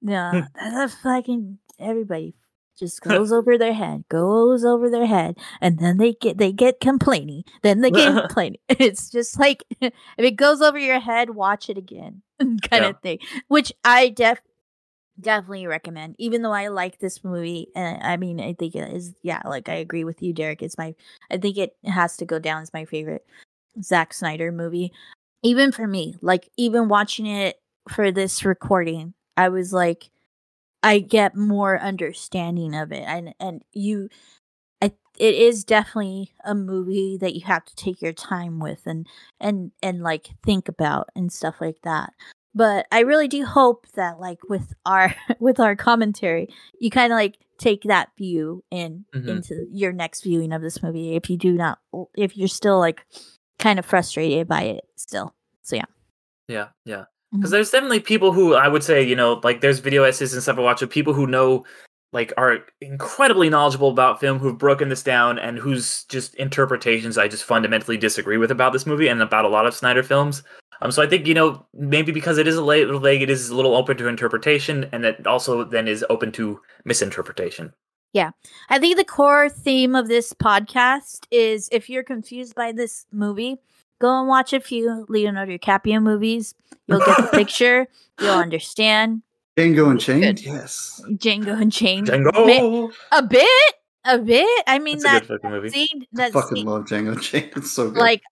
Yeah, 0.00 0.46
that's 0.54 0.94
fucking 0.96 1.58
everybody 1.78 2.34
just 2.78 3.00
goes 3.04 3.32
over 3.32 3.56
their 3.58 3.72
head, 3.74 4.04
goes 4.08 4.64
over 4.64 4.90
their 4.90 5.06
head, 5.06 5.38
and 5.60 5.78
then 5.78 5.98
they 5.98 6.14
get 6.14 6.38
they 6.38 6.52
get 6.52 6.80
complaining. 6.80 7.44
Then 7.62 7.80
they 7.80 7.90
get 7.90 8.12
complaining. 8.20 8.58
It's 8.68 9.10
just 9.10 9.38
like 9.38 9.64
if 9.80 9.92
it 10.18 10.36
goes 10.36 10.60
over 10.62 10.78
your 10.78 11.00
head, 11.00 11.30
watch 11.30 11.70
it 11.70 11.78
again, 11.78 12.22
kind 12.40 12.60
Yeah. 12.72 12.88
of 12.90 13.00
thing. 13.00 13.18
Which 13.48 13.72
I 13.84 14.08
def 14.08 14.40
definitely 15.20 15.66
recommend. 15.66 16.16
Even 16.18 16.42
though 16.42 16.52
I 16.52 16.68
like 16.68 16.98
this 16.98 17.24
movie, 17.24 17.68
and 17.76 18.02
I 18.02 18.16
mean, 18.16 18.40
I 18.40 18.54
think 18.54 18.74
it 18.74 18.92
is. 18.92 19.14
Yeah, 19.22 19.42
like 19.44 19.68
I 19.68 19.74
agree 19.74 20.04
with 20.04 20.22
you, 20.22 20.32
Derek. 20.32 20.62
It's 20.62 20.78
my. 20.78 20.94
I 21.30 21.38
think 21.38 21.56
it 21.58 21.76
has 21.84 22.16
to 22.18 22.26
go 22.26 22.38
down 22.38 22.62
as 22.62 22.72
my 22.72 22.84
favorite 22.84 23.26
Zack 23.82 24.12
Snyder 24.14 24.52
movie. 24.52 24.92
Even 25.42 25.72
for 25.72 25.86
me, 25.86 26.16
like 26.20 26.48
even 26.56 26.88
watching 26.88 27.26
it 27.26 27.56
for 27.88 28.10
this 28.10 28.44
recording, 28.44 29.14
I 29.36 29.48
was 29.50 29.72
like, 29.72 30.10
I 30.82 31.00
get 31.00 31.36
more 31.36 31.78
understanding 31.80 32.74
of 32.74 32.92
it, 32.92 33.04
and 33.06 33.34
and 33.40 33.62
you, 33.72 34.08
I 34.82 34.92
it 35.18 35.34
is 35.34 35.64
definitely 35.64 36.32
a 36.44 36.54
movie 36.54 37.18
that 37.20 37.34
you 37.34 37.42
have 37.46 37.64
to 37.66 37.74
take 37.76 38.00
your 38.02 38.12
time 38.12 38.60
with 38.60 38.82
and 38.86 39.06
and 39.40 39.72
and 39.82 40.02
like 40.02 40.28
think 40.44 40.68
about 40.68 41.08
and 41.16 41.32
stuff 41.32 41.56
like 41.60 41.78
that 41.82 42.12
but 42.54 42.86
i 42.92 43.00
really 43.00 43.28
do 43.28 43.44
hope 43.44 43.86
that 43.94 44.20
like 44.20 44.38
with 44.48 44.74
our 44.86 45.14
with 45.40 45.60
our 45.60 45.74
commentary 45.76 46.48
you 46.80 46.90
kind 46.90 47.12
of 47.12 47.16
like 47.16 47.38
take 47.58 47.82
that 47.84 48.10
view 48.16 48.62
in 48.70 49.04
Mhm. 49.14 49.28
into 49.28 49.66
your 49.72 49.92
next 49.92 50.22
viewing 50.22 50.52
of 50.52 50.62
this 50.62 50.82
movie 50.82 51.16
if 51.16 51.28
you 51.28 51.36
do 51.36 51.52
not 51.54 51.78
if 52.16 52.36
you're 52.36 52.48
still 52.48 52.78
like 52.78 53.04
kind 53.58 53.78
of 53.78 53.86
frustrated 53.86 54.46
by 54.48 54.62
it 54.62 54.84
still 54.96 55.34
so 55.62 55.76
yeah 55.76 55.84
Yeah, 56.48 56.68
yeah. 56.84 57.04
Because 57.32 57.50
there's 57.50 57.70
definitely 57.70 58.00
people 58.00 58.32
who 58.32 58.54
I 58.54 58.68
would 58.68 58.82
say, 58.82 59.02
you 59.02 59.14
know, 59.14 59.40
like 59.44 59.60
there's 59.60 59.80
video 59.80 60.04
essays 60.04 60.32
and 60.32 60.42
stuff 60.42 60.56
I 60.56 60.62
watch 60.62 60.80
of 60.80 60.88
people 60.88 61.12
who 61.12 61.26
know, 61.26 61.64
like, 62.10 62.32
are 62.38 62.60
incredibly 62.80 63.50
knowledgeable 63.50 63.90
about 63.90 64.18
film, 64.18 64.38
who've 64.38 64.56
broken 64.56 64.88
this 64.88 65.02
down, 65.02 65.38
and 65.38 65.58
whose 65.58 66.04
just 66.04 66.34
interpretations 66.36 67.18
I 67.18 67.28
just 67.28 67.44
fundamentally 67.44 67.98
disagree 67.98 68.38
with 68.38 68.50
about 68.50 68.72
this 68.72 68.86
movie 68.86 69.08
and 69.08 69.20
about 69.20 69.44
a 69.44 69.48
lot 69.48 69.66
of 69.66 69.74
Snyder 69.74 70.02
films. 70.02 70.42
Um, 70.80 70.90
so 70.90 71.02
I 71.02 71.06
think 71.06 71.26
you 71.26 71.34
know 71.34 71.66
maybe 71.74 72.12
because 72.12 72.38
it 72.38 72.48
is 72.48 72.56
a 72.56 72.64
little 72.64 72.98
vague, 73.00 73.20
it 73.20 73.28
is 73.28 73.50
a 73.50 73.56
little 73.56 73.76
open 73.76 73.98
to 73.98 74.08
interpretation, 74.08 74.88
and 74.92 75.04
it 75.04 75.26
also 75.26 75.64
then 75.64 75.86
is 75.86 76.02
open 76.08 76.32
to 76.32 76.60
misinterpretation. 76.86 77.74
I 78.14 78.78
think 78.78 78.96
the 78.96 79.04
core 79.04 79.48
theme 79.48 79.94
of 79.94 80.08
this 80.08 80.32
podcast 80.32 81.26
is 81.30 81.68
if 81.72 81.88
you're 81.88 82.02
confused 82.02 82.54
by 82.54 82.72
this 82.72 83.06
movie, 83.12 83.56
go 84.00 84.18
and 84.18 84.28
watch 84.28 84.52
a 84.52 84.60
few 84.60 85.06
Leonardo 85.08 85.56
DiCaprio 85.56 86.02
movies. 86.02 86.54
You'll 86.86 86.98
get 87.00 87.16
the 87.16 87.28
picture. 87.32 87.86
You'll 88.20 88.30
understand. 88.34 89.22
Django 89.56 89.90
Unchained, 89.90 90.40
yes. 90.40 91.00
Django 91.10 91.60
Unchained. 91.60 92.08
Django. 92.08 92.92
A 93.12 93.22
bit, 93.22 93.74
a 94.04 94.18
bit. 94.18 94.64
I 94.66 94.78
mean 94.78 94.96
It's 94.96 95.04
a 95.04 95.08
that 95.08 95.26
good 95.28 95.40
fucking 95.42 95.50
movie. 95.50 95.68
scene. 95.70 96.02
I 96.02 96.06
That 96.12 96.32
fucking 96.32 96.56
scene, 96.58 96.66
love 96.66 96.84
Django 96.84 97.12
Unchained. 97.12 97.52
It's 97.56 97.72
so 97.72 97.90
good. 97.90 97.98
like 97.98 98.22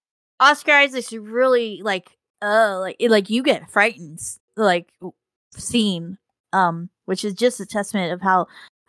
Oscar 0.40 0.72
Isaac's 0.72 1.12
really 1.12 1.80
like, 1.82 2.10
uh, 2.42 2.78
like 2.80 2.96
it- 3.00 3.10
like 3.10 3.28
you 3.30 3.42
get 3.42 3.70
frightened, 3.70 4.20
like 4.56 4.92
scene, 5.56 6.18
um, 6.52 6.90
which 7.06 7.24
is 7.24 7.34
just 7.34 7.58
a 7.60 7.66
testament 7.66 8.12
of 8.12 8.20
how 8.22 8.46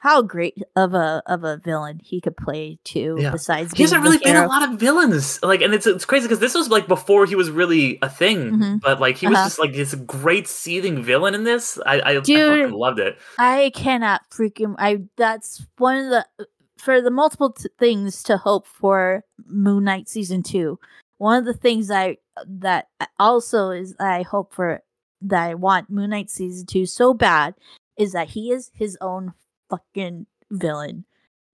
how 0.08 0.22
great 0.22 0.56
of 0.78 0.94
a 0.94 1.22
of 1.26 1.44
a 1.44 1.58
villain 1.58 2.00
he 2.02 2.22
could 2.22 2.38
play 2.38 2.80
too. 2.86 3.18
Yeah. 3.20 3.32
Besides, 3.32 3.74
He 3.76 3.84
hasn't 3.84 4.02
really 4.04 4.18
been 4.20 4.36
hero. 4.36 4.46
a 4.46 4.48
lot 4.48 4.64
of 4.68 4.80
villains, 4.80 5.42
like, 5.44 5.62
and 5.62 5.74
it's 5.74 5.86
it's 5.86 6.06
crazy 6.06 6.26
because 6.28 6.40
this 6.40 6.56
was 6.56 6.70
like 6.70 6.88
before 6.88 7.26
he 7.26 7.36
was 7.36 7.52
really 7.52 8.00
a 8.02 8.10
thing, 8.10 8.52
Mhm. 8.52 8.82
but 8.82 9.00
like 9.02 9.18
he 9.18 9.28
was 9.28 9.36
Uh-huh. 9.36 9.46
just 9.46 9.60
like 9.60 9.74
this 9.74 9.94
great 9.96 10.48
seething 10.48 11.04
villain 11.04 11.36
in 11.36 11.44
this. 11.44 11.78
I 11.86 12.00
I, 12.00 12.10
I 12.18 12.20
Dude. 12.22 12.62
fucking 12.62 12.74
loved 12.78 13.00
it. 13.00 13.18
I 13.38 13.72
cannot 13.76 14.22
freaking. 14.32 14.76
I 14.80 15.04
that's 15.18 15.66
one 15.78 15.98
of 15.98 16.10
the 16.10 16.48
for 16.78 17.02
the 17.02 17.12
multiple 17.12 17.52
t- 17.52 17.68
things 17.80 18.24
to 18.24 18.38
hope 18.38 18.66
for 18.68 19.24
Moon 19.48 19.84
Knight 19.84 20.08
season 20.08 20.44
two. 20.44 20.80
One 21.18 21.38
of 21.40 21.46
the 21.46 21.54
things 21.54 21.90
I 21.92 22.18
that 22.48 22.88
also 23.20 23.72
is 23.72 23.96
I 24.00 24.22
hope 24.22 24.54
for 24.54 24.82
that 25.24 25.50
I 25.50 25.54
want 25.56 25.90
Moon 25.90 26.12
Knight 26.12 26.30
season 26.30 26.66
two 26.68 26.86
so 26.86 27.14
bad 27.14 27.56
is 27.98 28.12
that 28.14 28.30
he 28.30 28.52
is 28.52 28.70
his 28.76 28.96
own 29.02 29.34
fucking 29.70 30.26
villain. 30.52 31.06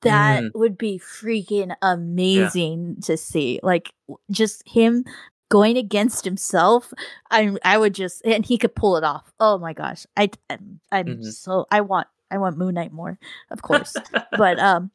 That 0.01 0.43
Mm. 0.43 0.51
would 0.55 0.77
be 0.77 0.99
freaking 0.99 1.75
amazing 1.81 2.97
to 3.03 3.15
see. 3.17 3.59
Like 3.63 3.93
just 4.31 4.67
him 4.67 5.05
going 5.49 5.77
against 5.77 6.25
himself. 6.25 6.93
I 7.31 7.55
I 7.63 7.77
would 7.77 7.93
just 7.93 8.21
and 8.25 8.45
he 8.45 8.57
could 8.57 8.75
pull 8.75 8.97
it 8.97 9.03
off. 9.03 9.31
Oh 9.39 9.57
my 9.57 9.73
gosh. 9.73 10.05
I 10.17 10.29
I'm, 10.49 10.79
I'm 10.91 11.05
Mhm. 11.07 11.31
so 11.33 11.65
I 11.71 11.81
want 11.81 12.07
I 12.31 12.37
want 12.37 12.57
Moon 12.57 12.73
Knight 12.73 12.91
more, 12.91 13.17
of 13.51 13.61
course. 13.61 13.95
but 14.37 14.59
um 14.69 14.91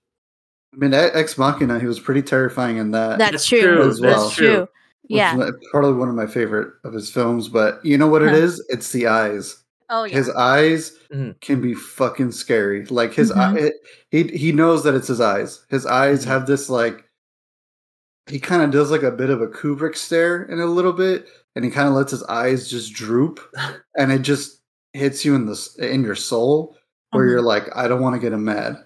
I 0.75 0.77
mean, 0.77 0.93
Ex 0.93 1.39
Machina, 1.39 1.81
he 1.81 1.87
was 1.87 1.99
pretty 1.99 2.21
terrifying 2.21 2.77
in 2.77 2.91
that. 2.91 3.19
that's, 3.19 3.33
That's 3.33 3.47
true. 3.47 3.61
true 3.63 3.89
as 3.89 4.01
well. 4.03 4.25
That's 4.25 4.37
true. 4.37 4.69
Yeah. 5.09 5.39
is 5.39 5.53
probably 5.71 5.95
one 5.95 6.11
of 6.11 6.15
my 6.15 6.27
favorite 6.27 6.75
of 6.85 6.93
his 6.93 7.11
films. 7.11 7.49
But 7.49 7.83
you 7.83 7.97
know 7.97 8.07
what 8.09 8.21
it 8.23 8.29
Huh. 8.31 8.37
is? 8.37 8.63
It's 8.69 8.93
the 8.93 9.07
eyes. 9.07 9.57
Oh 9.91 10.05
yeah. 10.05 10.15
His 10.17 10.31
eyes 10.31 10.93
Mhm. 11.13 11.41
can 11.41 11.61
be 11.61 11.75
fucking 11.75 12.33
scary. 12.33 12.85
Like 12.87 13.15
his 13.15 13.31
Mhm. 13.33 13.37
eye, 13.69 13.73
he 14.11 14.25
he 14.25 14.53
knows 14.53 14.85
that 14.85 14.95
it's 14.95 15.09
his 15.09 15.21
eyes. 15.21 15.65
His 15.71 15.87
eyes 15.87 16.25
Mhm. 16.25 16.29
have 16.29 16.47
this 16.47 16.69
like 16.71 17.05
he 18.27 18.39
kind 18.39 18.63
of 18.63 18.71
does 18.71 18.91
like 18.91 19.03
a 19.03 19.11
bit 19.11 19.31
of 19.31 19.41
a 19.41 19.47
Kubrick 19.47 19.97
stare 19.97 20.43
in 20.43 20.61
a 20.61 20.67
little 20.67 20.93
bit, 20.93 21.27
and 21.57 21.65
he 21.65 21.71
kind 21.71 21.89
of 21.89 21.95
lets 21.95 22.11
his 22.11 22.23
eyes 22.25 22.69
just 22.69 22.93
droop, 22.93 23.41
and 23.97 24.13
it 24.13 24.21
just 24.23 24.61
hits 24.93 25.25
you 25.25 25.35
in 25.35 25.47
the 25.47 25.59
in 25.79 26.03
your 26.03 26.15
soul 26.15 26.77
where 27.13 27.25
Mhm. 27.27 27.31
you're 27.31 27.43
like, 27.43 27.65
I 27.75 27.89
don't 27.89 28.03
want 28.03 28.15
to 28.17 28.21
get 28.21 28.33
him 28.35 28.45
mad. 28.45 28.77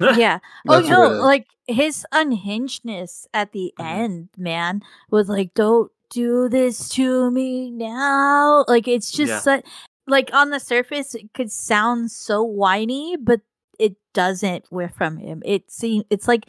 yeah. 0.16 0.38
Oh 0.68 0.80
no, 0.80 1.00
what 1.00 1.10
it 1.12 1.14
is. 1.16 1.20
like 1.20 1.46
his 1.66 2.06
unhingedness 2.12 3.26
at 3.34 3.52
the 3.52 3.74
Mhm. 3.78 3.84
end, 3.84 4.28
man, 4.38 4.82
was 5.10 5.28
like, 5.28 5.52
"Don't 5.54 5.90
do 6.10 6.48
this 6.48 6.88
to 6.90 7.30
me 7.30 7.70
now." 7.70 8.64
Like 8.68 8.88
it's 8.88 9.10
just 9.10 9.30
Yeah. 9.30 9.40
such, 9.40 9.64
like 10.08 10.30
on 10.32 10.50
the 10.50 10.60
surface, 10.60 11.14
it 11.14 11.32
could 11.34 11.52
sound 11.52 12.10
so 12.10 12.42
whiny, 12.42 13.16
but 13.16 13.40
it 13.78 13.96
doesn't. 14.14 14.64
Wear 14.70 14.88
from 14.88 15.16
him. 15.18 15.42
It 15.44 15.70
seems 15.70 16.04
it's 16.10 16.26
like 16.28 16.46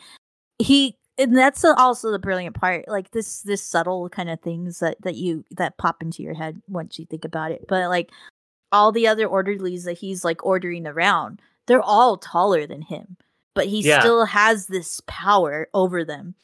he, 0.58 0.98
and 1.18 1.38
that's 1.38 1.64
also 1.64 2.12
the 2.12 2.20
brilliant 2.20 2.56
part. 2.56 2.88
Like 2.88 3.12
this, 3.12 3.42
this 3.42 3.62
subtle 3.64 4.10
kind 4.10 4.30
of 4.30 4.42
things 4.42 4.80
that 4.80 5.02
that 5.02 5.16
you 5.16 5.46
that 5.52 5.78
pop 5.78 6.02
into 6.02 6.24
your 6.24 6.34
head 6.34 6.62
once 6.68 6.98
you 7.00 7.06
think 7.06 7.26
about 7.26 7.52
it. 7.52 7.66
But 7.68 7.90
like 7.90 8.12
all 8.72 8.92
the 8.92 9.08
other 9.08 9.28
orderlies 9.28 9.84
that 9.86 9.98
he's 9.98 10.24
like 10.26 10.46
ordering 10.46 10.88
around, 10.88 11.42
they're 11.68 11.82
all 11.82 12.18
taller 12.18 12.66
than 12.68 12.82
him 12.82 13.18
but 13.56 13.66
he 13.68 13.82
Yeah. 13.82 14.00
still 14.00 14.26
has 14.26 14.68
this 14.68 15.02
power 15.08 15.68
over 15.74 16.06
them 16.06 16.36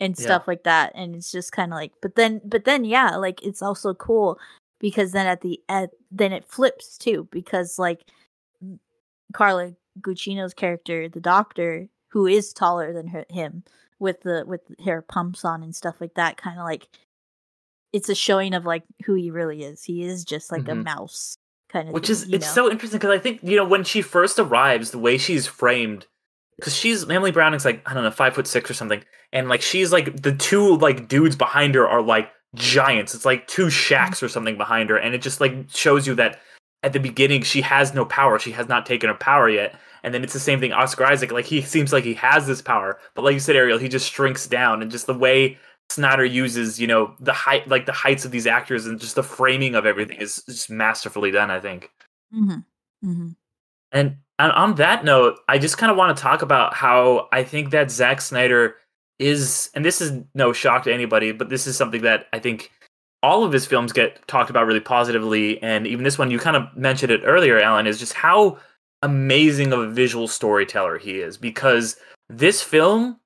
and 0.00 0.16
Yeah. 0.18 0.24
stuff 0.24 0.48
like 0.48 0.64
that 0.64 0.92
and 0.94 1.14
it's 1.14 1.32
just 1.32 1.52
kind 1.52 1.72
of 1.72 1.76
like 1.76 1.92
but 2.02 2.14
then 2.16 2.40
but 2.44 2.64
then 2.64 2.84
yeah 2.84 3.16
like 3.16 3.42
it's 3.42 3.62
also 3.62 3.94
cool 3.94 4.38
because 4.80 5.12
then 5.12 5.26
at 5.26 5.40
the 5.40 5.60
at 5.68 5.90
then 6.10 6.32
it 6.32 6.44
flips 6.46 6.96
too 6.98 7.28
because 7.30 7.78
like 7.78 8.04
Carla 9.32 9.72
Gugino's 10.00 10.54
character 10.54 11.08
the 11.08 11.20
doctor 11.20 11.88
who 12.10 12.26
is 12.26 12.52
taller 12.52 12.92
than 12.92 13.08
her, 13.08 13.24
him 13.28 13.64
with 13.98 14.22
the 14.22 14.44
with 14.46 14.60
hair 14.82 15.02
pumps 15.02 15.44
on 15.44 15.62
and 15.62 15.74
stuff 15.74 16.00
like 16.00 16.14
that 16.14 16.36
kind 16.36 16.58
of 16.58 16.64
like 16.64 16.88
it's 17.92 18.08
a 18.08 18.14
showing 18.14 18.54
of 18.54 18.64
like 18.64 18.84
who 19.04 19.14
he 19.14 19.30
really 19.30 19.62
is 19.62 19.82
he 19.84 20.02
is 20.02 20.24
just 20.24 20.52
like 20.52 20.68
a 20.68 20.72
Mhm. 20.72 20.84
mouse 20.84 21.36
kind 21.68 21.88
of 21.88 21.94
which 21.94 22.06
thing, 22.06 22.12
is 22.12 22.22
it's 22.32 22.46
know? 22.46 22.52
so 22.52 22.70
interesting 22.70 22.98
because 22.98 23.10
I 23.14 23.18
think 23.18 23.40
you 23.42 23.56
know 23.56 23.64
when 23.66 23.84
she 23.84 24.02
first 24.02 24.38
arrives, 24.38 24.90
the 24.90 24.98
way 24.98 25.18
she's 25.18 25.46
framed, 25.46 26.06
because 26.56 26.74
she's 26.76 27.08
Emily 27.08 27.32
Browning's 27.32 27.64
like 27.64 27.82
I 27.88 27.92
don't 27.94 28.04
know 28.04 28.10
five 28.10 28.34
foot 28.34 28.46
six 28.46 28.70
or 28.70 28.74
something, 28.74 29.02
and 29.32 29.48
like 29.48 29.60
she's 29.62 29.92
like 29.92 30.22
the 30.22 30.34
two 30.34 30.76
like 30.76 31.08
dudes 31.08 31.36
behind 31.36 31.74
her 31.74 31.86
are 31.86 32.00
like 32.02 32.30
giants. 32.54 33.14
It's 33.14 33.24
like 33.24 33.46
two 33.46 33.66
Shaqs 33.66 34.22
or 34.22 34.28
something 34.28 34.56
behind 34.56 34.90
her, 34.90 34.96
and 34.96 35.14
it 35.14 35.22
just 35.22 35.40
like 35.40 35.54
shows 35.70 36.06
you 36.06 36.14
that 36.16 36.40
at 36.82 36.92
the 36.92 37.00
beginning 37.00 37.42
she 37.42 37.60
has 37.62 37.94
no 37.94 38.04
power. 38.04 38.38
She 38.38 38.52
has 38.52 38.68
not 38.68 38.86
taken 38.86 39.08
her 39.08 39.14
power 39.16 39.48
yet, 39.48 39.74
and 40.02 40.14
then 40.14 40.22
it's 40.22 40.32
the 40.32 40.40
same 40.40 40.60
thing. 40.60 40.72
Oscar 40.72 41.04
Isaac, 41.04 41.32
like 41.32 41.44
he 41.46 41.60
seems 41.62 41.92
like 41.92 42.04
he 42.04 42.14
has 42.14 42.46
this 42.46 42.62
power, 42.62 42.98
but 43.14 43.24
like 43.24 43.34
you 43.34 43.40
said, 43.40 43.56
Ariel, 43.56 43.78
he 43.78 43.88
just 43.88 44.10
shrinks 44.12 44.46
down, 44.46 44.82
and 44.82 44.90
just 44.90 45.06
the 45.06 45.14
way 45.14 45.58
Snyder 45.90 46.24
uses, 46.24 46.78
you 46.78 46.86
know, 46.86 47.14
the 47.18 47.32
height, 47.32 47.66
like 47.66 47.86
the 47.86 47.92
heights 47.92 48.24
of 48.24 48.30
these 48.30 48.46
actors, 48.46 48.86
and 48.86 49.00
just 49.00 49.14
the 49.14 49.22
framing 49.22 49.74
of 49.74 49.86
everything 49.86 50.18
is 50.18 50.42
just 50.46 50.70
masterfully 50.70 51.30
done. 51.30 51.50
I 51.50 51.60
think. 51.60 51.90
Mhm. 52.34 52.64
Mhm. 53.04 53.36
And 53.92 54.16
on, 54.38 54.50
on 54.50 54.74
that 54.76 55.04
note, 55.04 55.38
I 55.48 55.58
just 55.58 55.78
kind 55.78 55.90
of 55.90 55.96
want 55.96 56.16
to 56.16 56.22
talk 56.22 56.42
about 56.42 56.74
how 56.74 57.28
I 57.32 57.42
think 57.42 57.70
that 57.70 57.90
Zack 57.90 58.20
Snyder 58.20 58.76
is, 59.18 59.70
and 59.74 59.84
this 59.84 60.00
is 60.00 60.22
no 60.34 60.52
shock 60.52 60.84
to 60.84 60.94
anybody, 60.94 61.32
but 61.32 61.48
this 61.48 61.66
is 61.66 61.76
something 61.76 62.02
that 62.02 62.26
I 62.32 62.38
think 62.38 62.70
all 63.22 63.44
of 63.44 63.52
his 63.52 63.66
films 63.66 63.92
get 63.92 64.26
talked 64.28 64.50
about 64.50 64.66
really 64.66 64.80
positively. 64.80 65.60
And 65.62 65.86
even 65.86 66.04
this 66.04 66.18
one, 66.18 66.30
you 66.30 66.38
kind 66.38 66.56
of 66.56 66.76
mentioned 66.76 67.10
it 67.10 67.22
earlier, 67.24 67.60
Alan, 67.60 67.86
is 67.86 67.98
just 67.98 68.12
how 68.12 68.58
amazing 69.02 69.72
of 69.72 69.80
a 69.80 69.88
visual 69.88 70.28
storyteller 70.28 70.98
he 70.98 71.20
is. 71.20 71.36
Because 71.36 71.96
this 72.28 72.62
film, 72.62 73.18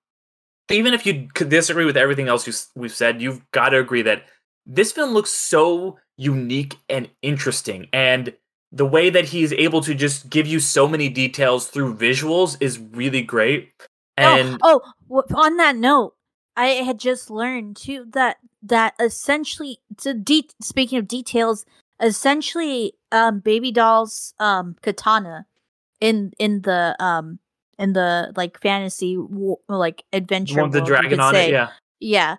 even 0.71 0.95
if 0.95 1.05
you 1.05 1.29
could 1.35 1.51
disagree 1.51 1.85
with 1.85 1.97
everything 1.97 2.29
else 2.29 2.47
you, 2.47 2.55
we've 2.75 2.95
said, 2.95 3.21
you've 3.21 3.43
got 3.53 3.71
to 3.71 3.79
agree 3.79 4.03
that 4.03 4.25
this 4.65 4.93
film 4.93 5.11
looks 5.11 5.31
so 5.31 5.99
unique 6.17 6.77
and 6.89 7.09
interesting. 7.21 7.89
And 7.93 8.33
the 8.71 8.87
way 8.87 9.11
that 9.11 9.27
he's 9.27 9.53
able 9.53 9.83
to 9.83 9.95
just 9.95 10.31
give 10.31 10.47
you 10.47 10.59
so 10.59 10.89
many 10.89 11.11
details 11.11 11.67
through 11.67 11.97
visuals 11.97 12.57
is 12.61 12.79
really 12.79 13.21
great. 13.21 13.71
And 14.17 14.59
oh, 14.63 14.81
oh 14.85 14.93
w- 15.09 15.35
on 15.37 15.57
that 15.57 15.77
note, 15.77 16.15
I 16.57 16.69
had 16.85 16.99
just 16.99 17.31
learned 17.31 17.77
too 17.77 18.07
that 18.13 18.37
that 18.63 18.95
essentially 19.01 19.79
to 19.99 20.15
de- 20.15 20.49
speaking 20.61 20.99
of 20.99 21.09
details, 21.09 21.65
essentially 22.01 22.95
um 23.11 23.41
baby 23.41 23.73
doll's 23.73 24.35
um 24.39 24.77
katana 24.83 25.47
in 26.01 26.33
in 26.39 26.63
the 26.63 26.97
um 27.01 27.39
in 27.79 27.93
the 27.95 28.33
like 28.37 28.61
fantasy 28.61 29.17
like 29.69 30.05
adventure 30.13 30.61
One 30.61 30.71
with 30.71 30.73
the 30.81 30.87
dragon 30.87 31.21
on 31.21 31.35
say. 31.35 31.49
it. 31.49 31.53
Yeah, 31.53 31.69
yeah 32.01 32.37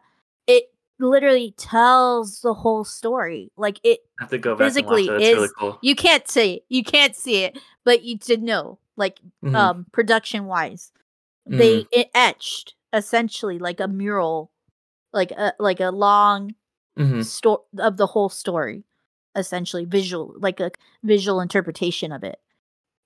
it 0.47 0.65
literally 0.99 1.53
tells 1.57 2.41
the 2.41 2.53
whole 2.53 2.84
story 2.84 3.51
like 3.57 3.80
it 3.84 3.99
I 4.19 4.24
have 4.24 4.30
to 4.30 4.38
go 4.38 4.55
back 4.55 4.67
Physically 4.67 5.07
it. 5.07 5.11
Really 5.11 5.45
is- 5.45 5.53
cool. 5.57 5.80
you 5.82 5.95
can't 5.95 6.28
see 6.30 6.55
it 6.55 6.65
you 6.69 6.84
can't 6.84 7.15
see 7.15 7.43
it 7.43 7.57
but 7.84 8.03
you 8.03 8.17
did 8.17 8.43
know 8.43 8.78
like 8.95 9.19
Mhm. 9.43 9.55
um 9.55 9.86
production 9.91 10.45
wise 10.45 10.91
Mm-hmm. 10.93 11.03
They 11.46 11.86
it 11.91 12.10
etched 12.14 12.76
essentially 12.94 13.60
like 13.60 13.80
a 13.80 13.88
mural 13.88 14.52
like 15.12 15.32
a 15.32 15.54
like 15.60 15.80
a 15.80 15.89
long 15.91 16.56
Mhm. 16.98 17.26
story 17.26 17.62
of 17.80 17.98
the 17.98 18.06
whole 18.08 18.30
story 18.30 18.84
essentially 19.36 19.84
visual 19.86 20.34
like 20.38 20.60
a 20.60 20.72
visual 21.04 21.41
interpretation 21.41 22.12
of 22.12 22.24
it 22.24 22.39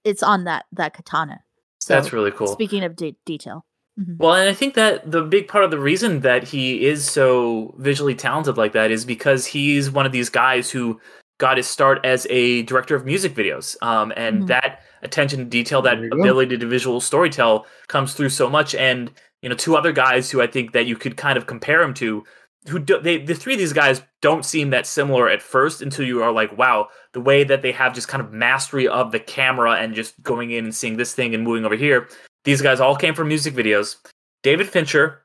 it's 0.04 0.22
on 0.22 0.44
that 0.44 0.66
that 0.74 0.94
katana 0.94 1.40
so 1.80 1.94
That's 1.94 2.12
really 2.12 2.32
cool. 2.32 2.48
speaking 2.48 2.84
of 2.84 2.96
de- 2.96 3.16
detail 3.26 3.66
Mhm. 4.00 4.18
Well, 4.20 4.36
and 4.36 4.48
I 4.48 4.54
think 4.54 4.76
that 4.76 5.10
the 5.10 5.24
big 5.24 5.48
part 5.48 5.64
of 5.64 5.72
the 5.72 5.80
reason 5.80 6.20
that 6.20 6.44
he 6.44 6.86
is 6.86 7.04
so 7.10 7.74
visually 7.80 8.14
talented 8.14 8.56
like 8.56 8.74
that 8.74 8.92
is 8.92 9.06
because 9.06 9.48
he's 9.48 9.90
one 9.90 10.06
of 10.06 10.12
these 10.12 10.30
guys 10.30 10.70
who 10.70 11.00
got 11.40 11.58
his 11.58 11.66
start 11.68 12.00
as 12.06 12.28
a 12.30 12.62
director 12.64 12.96
of 12.96 13.06
music 13.06 13.34
videos. 13.34 13.76
Um, 13.82 14.14
and 14.16 14.44
Mhm. 14.44 14.48
that 14.48 14.84
attention 15.04 15.40
to 15.40 15.46
detail, 15.46 15.82
that 15.84 16.00
There 16.00 16.10
go. 16.10 16.20
ability 16.20 16.58
to 16.58 16.68
visual 16.68 17.00
storytell 17.00 17.66
comes 17.88 18.14
through 18.14 18.30
so 18.30 18.50
much. 18.50 18.76
And, 18.76 19.12
you 19.42 19.50
know, 19.50 19.56
two 19.56 19.76
other 19.76 19.92
guys 19.92 20.30
who 20.32 20.42
I 20.42 20.48
think 20.48 20.72
that 20.74 20.86
you 20.86 20.96
could 20.96 21.18
kind 21.18 21.38
of 21.38 21.46
compare 21.48 21.82
him 21.82 21.94
to, 21.96 22.24
who 22.68 22.80
do, 22.80 23.00
they, 23.00 23.18
the 23.20 23.34
three 23.36 23.54
of 23.54 23.60
these 23.60 23.74
guys 23.74 24.02
don't 24.22 24.44
seem 24.44 24.72
that 24.72 24.86
similar 24.86 25.30
at 25.30 25.42
first 25.42 25.82
until 25.82 26.06
you 26.06 26.22
are 26.22 26.32
like, 26.32 26.58
wow, 26.58 26.90
the 27.14 27.22
way 27.22 27.44
that 27.44 27.62
they 27.62 27.72
have 27.72 27.94
just 27.94 28.08
kind 28.10 28.22
of 28.22 28.34
mastery 28.34 28.88
of 28.88 29.12
the 29.12 29.20
camera 29.20 29.74
and 29.74 29.96
just 29.96 30.22
going 30.24 30.52
in 30.52 30.66
and 30.66 30.76
seeing 30.76 30.98
this 30.98 31.14
thing 31.14 31.34
and 31.34 31.44
moving 31.44 31.66
over 31.66 31.76
here. 31.76 32.10
These 32.44 32.62
guys 32.62 32.80
all 32.80 32.96
came 32.96 33.14
from 33.14 33.28
music 33.30 33.54
videos. 33.54 33.96
David 34.44 34.68
Fincher, 34.68 35.24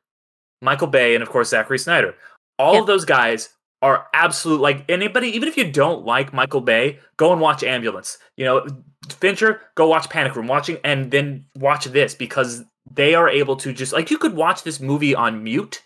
Michael 0.60 0.86
Bay, 0.88 1.14
and 1.14 1.22
of 1.22 1.30
course 1.30 1.48
Zachary 1.48 1.78
Snyder. 1.78 2.14
All 2.58 2.74
Yeah. 2.74 2.80
of 2.80 2.86
those 2.86 3.04
guys 3.04 3.48
are 3.80 4.06
absolute 4.14 4.60
like 4.60 4.84
anybody, 4.88 5.28
even 5.28 5.48
if 5.48 5.56
you 5.56 5.68
don't 5.70 6.04
like 6.04 6.32
Michael 6.32 6.60
Bay, 6.60 7.00
go 7.16 7.32
and 7.32 7.40
watch 7.40 7.64
Ambulance. 7.64 8.18
You 8.36 8.44
know, 8.44 8.66
Fincher, 9.12 9.60
go 9.74 9.88
watch 9.88 10.08
Panic 10.08 10.36
Room, 10.36 10.46
watching 10.46 10.78
and 10.84 11.10
then 11.10 11.44
watch 11.56 11.86
this 11.86 12.14
because 12.14 12.64
they 12.90 13.14
are 13.14 13.28
able 13.28 13.56
to 13.56 13.72
just 13.72 13.92
like 13.92 14.10
you 14.10 14.18
could 14.18 14.34
watch 14.34 14.62
this 14.62 14.80
movie 14.80 15.14
on 15.14 15.42
mute 15.42 15.82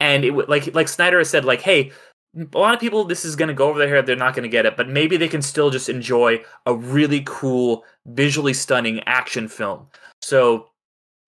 and 0.00 0.24
it 0.24 0.30
would 0.30 0.48
like 0.48 0.74
like 0.74 0.88
Snyder 0.88 1.18
has 1.18 1.30
said, 1.30 1.44
like, 1.44 1.60
hey, 1.60 1.92
a 2.54 2.58
lot 2.58 2.74
of 2.74 2.80
people 2.80 3.04
this 3.04 3.24
is 3.24 3.36
gonna 3.36 3.54
go 3.54 3.68
over 3.68 3.78
their 3.78 3.94
head, 3.94 4.06
they're 4.06 4.16
not 4.16 4.34
gonna 4.34 4.48
get 4.48 4.66
it, 4.66 4.76
but 4.76 4.88
maybe 4.88 5.16
they 5.16 5.28
can 5.28 5.42
still 5.42 5.70
just 5.70 5.88
enjoy 5.88 6.42
a 6.66 6.74
really 6.74 7.22
cool, 7.26 7.84
visually 8.06 8.54
stunning 8.54 9.00
action 9.06 9.46
film. 9.48 9.86
So 10.22 10.70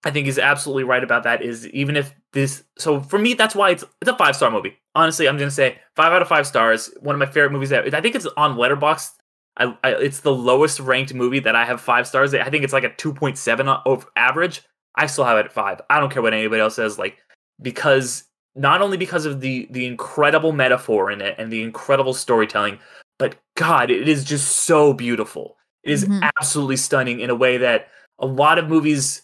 I 0.04 0.10
think 0.10 0.26
he's 0.26 0.38
absolutely 0.38 0.84
right 0.84 1.04
about 1.04 1.22
that. 1.24 1.42
Is 1.42 1.68
even 1.68 1.96
if 1.96 2.14
this, 2.32 2.64
so 2.78 3.00
for 3.00 3.18
me, 3.18 3.34
that's 3.34 3.54
why 3.54 3.70
it's 3.70 3.84
it's 4.00 4.10
a 4.10 4.16
five 4.16 4.34
star 4.34 4.50
movie. 4.50 4.78
Honestly, 4.94 5.28
I'm 5.28 5.38
gonna 5.38 5.50
say 5.50 5.78
five 5.94 6.12
out 6.12 6.22
of 6.22 6.28
five 6.28 6.46
stars. 6.46 6.90
One 7.00 7.14
of 7.14 7.18
my 7.18 7.26
favorite 7.26 7.52
movies. 7.52 7.70
That 7.70 7.94
I 7.94 8.00
think 8.00 8.14
it's 8.14 8.26
on 8.36 8.56
Letterboxd. 8.56 9.10
I, 9.56 9.76
I 9.84 9.90
it's 9.94 10.20
the 10.20 10.34
lowest 10.34 10.80
ranked 10.80 11.14
movie 11.14 11.40
that 11.40 11.54
I 11.54 11.64
have 11.64 11.80
five 11.80 12.06
stars. 12.06 12.34
I 12.34 12.48
think 12.50 12.64
it's 12.64 12.72
like 12.72 12.84
a 12.84 12.94
two 12.94 13.12
point 13.12 13.38
seven 13.38 13.68
over 13.86 14.06
average. 14.16 14.62
I 14.96 15.06
still 15.06 15.24
have 15.24 15.38
it 15.38 15.46
at 15.46 15.52
five. 15.52 15.80
I 15.90 16.00
don't 16.00 16.12
care 16.12 16.22
what 16.22 16.34
anybody 16.34 16.60
else 16.60 16.76
says. 16.76 16.98
Like 16.98 17.18
because 17.60 18.24
not 18.54 18.82
only 18.82 18.96
because 18.96 19.26
of 19.26 19.40
the 19.40 19.68
the 19.70 19.86
incredible 19.86 20.52
metaphor 20.52 21.10
in 21.10 21.20
it 21.20 21.34
and 21.38 21.52
the 21.52 21.62
incredible 21.62 22.14
storytelling, 22.14 22.78
but 23.18 23.36
God, 23.56 23.90
it 23.90 24.08
is 24.08 24.24
just 24.24 24.64
so 24.64 24.92
beautiful. 24.92 25.56
It 25.82 25.92
is 25.92 26.04
Mhm. 26.06 26.22
absolutely 26.38 26.76
stunning 26.76 27.20
in 27.20 27.30
a 27.30 27.34
way 27.34 27.58
that 27.58 27.88
a 28.18 28.26
lot 28.26 28.58
of 28.58 28.68
movies 28.68 29.22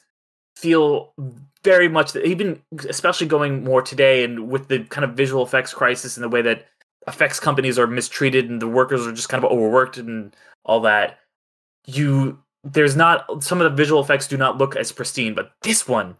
feel 0.57 1.15
very 1.65 1.89
much 1.89 2.15
even 2.17 2.61
especially 2.89 3.27
going 3.27 3.65
more 3.65 3.83
today 3.83 4.25
and 4.25 4.49
with 4.49 4.69
the 4.69 4.81
kind 4.85 5.05
of 5.05 5.13
visual 5.13 5.43
effects 5.45 5.73
crisis 5.75 6.17
and 6.17 6.25
the 6.25 6.29
way 6.29 6.43
that 6.43 6.67
effects 7.09 7.41
companies 7.41 7.79
are 7.79 7.87
mistreated 7.87 8.49
and 8.51 8.61
the 8.63 8.69
workers 8.69 9.07
are 9.07 9.13
just 9.13 9.29
kind 9.29 9.43
of 9.45 9.51
overworked 9.51 9.97
and 9.99 10.35
all 10.65 10.81
that 10.81 11.19
you 11.87 12.39
there's 12.65 12.97
not 12.97 13.43
some 13.43 13.61
of 13.61 13.71
the 13.71 13.77
visual 13.77 14.01
effects 14.03 14.27
do 14.29 14.37
not 14.37 14.59
look 14.59 14.77
as 14.77 14.93
pristine 14.93 15.35
but 15.35 15.53
this 15.63 15.89
one 15.89 16.17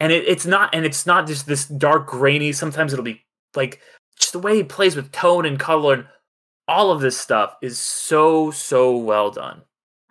and 0.00 0.12
it, 0.12 0.24
it's 0.26 0.46
not 0.46 0.74
and 0.74 0.84
it's 0.84 1.06
not 1.06 1.26
just 1.26 1.46
this 1.46 1.66
dark 1.66 2.06
grainy 2.06 2.52
sometimes 2.52 2.92
it'll 2.92 3.04
be 3.04 3.22
like 3.54 3.80
just 4.18 4.32
the 4.32 4.38
way 4.38 4.56
he 4.56 4.64
plays 4.64 4.96
with 4.96 5.12
tone 5.12 5.46
and 5.46 5.58
color 5.60 5.94
and 5.94 6.06
all 6.66 6.90
of 6.90 7.00
this 7.00 7.18
stuff 7.18 7.54
is 7.62 7.78
so 7.78 8.50
so 8.50 8.96
well 8.96 9.30
done 9.30 9.62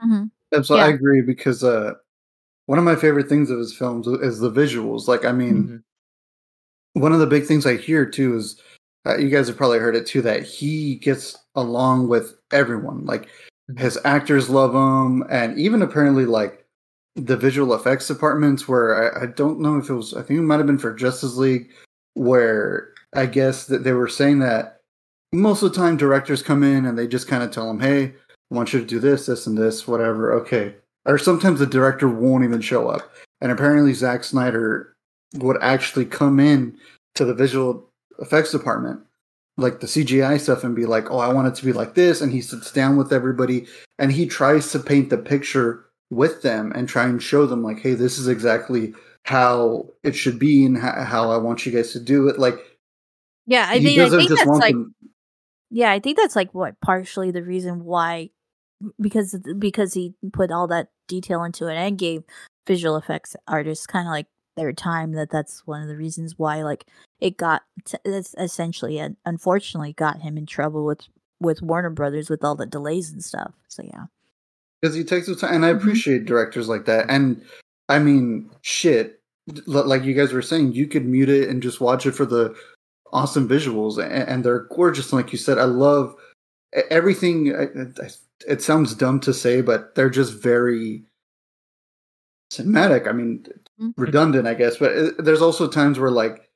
Mhm. 0.04 0.30
And 0.52 0.66
so 0.66 0.76
Yeah. 0.76 0.86
I 0.86 0.90
agree 0.90 1.22
because 1.22 1.64
uh, 1.64 1.94
one 2.68 2.78
of 2.80 2.86
my 2.86 2.96
favorite 2.96 3.28
things 3.30 3.50
of 3.50 3.58
his 3.60 3.76
films 3.76 4.08
is 4.08 4.40
the 4.40 4.52
visuals. 4.52 5.08
Like, 5.08 5.26
I 5.26 5.32
mean, 5.32 5.84
Mhm. 6.96 7.02
one 7.02 7.14
of 7.14 7.20
the 7.20 7.28
big 7.28 7.46
things 7.46 7.66
I 7.66 7.76
hear 7.78 8.06
too 8.06 8.36
is 8.36 8.62
uh, 9.08 9.18
you 9.18 9.30
guys 9.30 9.48
have 9.48 9.58
probably 9.58 9.80
heard 9.80 9.96
it 9.96 10.06
too 10.06 10.22
that 10.22 10.44
he 10.44 10.96
gets 10.96 11.38
along 11.56 12.08
with 12.10 12.36
everyone. 12.52 13.06
Like, 13.06 13.30
Mhm. 13.70 13.80
his 13.80 13.98
actors 14.06 14.50
love 14.50 14.74
him, 14.74 15.26
and 15.30 15.58
even 15.58 15.82
apparently, 15.82 16.26
like, 16.26 16.66
the 17.16 17.38
visual 17.38 17.74
effects 17.74 18.08
departments 18.08 18.68
where 18.68 19.18
I, 19.18 19.24
I 19.24 19.26
don't 19.26 19.60
know 19.60 19.78
if 19.78 19.90
it 19.90 19.94
was, 19.94 20.14
I 20.14 20.22
think 20.22 20.40
it 20.40 20.44
might 20.44 20.58
have 20.58 20.68
been 20.68 20.78
for 20.78 20.94
Justice 20.94 21.36
League, 21.36 21.72
where 22.14 22.90
I 23.14 23.26
guess 23.26 23.66
that 23.66 23.84
they 23.84 23.94
were 23.94 24.08
saying 24.08 24.40
that 24.40 24.82
most 25.34 25.62
of 25.64 25.72
the 25.74 25.78
time 25.78 25.98
directors 25.98 26.42
come 26.44 26.64
in 26.64 26.86
and 26.86 26.98
they 26.98 27.08
just 27.08 27.28
kind 27.28 27.44
of 27.44 27.52
tell 27.52 27.68
them, 27.68 27.80
hey, 27.80 28.14
I 28.52 28.56
want 28.56 28.72
you 28.72 28.80
to 28.80 28.86
do 28.86 29.00
this, 29.00 29.26
this, 29.26 29.48
and 29.48 29.58
this, 29.58 29.88
whatever. 29.88 30.32
Okay. 30.34 30.76
Or 31.06 31.18
sometimes 31.18 31.60
the 31.60 31.66
director 31.66 32.08
won't 32.08 32.44
even 32.44 32.62
show 32.62 32.88
up. 32.88 33.12
And 33.42 33.52
apparently, 33.52 33.94
Zack 33.94 34.24
Snyder 34.24 34.96
would 35.36 35.58
actually 35.62 36.06
come 36.06 36.40
in 36.40 36.78
to 37.16 37.26
the 37.26 37.34
visual 37.34 37.90
effects 38.20 38.52
department, 38.52 39.02
like 39.58 39.80
the 39.80 39.88
CGI 39.88 40.40
stuff, 40.40 40.64
and 40.64 40.76
be 40.76 40.86
like, 40.86 41.12
oh, 41.12 41.20
I 41.20 41.34
want 41.34 41.48
it 41.48 41.56
to 41.56 41.66
be 41.66 41.74
like 41.74 41.96
this. 41.96 42.22
And 42.22 42.32
he 42.32 42.42
sits 42.42 42.72
down 42.72 42.98
with 42.98 43.14
everybody 43.14 43.68
and 44.00 44.12
he 44.12 44.28
tries 44.28 44.72
to 44.72 44.80
paint 44.80 45.10
the 45.10 45.18
picture 45.18 45.86
with 46.10 46.42
them 46.42 46.72
and 46.74 46.88
try 46.88 47.06
and 47.06 47.22
show 47.22 47.46
them, 47.46 47.64
like, 47.64 47.80
hey, 47.80 47.94
this 47.94 48.18
is 48.18 48.28
exactly 48.28 48.94
how 49.24 49.90
it 50.04 50.16
should 50.16 50.40
be 50.40 50.66
and 50.66 50.78
how, 50.78 51.04
how 51.04 51.32
I 51.32 51.38
want 51.38 51.66
you 51.66 51.72
guys 51.72 51.92
to 51.94 52.00
do 52.00 52.28
it. 52.30 52.40
Like, 52.40 52.60
yeah 53.48 53.66
i 53.68 53.82
think 53.82 53.98
i 53.98 54.10
think 54.10 54.30
that's 54.30 54.46
like 54.46 54.74
them. 54.74 54.94
yeah 55.72 55.90
i 55.90 56.00
think 56.00 56.18
that's 56.18 56.36
like 56.36 56.54
what 56.54 56.80
partially 56.82 57.32
the 57.32 57.42
reason 57.42 57.84
why 57.84 58.30
because 59.02 59.40
because 59.58 59.94
he 59.94 60.14
put 60.34 60.52
all 60.52 60.68
that 60.68 60.90
detail 61.08 61.44
into 61.44 61.68
it 61.68 61.76
and 61.76 61.98
gave 61.98 62.22
visual 62.68 62.98
effects 62.98 63.36
artists 63.48 63.88
kind 63.88 64.08
of 64.08 64.12
like 64.12 64.28
their 64.58 64.74
time 64.74 65.14
that 65.14 65.30
that's 65.30 65.66
one 65.66 65.82
of 65.82 65.88
the 65.88 65.96
reasons 65.96 66.34
why 66.38 66.64
like 66.64 66.86
it 67.22 67.38
got 67.38 67.62
t- 67.86 67.98
essentially 68.06 69.00
and 69.00 69.16
unfortunately 69.26 69.94
got 69.94 70.20
him 70.22 70.38
in 70.38 70.46
trouble 70.46 70.84
with 70.84 71.02
with 71.40 71.62
warner 71.62 71.90
brothers 71.92 72.30
with 72.30 72.44
all 72.44 72.56
the 72.56 72.66
delays 72.66 73.12
and 73.12 73.24
stuff 73.24 73.54
so 73.70 73.84
yeah 73.84 74.06
because 74.82 74.96
he 74.96 75.04
takes 75.04 75.28
the 75.28 75.36
time 75.36 75.54
and 75.56 75.66
i 75.66 75.72
Mhm. 75.72 75.78
appreciate 75.78 76.26
directors 76.26 76.68
like 76.68 76.86
that 76.86 77.06
and 77.10 77.42
i 77.88 78.00
mean 78.00 78.50
shit 78.64 79.22
like 79.68 80.04
you 80.04 80.14
guys 80.14 80.34
were 80.34 80.42
saying 80.42 80.74
you 80.74 80.88
could 80.88 81.06
mute 81.06 81.30
it 81.30 81.48
and 81.48 81.64
just 81.64 81.80
watch 81.80 82.06
it 82.06 82.12
for 82.12 82.26
the 82.26 82.54
awesome 83.14 83.48
visuals 83.48 84.04
and, 84.04 84.28
and 84.28 84.44
they're 84.44 84.68
gorgeous 84.76 85.14
like 85.14 85.32
you 85.32 85.38
said 85.38 85.58
i 85.60 85.64
love 85.64 86.14
everything 86.90 87.56
I- 87.56 88.04
I- 88.04 88.10
it 88.48 88.62
sounds 88.62 88.94
dumb 88.96 89.20
to 89.22 89.34
say 89.34 89.62
but 89.62 89.96
they're 89.96 90.10
just 90.10 90.34
very 90.34 91.04
cinematic 92.52 93.08
i 93.08 93.12
mean. 93.12 93.46
Mm-hmm. 93.80 94.02
redundant 94.02 94.48
i 94.48 94.56
guess 94.56 94.78
but 94.78 94.98
uh, 94.98 95.12
there's 95.20 95.42
also 95.42 95.68
times 95.68 96.00
where 96.00 96.10
like 96.10 96.50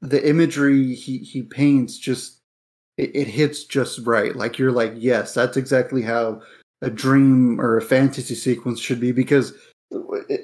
the 0.00 0.26
imagery 0.26 0.94
he 0.94 1.18
he 1.18 1.42
paints 1.42 1.98
just 1.98 2.42
it, 2.98 3.14
it 3.14 3.26
hits 3.26 3.64
just 3.64 4.00
right. 4.06 4.34
Like 4.36 4.58
you're 4.58 4.72
like 4.72 4.94
yes 4.96 5.34
that's 5.34 5.56
exactly 5.56 6.02
how 6.02 6.42
a 6.82 6.90
dream 6.90 7.60
or 7.60 7.76
a 7.76 7.82
fantasy 7.82 8.34
sequence 8.34 8.80
should 8.80 9.00
be 9.00 9.12
because 9.12 9.52
uh, 9.94 9.98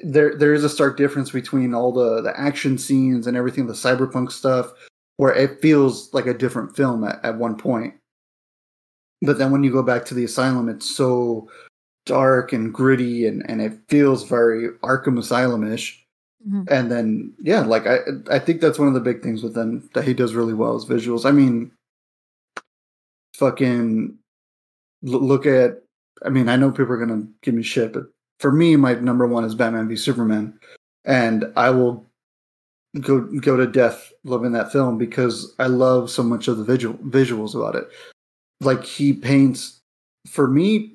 there 0.05 0.36
there 0.36 0.55
is 0.55 0.64
a 0.64 0.68
stark 0.68 0.97
difference 0.97 1.30
between 1.30 1.74
all 1.74 1.93
the 1.93 2.22
the 2.22 2.39
action 2.39 2.78
scenes 2.78 3.26
and 3.26 3.36
everything 3.36 3.66
the 3.66 3.72
cyberpunk 3.72 4.32
stuff 4.32 4.72
where 5.16 5.34
it 5.34 5.61
feels 5.61 6.12
like 6.14 6.26
a 6.26 6.34
different 6.34 6.76
film 6.76 7.03
at, 7.05 7.22
at 7.24 7.36
one 7.36 7.57
point. 7.57 7.95
But 9.22 9.39
then 9.39 9.51
when 9.51 9.64
you 9.64 9.72
go 9.72 9.82
back 9.82 10.05
to 10.07 10.14
the 10.14 10.24
asylum 10.24 10.68
it's 10.68 10.95
so 10.95 11.49
dark 12.09 12.52
and 12.52 12.72
gritty 12.74 13.26
and 13.28 13.48
and 13.50 13.61
it 13.62 13.72
feels 13.88 14.24
very 14.28 14.70
arkham 14.82 15.18
asylum-ish. 15.18 16.04
Mhm. 16.48 16.64
and 16.70 16.90
then 16.90 17.34
yeah 17.42 17.62
like 17.74 17.84
i 17.86 17.98
i 18.30 18.38
think 18.38 18.61
that's 18.61 18.78
one 18.78 18.86
of 18.88 18.94
the 18.94 19.00
big 19.11 19.22
things 19.24 19.42
with 19.42 19.54
them 19.54 19.70
that 19.94 20.04
he 20.04 20.14
does 20.14 20.34
really 20.38 20.54
well 20.54 20.76
is 20.76 20.84
visuals. 20.86 21.24
I 21.26 21.32
mean 21.32 21.72
fucking 23.34 24.16
look 25.02 25.46
at 25.46 25.82
i 26.24 26.28
mean 26.28 26.48
i 26.48 26.56
know 26.56 26.70
people 26.70 26.92
are 26.94 26.96
gonna 27.04 27.26
give 27.42 27.54
me 27.54 27.62
shit 27.62 27.92
but 27.92 28.04
for 28.40 28.50
me 28.52 28.76
my 28.76 28.94
number 28.94 29.26
one 29.26 29.44
is 29.44 29.54
batman 29.54 29.88
v 29.88 29.96
superman. 29.96 30.59
And 31.04 31.50
i 31.56 31.70
will 31.70 32.06
go 33.00 33.20
go 33.40 33.56
to 33.56 33.66
death 33.66 34.12
loving 34.24 34.52
that 34.52 34.70
film 34.72 34.96
because 34.98 35.54
i 35.59 35.66
love 35.66 36.09
so 36.11 36.22
much 36.22 36.46
of 36.48 36.56
the 36.59 36.64
visual 36.64 36.94
visuals 36.98 37.54
about 37.54 37.74
it. 37.76 37.88
Like 38.61 38.84
he 38.84 39.12
paints 39.12 39.80
for 40.26 40.46
me, 40.48 40.94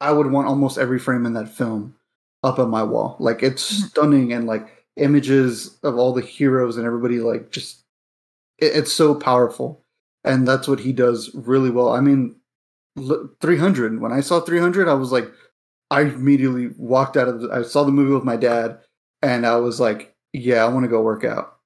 I 0.00 0.12
would 0.12 0.30
want 0.30 0.48
almost 0.48 0.78
every 0.78 0.98
frame 0.98 1.26
in 1.26 1.32
that 1.34 1.48
film 1.48 1.94
up 2.42 2.58
on 2.58 2.70
my 2.70 2.82
wall. 2.82 3.16
Like 3.18 3.42
it's 3.42 3.70
Mhm. 3.72 3.88
stunning 3.88 4.32
and 4.32 4.46
like 4.46 4.68
images 4.96 5.78
of 5.82 5.96
all 5.98 6.12
the 6.12 6.22
heroes 6.22 6.76
and 6.76 6.86
everybody 6.86 7.18
like 7.20 7.50
just 7.50 7.82
it, 8.58 8.76
it's 8.76 8.92
so 8.92 9.14
powerful. 9.14 9.82
And 10.24 10.46
that's 10.48 10.68
what 10.68 10.80
he 10.80 10.92
does 10.92 11.30
really 11.34 11.70
well. 11.70 11.90
I 11.90 12.00
mean, 12.00 12.36
300 13.40 14.00
when 14.00 14.12
I 14.12 14.20
saw 14.20 14.40
300 14.40 14.88
I 14.88 14.94
was 14.94 15.12
like 15.12 15.30
I 15.90 16.02
immediately 16.02 16.68
walked 16.78 17.16
out 17.16 17.28
of 17.28 17.40
the, 17.42 17.50
I 17.52 17.62
saw 17.62 17.84
the 17.84 17.92
movie 17.92 18.14
with 18.14 18.24
my 18.24 18.36
dad 18.36 18.78
and 19.22 19.46
I 19.46 19.56
was 19.56 19.80
like, 19.80 20.14
yeah, 20.32 20.64
I 20.64 20.68
want 20.68 20.84
to 20.84 20.88
go 20.90 21.02
work 21.02 21.24
out. 21.24 21.56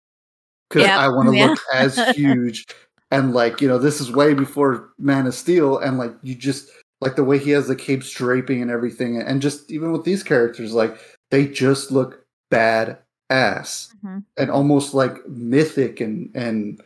Cuz 0.70 0.82
Yep, 0.82 0.98
I 0.98 1.08
want 1.08 1.28
to 1.30 1.36
yeah. 1.36 1.46
look 1.48 1.58
as 1.74 1.98
huge 2.16 2.66
and 3.12 3.34
like, 3.34 3.60
you 3.60 3.68
know, 3.68 3.78
this 3.78 4.00
is 4.00 4.12
way 4.12 4.34
before 4.34 4.90
Man 4.98 5.26
of 5.26 5.34
Steel 5.34 5.78
and 5.78 5.98
like 5.98 6.14
you 6.22 6.34
just 6.34 6.70
like 7.00 7.16
the 7.16 7.24
way 7.24 7.38
he 7.38 7.50
has 7.50 7.66
the 7.68 7.76
capes 7.76 8.10
draping 8.12 8.60
and 8.62 8.70
everything 8.70 9.20
and 9.20 9.40
just 9.42 9.70
even 9.70 9.92
with 9.92 10.04
these 10.04 10.22
characters 10.22 10.72
like 10.74 10.96
they 11.30 11.46
just 11.46 11.90
look 11.90 12.24
bad 12.50 12.98
ass 13.30 13.94
Mhm. 14.04 14.24
and 14.36 14.50
almost 14.50 14.92
like 14.94 15.26
mythic 15.28 16.00
and 16.00 16.30
and 16.34 16.80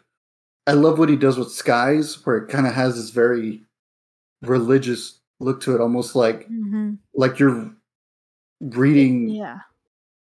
I 0.66 0.72
love 0.72 0.98
what 0.98 1.08
he 1.10 1.16
does 1.16 1.36
with 1.38 1.50
skies 1.50 2.24
where 2.24 2.36
it 2.38 2.48
kind 2.48 2.66
of 2.66 2.74
has 2.74 2.96
this 2.96 3.10
very 3.10 3.62
religious 4.42 5.20
look 5.40 5.60
to 5.62 5.74
it 5.74 5.80
almost 5.80 6.14
like 6.14 6.48
Mhm. 6.48 6.98
like 7.14 7.38
you're 7.38 7.70
reading 8.60 9.28
Yeah. 9.28 9.58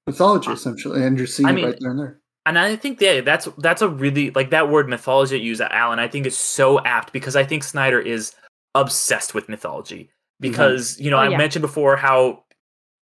mythology 0.07 0.51
essentially 0.53 1.03
and 1.05 1.19
you're 1.19 1.27
seeing 1.27 1.49
I 1.49 1.53
it 1.53 1.55
mean, 1.55 1.65
right 1.67 1.77
there 1.81 1.91
and 1.91 2.01
there 2.01 2.17
And 2.47 2.59
I 2.59 2.75
think 2.75 3.01
yeah, 3.03 3.21
that's 3.21 3.49
that's 3.59 3.83
a 3.83 3.89
really 3.89 4.31
like 4.31 4.49
that 4.51 4.71
word 4.71 4.89
mythology 4.89 5.37
that 5.37 5.43
you 5.43 5.49
use, 5.51 5.61
Alan. 5.61 5.99
I 5.99 6.09
think 6.09 6.25
is 6.27 6.39
so 6.39 6.81
apt 6.85 7.13
because 7.13 7.37
I 7.37 7.45
think 7.45 7.63
Snyder 7.63 8.01
is 8.01 8.35
obsessed 8.75 9.35
with 9.35 9.49
mythology. 9.49 10.11
Because 10.41 10.99
you 10.99 11.11
know, 11.11 11.19
Oh, 11.19 11.21
I 11.21 11.29
yeah. 11.29 11.37
mentioned 11.39 11.63
before 11.63 11.97
how 11.97 12.45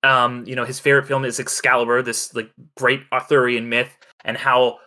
um 0.04 0.44
you 0.46 0.54
know 0.56 0.64
his 0.64 0.78
favorite 0.80 1.06
film 1.06 1.24
is 1.24 1.38
Excalibur, 1.40 2.02
this 2.02 2.34
like 2.34 2.50
great 2.76 3.02
Arthurian 3.12 3.68
myth, 3.68 3.96
and 4.24 4.36
how 4.36 4.78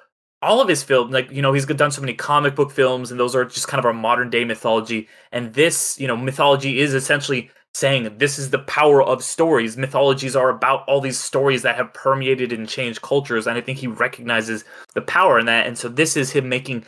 all 0.41 0.59
of 0.59 0.67
his 0.67 0.82
films, 0.84 1.11
like 1.13 1.32
you 1.32 1.41
know, 1.41 1.53
he's 1.53 1.65
done 1.65 1.91
so 1.91 2.01
many 2.01 2.13
comic 2.13 2.55
book 2.55 2.71
films, 2.71 3.11
and 3.11 3.19
those 3.19 3.36
are 3.36 3.45
just 3.45 3.67
kind 3.67 3.79
of 3.79 3.86
our 3.86 3.93
modern 3.93 4.29
day 4.29 4.43
mythology. 4.43 5.07
And 5.32 5.53
this, 5.53 5.99
you 5.99 6.07
know, 6.07 6.17
mythology 6.17 6.79
is 6.79 6.93
essentially 6.93 7.49
saying 7.73 8.17
this 8.17 8.38
is 8.38 8.49
the 8.49 8.59
power 8.59 9.01
of 9.01 9.23
stories. 9.23 9.77
Mythologies 9.77 10.36
are 10.36 10.49
about 10.49 10.84
all 10.89 10.99
these 10.99 11.19
stories 11.19 11.61
that 11.61 11.75
have 11.77 11.93
permeated 11.93 12.51
and 12.51 12.67
changed 12.67 13.01
cultures, 13.01 13.47
and 13.47 13.57
I 13.57 13.61
think 13.61 13.77
he 13.77 13.88
recognizes 13.88 14.65
the 14.95 15.01
power 15.01 15.39
in 15.39 15.45
that. 15.45 15.67
And 15.67 15.77
so 15.77 15.88
this 15.88 16.17
is 16.17 16.32
him 16.32 16.49
making 16.49 16.86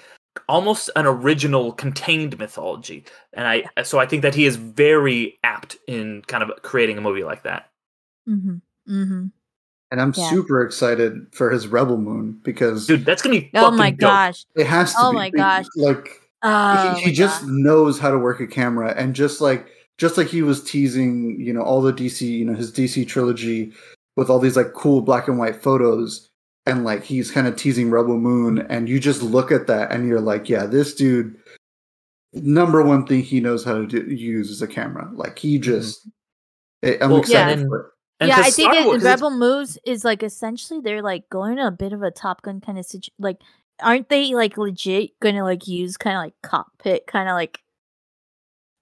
almost 0.49 0.89
an 0.95 1.05
original 1.05 1.71
contained 1.73 2.38
mythology. 2.39 3.05
And 3.34 3.47
I 3.47 3.84
so 3.84 3.99
I 3.99 4.05
think 4.05 4.21
that 4.23 4.36
he 4.36 4.45
is 4.45 4.55
very 4.55 5.38
apt 5.43 5.77
in 5.88 6.21
kind 6.27 6.43
of 6.43 6.51
creating 6.63 6.97
a 6.97 7.01
movie 7.01 7.23
like 7.23 7.43
that. 7.43 7.69
Mhm. 8.27 8.61
Mhm. 8.89 9.31
and 9.91 10.01
I'm 10.01 10.13
Yeah. 10.17 10.29
super 10.31 10.63
excited 10.65 11.27
for 11.34 11.51
his 11.51 11.67
Rebel 11.67 11.97
Moon 11.97 12.39
because 12.43 12.88
Dude, 12.88 13.05
that's 13.05 13.21
gonna 13.21 13.36
be 13.41 13.51
Oh 13.53 13.61
fucking 13.65 13.77
my 13.77 13.91
dope. 13.91 13.99
gosh. 13.99 14.45
it 14.55 14.65
has 14.65 14.91
to 14.93 14.97
Oh 15.01 15.11
be 15.11 15.17
my 15.17 15.29
be- 15.29 15.38
gosh. 15.38 15.65
like 15.75 16.19
Oh, 16.41 16.95
he, 16.95 17.03
he 17.03 17.11
just 17.13 17.41
God. 17.41 17.49
knows 17.51 17.63
knows 17.63 17.99
how 17.99 18.09
to 18.11 18.17
work 18.17 18.39
a 18.41 18.47
camera 18.47 18.93
and 18.97 19.13
just 19.13 19.39
like 19.39 19.67
just 19.97 20.17
like 20.17 20.27
he 20.27 20.41
was 20.41 20.63
teasing 20.63 21.39
you 21.39 21.53
know 21.53 21.61
all 21.61 21.81
the 21.81 21.93
dc 21.93 22.19
you 22.21 22.43
know 22.43 22.53
his 22.55 22.71
dc 22.71 23.07
trilogy 23.07 23.71
with 24.17 24.29
all 24.29 24.39
these 24.39 24.57
like 24.57 24.73
cool 24.73 24.99
black 25.01 25.27
and 25.27 25.38
white 25.38 25.55
photos 25.61 26.29
and 26.66 26.84
like 26.84 27.03
he's 27.03 27.30
kind 27.32 27.47
of 27.47 27.55
teasing 27.55 27.89
rebel 27.91 28.18
moon 28.18 28.59
and 28.70 28.88
you 28.88 28.99
just 28.99 29.22
look 29.22 29.51
at 29.51 29.68
that 29.68 29.91
and 29.91 30.07
you're 30.07 30.22
like 30.22 30.47
yeah 30.49 30.66
this 30.66 30.93
dude 30.93 31.36
number 32.34 32.82
one 32.82 33.05
thing 33.05 33.22
he 33.22 33.39
knows 33.39 33.64
how 33.64 33.74
to 33.74 33.86
do, 33.86 34.01
use 34.03 34.49
is 34.49 34.61
a 34.61 34.68
camera 34.68 35.09
like 35.14 35.38
he 35.38 35.59
just 35.59 36.07
I- 36.84 36.97
i'm 37.01 37.11
Well, 37.11 37.20
excited 37.20 37.59
yeah. 37.59 37.66
for 37.68 37.80
it 37.80 37.86
And 38.20 38.30
yeah, 38.30 38.36
'cause 38.38 38.45
I 38.47 38.49
think 38.51 38.74
it, 38.74 38.86
Wars- 38.86 39.03
Rebel 39.03 39.32
Moves 39.32 39.78
is 39.86 40.05
like 40.05 40.24
essentially 40.24 40.80
they're 40.80 41.01
like 41.01 41.30
going 41.30 41.57
to 41.57 41.68
a 41.68 41.72
bit 41.72 41.91
of 41.93 42.01
a 42.03 42.11
Top 42.11 42.41
Gun 42.43 42.61
kind 42.61 42.78
of 42.78 42.86
situation. 42.86 43.14
Like, 43.20 43.38
aren't 43.82 44.07
they 44.07 44.34
like 44.34 44.55
legit 44.57 45.20
going 45.20 45.36
to 45.36 45.43
like 45.43 45.68
use 45.68 45.97
kind 45.97 46.16
of 46.16 46.22
like 46.24 46.34
cockpit, 46.43 47.05
kind 47.07 47.28
of 47.28 47.34
like? 47.34 47.59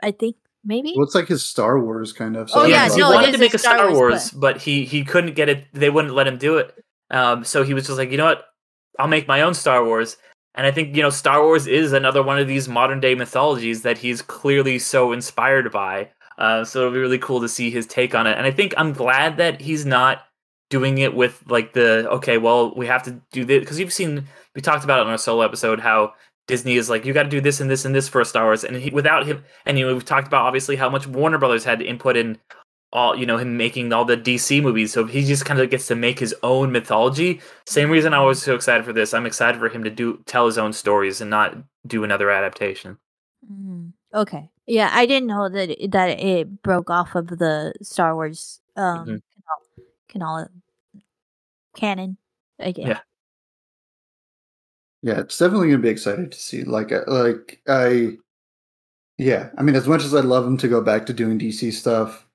I 0.03 0.11
think 0.11 0.35
maybe. 0.63 0.93
well, 0.95 1.05
it's 1.05 1.15
like 1.15 1.27
his 1.29 1.43
star 1.45 1.79
wars 1.79 2.11
kind 2.13 2.35
of 2.35 2.49
Oh, 2.53 2.65
yeah, 2.65 2.87
don't 2.87 2.97
because 2.97 2.97
know. 2.97 3.07
he 3.09 3.15
wanted 3.15 3.31
to 3.31 3.37
make 3.39 3.53
a 3.53 3.57
Star 3.57 3.77
Star, 3.77 3.91
Wars, 3.93 3.97
Wars, 4.11 4.31
but 4.31 4.57
he 4.61 4.85
he 4.85 5.03
couldn't 5.03 5.33
get 5.35 5.49
it. 5.49 5.65
They 5.73 5.89
wouldn't 5.89 6.13
let 6.13 6.27
him 6.27 6.37
do 6.37 6.57
it. 6.57 6.75
Um, 7.11 7.43
so 7.43 7.63
he 7.63 7.73
was 7.73 7.85
just 7.85 7.97
like, 7.97 8.11
you 8.11 8.17
know 8.17 8.25
what? 8.25 8.45
I'll 8.99 9.07
make 9.07 9.27
my 9.27 9.41
own 9.41 9.53
Star 9.53 9.85
Wars. 9.85 10.17
And 10.55 10.65
I 10.65 10.71
think 10.71 10.95
you 10.95 11.01
know, 11.01 11.09
Star 11.09 11.41
Wars 11.41 11.67
is 11.67 11.93
another 11.93 12.23
one 12.23 12.39
of 12.39 12.47
these 12.47 12.67
modern 12.67 12.99
day 12.99 13.15
mythologies 13.15 13.83
that 13.83 13.97
he's 13.97 14.21
clearly 14.21 14.79
so 14.79 15.11
inspired 15.11 15.71
by. 15.71 16.09
Uh, 16.37 16.63
so 16.63 16.79
it'll 16.79 16.93
be 16.93 16.99
really 16.99 17.19
cool 17.19 17.39
to 17.41 17.47
see 17.47 17.69
his 17.69 17.85
take 17.85 18.15
on 18.15 18.27
it. 18.27 18.37
And 18.37 18.45
I 18.47 18.51
think 18.51 18.73
I'm 18.77 18.93
glad 18.93 19.37
that 19.37 19.61
he's 19.61 19.85
not 19.85 20.23
doing 20.69 20.97
it 20.97 21.13
with 21.15 21.43
like 21.47 21.73
the 21.73 22.09
okay, 22.09 22.37
well, 22.37 22.73
we 22.75 22.87
have 22.87 23.03
to 23.03 23.21
do 23.31 23.45
this 23.45 23.59
because 23.59 23.79
you've 23.79 23.93
seen 23.93 24.27
we 24.55 24.61
talked 24.61 24.83
about 24.83 24.99
it 24.99 25.05
on 25.05 25.11
our 25.11 25.17
solo 25.17 25.43
episode 25.43 25.79
how 25.79 26.13
Disney 26.47 26.75
is 26.75 26.89
like 26.89 27.05
you 27.05 27.13
got 27.13 27.23
to 27.23 27.29
do 27.29 27.41
this 27.41 27.61
and 27.61 27.69
this 27.69 27.85
and 27.85 27.93
this 27.93 28.09
for 28.09 28.23
Star 28.25 28.45
Wars, 28.45 28.63
and 28.63 28.75
he, 28.75 28.89
without 28.89 29.25
him, 29.25 29.43
and 29.65 29.77
you 29.77 29.85
know 29.85 29.93
we've 29.93 30.03
talked 30.03 30.27
about 30.27 30.45
obviously 30.45 30.75
how 30.75 30.89
much 30.89 31.07
Warner 31.07 31.37
Brothers 31.37 31.63
had 31.63 31.81
input 31.81 32.17
in 32.17 32.37
all 32.93 33.15
you 33.15 33.25
know 33.25 33.37
him 33.37 33.57
making 33.57 33.93
all 33.93 34.05
the 34.05 34.17
DC 34.17 34.61
movies, 34.61 34.91
so 34.93 35.05
he 35.05 35.23
just 35.23 35.45
kind 35.45 35.59
of 35.59 35.69
gets 35.69 35.87
to 35.87 35.95
make 35.95 36.19
his 36.19 36.35
own 36.43 36.71
mythology. 36.71 37.41
Same 37.65 37.89
reason 37.89 38.13
I 38.13 38.21
was 38.23 38.41
so 38.41 38.55
excited 38.55 38.85
for 38.85 38.93
this. 38.93 39.13
I'm 39.13 39.25
excited 39.25 39.59
for 39.59 39.69
him 39.69 39.83
to 39.83 39.89
do 39.89 40.21
tell 40.25 40.45
his 40.45 40.57
own 40.57 40.73
stories 40.73 41.21
and 41.21 41.29
not 41.29 41.55
do 41.87 42.03
another 42.03 42.29
adaptation. 42.29 42.97
Mm, 43.51 43.93
okay. 44.13 44.49
Yeah, 44.67 44.89
I 44.93 45.05
didn't 45.05 45.27
know 45.27 45.49
that 45.49 45.75
that 45.91 46.19
it 46.19 46.61
broke 46.63 46.89
off 46.89 47.15
of 47.15 47.27
the 47.27 47.73
Star 47.81 48.13
Wars 48.15 48.59
um 48.75 49.05
Mhm. 49.05 49.21
canal, 49.33 49.87
canal 50.09 50.49
canon. 51.75 52.17
Again. 52.59 52.87
Yeah. 52.87 52.99
Yeah, 55.03 55.19
it's 55.19 55.37
definitely 55.37 55.69
gonna 55.69 55.81
be 55.81 55.89
excited 55.89 56.31
to 56.31 56.37
see. 56.39 56.63
Like, 56.63 56.91
uh, 56.91 57.01
like 57.07 57.59
I, 57.67 58.17
yeah. 59.17 59.49
I 59.57 59.63
mean, 59.63 59.75
as 59.75 59.87
much 59.87 60.03
as 60.03 60.13
I'd 60.13 60.25
love 60.25 60.45
him 60.45 60.57
to 60.57 60.67
go 60.67 60.81
back 60.81 61.05
to 61.07 61.13
doing 61.13 61.37
DC 61.39 61.71
stuff, 61.71 62.27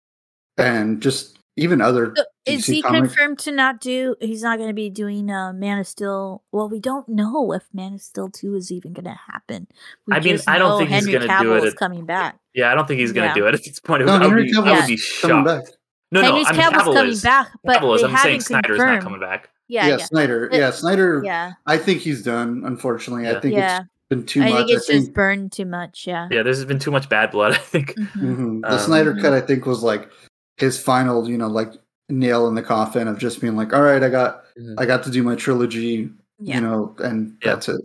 and 0.59 1.01
just 1.03 1.39
even 1.59 1.81
other 1.81 2.13
So 2.17 2.25
is 2.45 2.67
he 2.67 2.83
comics. 2.83 3.15
confirmed 3.15 3.39
to 3.41 3.53
not 3.53 3.81
do? 3.81 4.15
He's 4.21 4.43
not 4.43 4.59
going 4.59 4.69
to 4.69 4.75
be 4.75 4.91
doing 4.91 5.31
uh, 5.31 5.53
Man 5.55 5.79
of 5.79 5.87
Steel. 5.87 6.43
Well, 6.53 6.69
we 6.69 6.81
don't 6.81 7.09
know 7.09 7.53
if 7.53 7.63
Man 7.73 7.95
of 7.95 8.03
Steel 8.03 8.29
two 8.29 8.55
is 8.55 8.71
even 8.71 8.93
going 8.93 9.07
to 9.07 9.19
happen. 9.33 9.67
We 10.07 10.15
I 10.17 10.21
mean, 10.21 10.39
I 10.47 10.59
don't 10.59 10.69
know 10.69 10.79
think 10.79 10.91
he's 10.91 11.07
gonna 11.07 11.21
do 11.21 11.29
Cavill 11.29 11.59
it 11.59 11.65
is 11.65 11.73
at- 11.73 11.79
coming 11.79 12.05
back. 12.05 12.39
Yeah, 12.55 12.71
I 12.71 12.75
don't 12.75 12.87
think 12.87 13.01
he's 13.01 13.13
gonna 13.13 13.29
Yeah. 13.29 13.35
do 13.35 13.47
it 13.47 13.55
at 13.55 13.65
this 13.65 13.81
point. 13.81 14.05
No, 14.05 14.13
I, 14.15 14.19
would 14.19 14.27
Henry 14.27 14.45
be, 14.45 14.53
Cavill 14.53 14.67
I 14.67 14.71
would 14.73 14.79
is 14.81 14.87
be 14.87 15.21
coming 15.21 15.45
shocked. 15.47 15.67
back. 15.67 15.75
No, 16.13 16.21
no, 16.21 16.27
Henry 16.27 16.45
I 16.47 16.53
mean 16.53 16.61
Cavill's 16.61 16.95
coming 16.95 17.13
is. 17.13 17.23
back, 17.23 17.49
but 17.65 17.81
Cavill 17.81 17.97
is. 17.97 18.03
I'm 18.05 18.17
saying 18.19 18.41
Snyder 18.43 18.73
is 18.75 18.79
not 18.79 19.03
coming 19.03 19.21
back. 19.21 19.49
Yeah, 19.69 19.87
Yeah, 19.89 19.97
yeah, 19.99 20.05
Snyder. 20.05 20.49
But- 20.51 20.59
yeah, 20.59 20.71
Snyder. 20.71 21.23
yeah. 21.25 21.53
I 21.67 21.77
think 21.79 22.01
he's 22.01 22.23
done. 22.23 22.63
Unfortunately, 22.65 23.29
I 23.29 23.41
think 23.41 23.55
Yeah. 23.55 23.81
it's 23.81 23.89
been 24.11 24.25
too 24.25 24.43
I 24.43 24.51
much. 24.51 24.59
think 24.59 24.71
it's 24.71 24.89
I 24.89 24.93
think 24.93 25.05
just 25.07 25.15
burned 25.15 25.53
too 25.53 25.65
much. 25.65 26.07
Yeah. 26.07 26.29
Yeah, 26.31 26.43
there's 26.45 26.65
been 26.65 26.79
too 26.79 26.91
much 26.93 27.09
bad 27.09 27.31
blood. 27.33 27.53
I 27.55 27.59
think. 27.59 27.95
Mhm. 27.97 28.37
mhm. 28.37 28.61
the 28.63 28.73
Um, 28.75 28.79
Snyder 28.79 29.15
cut. 29.17 29.33
I 29.33 29.41
think 29.41 29.67
was 29.67 29.83
like 29.83 30.09
his 30.57 30.79
final. 30.81 31.29
You 31.29 31.39
know, 31.39 31.49
like 31.49 31.73
nail 32.09 32.47
in 32.49 32.55
the 32.55 32.63
coffin 32.63 33.09
of 33.09 33.19
just 33.19 33.41
being 33.41 33.57
like, 33.57 33.73
all 33.73 33.83
right, 33.83 34.03
I 34.03 34.09
got, 34.09 34.45
Mhm. 34.57 34.75
I 34.79 34.87
got 34.87 35.03
to 35.05 35.11
do 35.11 35.23
my 35.23 35.35
trilogy. 35.35 36.09
Yeah. 36.39 36.57
You 36.57 36.61
know, 36.61 36.95
and 36.99 37.37
Yeah. 37.43 37.51
that's 37.55 37.69
it. 37.69 37.81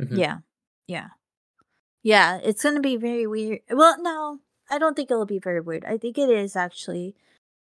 Mhm. 0.00 0.16
Yeah. 0.18 0.38
Yeah. 0.86 1.08
Yeah. 2.02 2.38
It's 2.42 2.62
going 2.62 2.76
to 2.76 2.80
be 2.80 2.96
very 2.96 3.26
weird. 3.26 3.60
Well, 3.70 4.00
no, 4.00 4.38
I 4.70 4.78
don't 4.78 4.94
think 4.94 5.10
it'll 5.10 5.26
be 5.26 5.38
very 5.40 5.60
weird. 5.60 5.84
I 5.84 5.98
think 5.98 6.18
it 6.18 6.30
is 6.30 6.54
actually, 6.56 7.14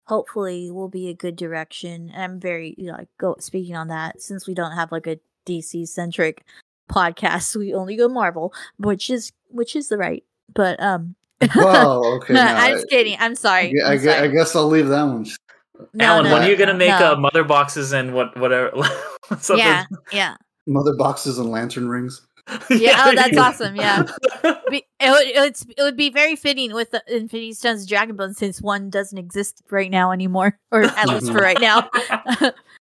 hopefully, 0.08 0.70
will 0.72 0.90
be 0.90 1.10
a 1.10 1.14
good 1.14 1.36
direction. 1.36 2.12
And 2.14 2.24
I'm 2.34 2.40
very, 2.40 2.76
you 2.78 2.88
know, 2.88 2.98
like, 2.98 3.10
go 3.18 3.36
speaking 3.40 3.76
on 3.76 3.88
that 3.88 4.22
since 4.22 4.46
we 4.48 4.54
don't 4.54 4.74
have 4.74 4.92
like 4.92 5.08
a 5.08 5.20
DC 5.48 5.88
centric 5.88 6.44
podcast. 6.92 7.56
We 7.56 7.74
only 7.74 7.96
go 7.96 8.08
Marvel, 8.08 8.54
which 8.78 9.10
is, 9.10 9.32
which 9.50 9.76
is 9.76 9.90
the 9.90 9.98
right. 9.98 10.24
But, 10.54 10.80
um, 10.80 11.16
Well, 11.56 12.06
okay. 12.16 12.34
no, 12.34 12.42
I'm 12.42 12.76
just 12.76 12.90
kidding. 12.90 13.18
I'm 13.20 13.36
sorry. 13.36 13.74
I, 13.84 13.94
I'm 13.94 14.00
I 14.00 14.02
sorry. 14.02 14.32
guess 14.32 14.56
I'll 14.56 14.68
leave 14.68 14.88
that 14.88 15.04
one. 15.04 15.26
No, 15.94 16.06
Alan, 16.06 16.26
no, 16.26 16.34
when 16.34 16.44
are 16.44 16.50
you 16.50 16.56
gonna 16.56 16.74
make 16.74 16.90
no. 16.90 17.14
uh, 17.14 17.16
mother 17.16 17.44
boxes 17.44 17.94
and 17.94 18.14
what 18.14 18.38
whatever? 18.38 18.72
something? 19.40 19.58
Yeah. 19.58 19.86
Yeah. 20.12 20.36
Mother 20.66 20.96
boxes 20.96 21.40
and 21.40 21.50
lantern 21.50 21.90
rings. 21.90 22.26
Yeah, 22.70 23.06
oh, 23.06 23.16
that's 23.16 23.34
you 23.34 23.40
awesome, 23.40 23.76
yeah. 23.76 24.04
Be, 24.70 24.86
it, 25.00 25.10
would, 25.10 25.28
it's, 25.46 25.66
it 25.78 25.82
would 25.82 25.98
be 25.98 26.10
very 26.10 26.36
fitting 26.36 26.74
with 26.74 26.92
the 26.92 27.04
Infinity 27.08 27.54
Stones 27.54 27.86
Dragon 27.86 28.16
Bone 28.16 28.34
since 28.34 28.62
one 28.62 28.90
doesn't 28.90 29.18
exist 29.18 29.62
right 29.72 29.92
now 29.92 30.12
anymore, 30.12 30.58
or 30.72 30.84
at 30.84 31.08
least 31.08 31.32
for 31.32 31.40
right 31.40 31.60
now. 31.60 31.90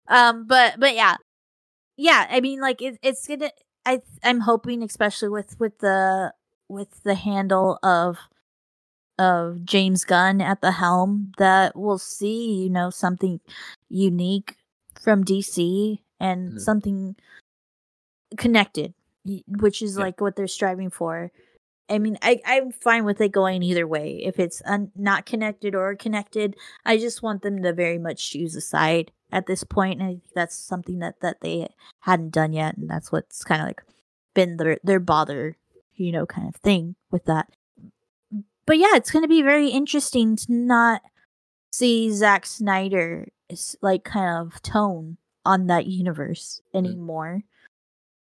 um, 0.07 0.47
but 0.47 0.79
but 0.79 0.95
yeah, 0.95 1.15
yeah. 1.97 2.27
I 2.29 2.41
mean, 2.41 2.59
like 2.59 2.81
it, 2.81 2.97
it's 3.01 3.27
gonna. 3.27 3.51
I 3.85 4.01
I'm 4.23 4.41
hoping, 4.41 4.83
especially 4.83 5.29
with 5.29 5.57
with 5.59 5.79
the 5.79 6.33
with 6.67 7.03
the 7.03 7.15
handle 7.15 7.77
of 7.83 8.17
of 9.19 9.65
James 9.65 10.05
Gunn 10.05 10.41
at 10.41 10.61
the 10.61 10.73
helm, 10.73 11.33
that 11.37 11.75
we'll 11.75 11.97
see 11.99 12.63
you 12.63 12.69
know 12.69 12.89
something 12.89 13.39
unique 13.89 14.55
from 15.01 15.23
DC 15.23 16.01
and 16.19 16.53
Mhm. 16.53 16.59
something 16.61 17.15
connected 18.37 18.93
which 19.59 19.81
is 19.81 19.97
Yeah. 19.97 20.03
like 20.05 20.19
what 20.21 20.35
they're 20.35 20.47
striving 20.47 20.89
for 20.89 21.31
I 21.89 21.99
mean, 21.99 22.17
I 22.21 22.41
I'm 22.45 22.71
fine 22.71 23.05
with 23.05 23.21
it 23.21 23.31
going 23.33 23.63
either 23.63 23.87
way. 23.87 24.21
If 24.23 24.39
it's 24.39 24.61
un- 24.65 24.91
not 24.95 25.25
connected 25.25 25.75
or 25.75 25.95
connected, 25.95 26.55
I 26.85 26.97
just 26.97 27.21
want 27.21 27.43
them 27.43 27.61
to 27.63 27.73
very 27.73 27.99
much 27.99 28.31
choose 28.31 28.55
a 28.55 28.61
side 28.61 29.11
at 29.31 29.47
this 29.47 29.63
point, 29.65 29.99
and 30.01 30.03
I 30.09 30.13
think 30.13 30.33
that's 30.33 30.55
something 30.55 30.99
that 30.99 31.19
that 31.21 31.41
they 31.41 31.69
hadn't 32.01 32.31
done 32.31 32.53
yet, 32.53 32.77
and 32.77 32.89
that's 32.89 33.11
what's 33.11 33.43
kind 33.43 33.61
of 33.61 33.67
like 33.67 33.83
been 34.33 34.57
their 34.57 34.79
their 34.83 34.99
bother, 35.01 35.57
you 35.95 36.11
know, 36.13 36.25
kind 36.25 36.47
of 36.47 36.55
thing 36.57 36.95
with 37.11 37.25
that. 37.25 37.49
But 38.65 38.77
yeah, 38.77 38.95
it's 38.95 39.11
going 39.11 39.23
to 39.23 39.29
be 39.29 39.41
very 39.41 39.69
interesting 39.69 40.35
to 40.35 40.51
not 40.51 41.01
see 41.71 42.11
Zack 42.11 42.45
Snyder's 42.45 43.75
like 43.81 44.03
kind 44.03 44.37
of 44.37 44.61
tone 44.61 45.17
on 45.45 45.67
that 45.67 45.87
universe 45.87 46.61
mm. 46.73 46.79
anymore. 46.79 47.43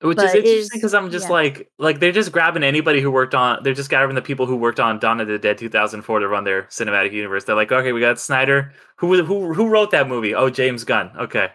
Which 0.00 0.16
But 0.16 0.26
is 0.26 0.34
interesting 0.34 0.78
because 0.78 0.92
I'm 0.92 1.10
just 1.10 1.26
yeah. 1.28 1.32
like, 1.32 1.70
like 1.78 1.98
they're 1.98 2.12
just 2.12 2.30
grabbing 2.30 2.62
anybody 2.62 3.00
who 3.00 3.10
worked 3.10 3.34
on. 3.34 3.62
They're 3.62 3.72
just 3.72 3.88
grabbing 3.88 4.14
the 4.14 4.22
people 4.22 4.44
who 4.44 4.56
worked 4.56 4.78
on 4.78 4.98
Dawn 4.98 5.18
of 5.20 5.28
the 5.28 5.38
Dead 5.38 5.56
2004 5.56 6.18
to 6.18 6.28
run 6.28 6.44
their 6.44 6.64
cinematic 6.64 7.12
universe. 7.12 7.44
They're 7.44 7.56
like, 7.56 7.72
okay, 7.72 7.92
we 7.92 8.00
got 8.00 8.18
Snyder. 8.20 8.74
Who 8.96 9.22
who 9.24 9.54
who 9.54 9.68
wrote 9.68 9.92
that 9.92 10.06
movie? 10.06 10.34
Oh, 10.34 10.50
James 10.50 10.84
Gunn. 10.84 11.10
Okay, 11.18 11.48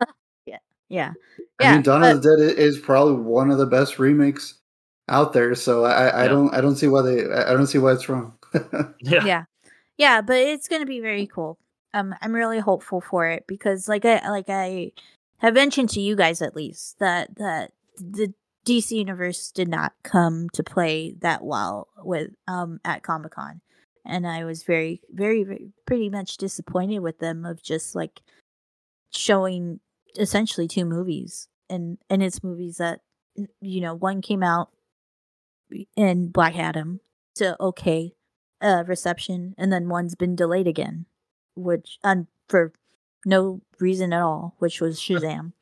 Yeah, 0.46 0.58
yeah. 0.88 1.12
I 1.60 1.64
yeah. 1.64 1.72
mean, 1.74 1.82
Dawn 1.82 2.00
but- 2.00 2.16
of 2.16 2.22
the 2.22 2.36
Dead 2.36 2.58
is 2.58 2.78
probably 2.78 3.14
one 3.14 3.50
of 3.50 3.58
the 3.58 3.66
best 3.66 3.98
remakes 3.98 4.61
out 5.08 5.32
there. 5.32 5.54
So 5.54 5.84
I, 5.84 6.20
I 6.20 6.22
Yeah. 6.24 6.28
don't 6.28 6.54
I 6.54 6.60
don't 6.60 6.76
see 6.76 6.88
why 6.88 7.02
they 7.02 7.24
I 7.32 7.52
don't 7.52 7.66
see 7.66 7.78
why 7.78 7.92
it's 7.92 8.08
wrong. 8.08 8.34
yeah, 9.00 9.24
yeah 9.24 9.44
yeah 9.96 10.20
but 10.20 10.36
it's 10.36 10.68
gonna 10.68 10.86
be 10.86 11.00
very 11.00 11.26
cool 11.26 11.58
um 11.94 12.14
i'm 12.20 12.32
really 12.32 12.58
hopeful 12.58 13.00
for 13.00 13.26
it 13.26 13.44
because 13.46 13.88
like 13.88 14.04
i 14.04 14.28
like 14.28 14.48
i 14.48 14.90
have 15.38 15.54
mentioned 15.54 15.88
to 15.88 16.00
you 16.00 16.14
guys 16.16 16.42
at 16.42 16.54
least 16.56 16.98
that 16.98 17.34
that 17.36 17.72
the 17.98 18.32
dc 18.66 18.90
universe 18.90 19.50
did 19.52 19.68
not 19.68 19.92
come 20.02 20.48
to 20.50 20.62
play 20.62 21.14
that 21.20 21.44
well 21.44 21.88
with 22.04 22.30
um 22.48 22.78
at 22.84 23.02
comic-con 23.02 23.60
and 24.04 24.26
i 24.26 24.44
was 24.44 24.62
very 24.64 25.00
very, 25.12 25.44
very 25.44 25.70
pretty 25.86 26.10
much 26.10 26.36
disappointed 26.36 27.00
with 27.00 27.18
them 27.18 27.44
of 27.44 27.62
just 27.62 27.94
like 27.94 28.20
showing 29.10 29.80
essentially 30.18 30.68
two 30.68 30.84
movies 30.84 31.48
and 31.70 31.98
and 32.10 32.22
it's 32.22 32.42
movies 32.42 32.76
that 32.78 33.00
you 33.60 33.80
know 33.80 33.94
one 33.94 34.20
came 34.20 34.42
out 34.42 34.70
in 35.96 36.28
black 36.28 36.56
adam 36.56 37.00
to 37.34 37.56
okay 37.60 38.12
uh 38.60 38.84
reception 38.86 39.54
and 39.58 39.72
then 39.72 39.88
one's 39.88 40.14
been 40.14 40.36
delayed 40.36 40.66
again 40.66 41.06
which 41.54 41.98
um 42.04 42.26
for 42.48 42.72
no 43.24 43.60
reason 43.80 44.12
at 44.12 44.22
all 44.22 44.54
which 44.58 44.80
was 44.80 44.98
shazam. 44.98 45.52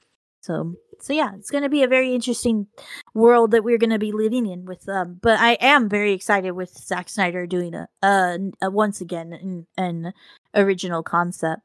So 0.40 0.74
so 1.00 1.12
yeah 1.12 1.34
it's 1.34 1.50
going 1.50 1.62
to 1.62 1.68
be 1.68 1.82
a 1.82 1.88
very 1.88 2.14
interesting 2.14 2.66
world 3.14 3.50
that 3.50 3.64
we're 3.64 3.78
going 3.78 3.90
to 3.90 3.98
be 3.98 4.12
living 4.12 4.46
in 4.46 4.64
with 4.64 4.88
um 4.88 5.18
but 5.20 5.38
i 5.38 5.52
am 5.60 5.88
very 5.88 6.12
excited 6.12 6.52
with 6.52 6.70
Zack 6.76 7.08
snyder 7.08 7.46
doing 7.46 7.74
a 7.74 7.88
uh 8.02 8.38
once 8.62 9.00
again 9.00 9.32
an, 9.32 9.66
an 9.76 10.12
original 10.54 11.02
concept. 11.02 11.62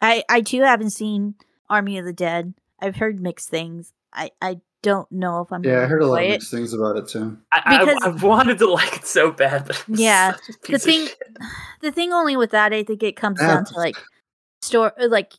I 0.00 0.24
i 0.28 0.40
too 0.40 0.62
haven't 0.62 0.90
seen 0.90 1.34
army 1.68 1.98
of 1.98 2.04
the 2.04 2.12
dead. 2.12 2.54
I've 2.80 2.96
heard 2.96 3.20
mixed 3.20 3.48
things. 3.48 3.92
I 4.12 4.30
i 4.40 4.60
don't 4.82 5.10
know 5.12 5.40
if 5.40 5.52
i'm 5.52 5.62
yeah, 5.64 5.70
I 5.72 5.74
gonna 5.76 5.86
heard 5.88 6.02
a 6.02 6.06
lot 6.06 6.22
of 6.22 6.28
mixed 6.28 6.50
things 6.50 6.72
about 6.74 6.96
it 6.96 7.08
too. 7.08 7.38
I, 7.52 7.78
Because- 7.78 7.98
I, 8.02 8.08
I 8.08 8.10
wanted 8.26 8.58
to 8.58 8.66
like 8.70 8.96
it 8.96 9.06
so 9.06 9.30
bad, 9.30 9.66
but 9.66 9.82
it's 9.88 10.00
Yeah, 10.00 10.32
such 10.32 10.48
a 10.48 10.52
the 10.52 10.58
piece 10.58 10.76
of 10.76 10.82
thing 10.82 11.06
shit. 11.06 11.18
the 11.80 11.92
thing 11.92 12.12
only 12.12 12.36
with 12.36 12.50
that 12.50 12.72
i 12.72 12.82
think 12.82 13.02
it 13.02 13.16
comes 13.16 13.38
down 13.40 13.64
to 13.66 13.74
like 13.76 13.96
story 14.62 14.90
uh, 15.00 15.08
like 15.08 15.32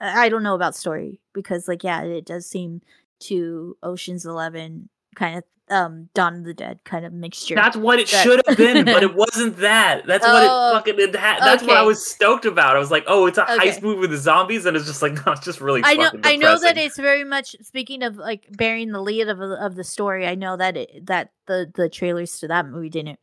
i 0.00 0.28
don't 0.28 0.42
know 0.42 0.54
about 0.54 0.74
story 0.76 1.20
because 1.32 1.66
like 1.68 1.82
yeah 1.84 2.02
it 2.02 2.24
does 2.26 2.46
seem 2.46 2.80
to 3.20 3.76
oceans 3.82 4.24
11 4.26 4.88
kind 5.14 5.38
of 5.38 5.44
um 5.70 6.08
dawn 6.14 6.36
of 6.36 6.44
the 6.44 6.54
dead 6.54 6.80
kind 6.84 7.04
of 7.04 7.12
mixture 7.12 7.54
That's 7.54 7.76
what 7.76 7.98
it 7.98 8.08
that- 8.08 8.22
should 8.24 8.40
have 8.46 8.56
been, 8.56 8.86
but 8.86 9.02
it 9.02 9.14
wasn't 9.24 9.58
that. 9.58 10.06
That's 10.06 10.24
what 10.26 10.42
it 10.42 10.48
Oh, 10.50 10.72
fucking 10.74 10.94
it 10.98 11.14
had. 11.14 11.40
That's 11.40 11.62
what 11.62 11.76
I 11.76 11.82
was 11.82 12.06
stoked 12.10 12.46
about. 12.46 12.74
I 12.74 12.78
was 12.78 12.90
like, 12.90 13.04
oh, 13.06 13.26
it's 13.26 13.36
a 13.36 13.42
Okay. 13.52 13.68
heist 13.68 13.82
movie 13.82 14.00
with 14.00 14.10
the 14.10 14.16
zombies, 14.16 14.64
and 14.64 14.76
it's 14.78 14.86
just 14.86 15.02
like, 15.02 15.12
no, 15.26 15.32
it's 15.32 15.44
just 15.44 15.60
really. 15.60 15.82
I 15.84 15.94
know 15.94 16.10
I 16.24 16.36
know 16.36 16.58
that 16.58 16.78
it's 16.78 16.96
very 16.96 17.24
much 17.24 17.54
speaking 17.60 18.02
of 18.02 18.16
like 18.16 18.46
bearing 18.56 18.92
the 18.92 19.00
lead 19.02 19.28
of 19.28 19.40
of 19.42 19.74
the 19.76 19.84
story. 19.84 20.26
I 20.26 20.36
know 20.36 20.56
that 20.56 20.76
it 20.78 21.04
that 21.06 21.32
the 21.46 21.70
the 21.74 21.90
trailers 21.90 22.38
to 22.40 22.48
that 22.48 22.66
movie 22.66 22.88
didn't 22.88 23.18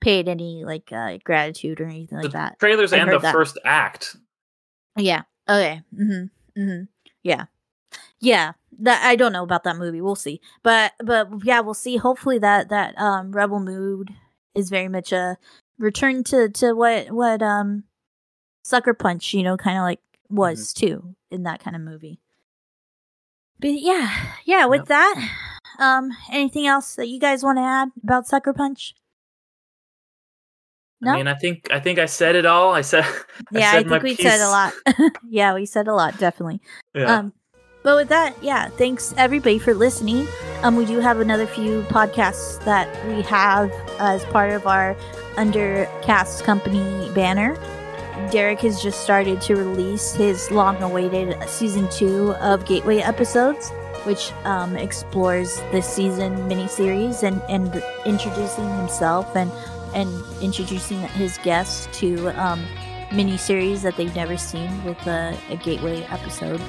pay 0.00 0.18
it 0.18 0.26
any 0.26 0.64
like 0.64 0.90
uh, 0.90 1.18
gratitude 1.22 1.80
or 1.80 1.84
anything 1.86 2.18
like 2.18 2.32
that. 2.32 2.58
trailers 2.58 2.92
I 2.92 2.96
and 2.96 3.12
the 3.12 3.18
that. 3.20 3.32
first 3.32 3.56
act. 3.64 4.16
Yeah. 4.96 5.22
Okay. 5.48 5.80
Mm-hmm. 5.94 6.60
Mm-hmm. 6.60 6.82
Yeah. 7.22 7.44
Yeah. 8.20 8.52
That 8.78 9.04
I 9.04 9.16
don't 9.16 9.32
know 9.32 9.42
about 9.42 9.64
that 9.64 9.76
movie. 9.76 10.00
We'll 10.00 10.14
see. 10.14 10.40
But 10.62 10.92
but 11.04 11.28
yeah, 11.44 11.60
we'll 11.60 11.74
see. 11.74 11.96
Hopefully 11.96 12.38
that 12.38 12.68
that 12.70 12.98
um 12.98 13.32
rebel 13.32 13.60
moon 13.60 14.06
is 14.54 14.70
very 14.70 14.88
much 14.88 15.12
a 15.12 15.36
return 15.78 16.24
to 16.24 16.48
to 16.48 16.72
what 16.72 17.10
what 17.10 17.42
um 17.42 17.84
Sucker 18.64 18.94
Punch, 18.94 19.34
you 19.34 19.42
know, 19.42 19.56
kind 19.56 19.76
of 19.76 19.82
like 19.82 20.00
was 20.28 20.72
too 20.72 21.14
in 21.30 21.42
that 21.42 21.62
kind 21.62 21.76
of 21.76 21.82
movie. 21.82 22.20
But 23.60 23.72
yeah, 23.80 24.34
yeah, 24.44 24.66
with 24.66 24.80
Yep. 24.80 24.88
that, 24.88 25.30
um 25.78 26.10
anything 26.30 26.66
else 26.66 26.94
that 26.96 27.08
you 27.08 27.20
guys 27.20 27.44
want 27.44 27.58
to 27.58 27.62
add 27.62 27.88
about 28.02 28.26
Sucker 28.26 28.52
Punch? 28.52 28.94
No? 31.02 31.10
I 31.10 31.16
mean, 31.16 31.26
I 31.26 31.34
think 31.34 31.68
I 31.72 31.80
think 31.80 31.98
I 31.98 32.06
said 32.06 32.36
it 32.36 32.46
all. 32.46 32.72
I 32.72 32.82
said. 32.82 33.04
yeah, 33.52 33.70
I, 33.70 33.72
said 33.78 33.86
my 33.88 33.98
think 33.98 34.18
we 34.18 34.24
said 34.24 34.40
a 34.40 34.48
lot. 34.48 34.72
yeah, 35.28 35.52
we 35.52 35.66
said 35.66 35.88
a 35.88 35.94
lot, 35.94 36.16
definitely. 36.18 36.60
Yeah. 36.94 37.18
Um, 37.18 37.32
but 37.82 37.96
with 37.96 38.08
that, 38.08 38.36
yeah, 38.42 38.68
thanks 38.68 39.14
everybody 39.16 39.58
for 39.58 39.74
listening. 39.74 40.26
Um, 40.62 40.76
we 40.76 40.84
do 40.84 41.00
have 41.00 41.20
another 41.20 41.46
few 41.46 41.82
podcasts 41.82 42.62
that 42.64 42.88
we 43.06 43.22
have 43.22 43.72
as 43.98 44.24
part 44.26 44.52
of 44.52 44.66
our 44.66 44.94
Undercast 45.34 46.44
Company 46.44 47.10
banner. 47.14 47.56
Derek 48.30 48.60
has 48.60 48.82
just 48.82 49.00
started 49.02 49.40
to 49.42 49.56
release 49.56 50.12
his 50.12 50.50
long-awaited 50.50 51.48
season 51.48 51.88
two 51.90 52.34
of 52.34 52.64
Gateway 52.66 52.98
episodes, 52.98 53.70
which 54.04 54.32
um, 54.44 54.76
explores 54.76 55.56
this 55.72 55.86
season 55.86 56.36
miniseries 56.48 57.22
and 57.22 57.42
and 57.48 57.82
introducing 58.04 58.68
himself 58.76 59.34
and 59.34 59.50
and 59.94 60.08
introducing 60.40 61.00
his 61.00 61.38
guests 61.38 61.88
to 61.98 62.28
um, 62.40 62.64
miniseries 63.10 63.82
that 63.82 63.96
they've 63.96 64.14
never 64.14 64.36
seen 64.36 64.82
with 64.84 64.98
a, 65.06 65.36
a 65.50 65.56
Gateway 65.56 66.02
episode. 66.04 66.60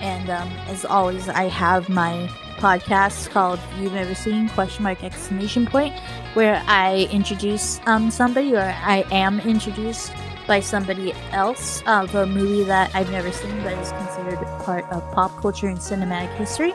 And 0.00 0.30
um, 0.30 0.48
as 0.68 0.84
always, 0.84 1.28
I 1.28 1.44
have 1.44 1.88
my 1.88 2.28
podcast 2.58 3.30
called 3.30 3.60
"You've 3.78 3.92
Never 3.92 4.14
Seen?" 4.14 4.48
question 4.50 4.82
mark 4.82 5.02
exclamation 5.04 5.66
point, 5.66 5.94
where 6.34 6.62
I 6.66 7.08
introduce 7.12 7.80
um 7.86 8.10
somebody 8.10 8.54
or 8.54 8.74
I 8.84 9.04
am 9.10 9.40
introduced 9.40 10.12
by 10.46 10.60
somebody 10.60 11.12
else 11.32 11.82
of 11.86 12.14
a 12.14 12.26
movie 12.26 12.62
that 12.64 12.94
I've 12.94 13.10
never 13.10 13.32
seen 13.32 13.62
but 13.62 13.72
is 13.78 13.90
considered 13.92 14.38
part 14.62 14.84
of 14.92 15.02
pop 15.12 15.40
culture 15.42 15.66
and 15.66 15.78
cinematic 15.78 16.34
history. 16.36 16.72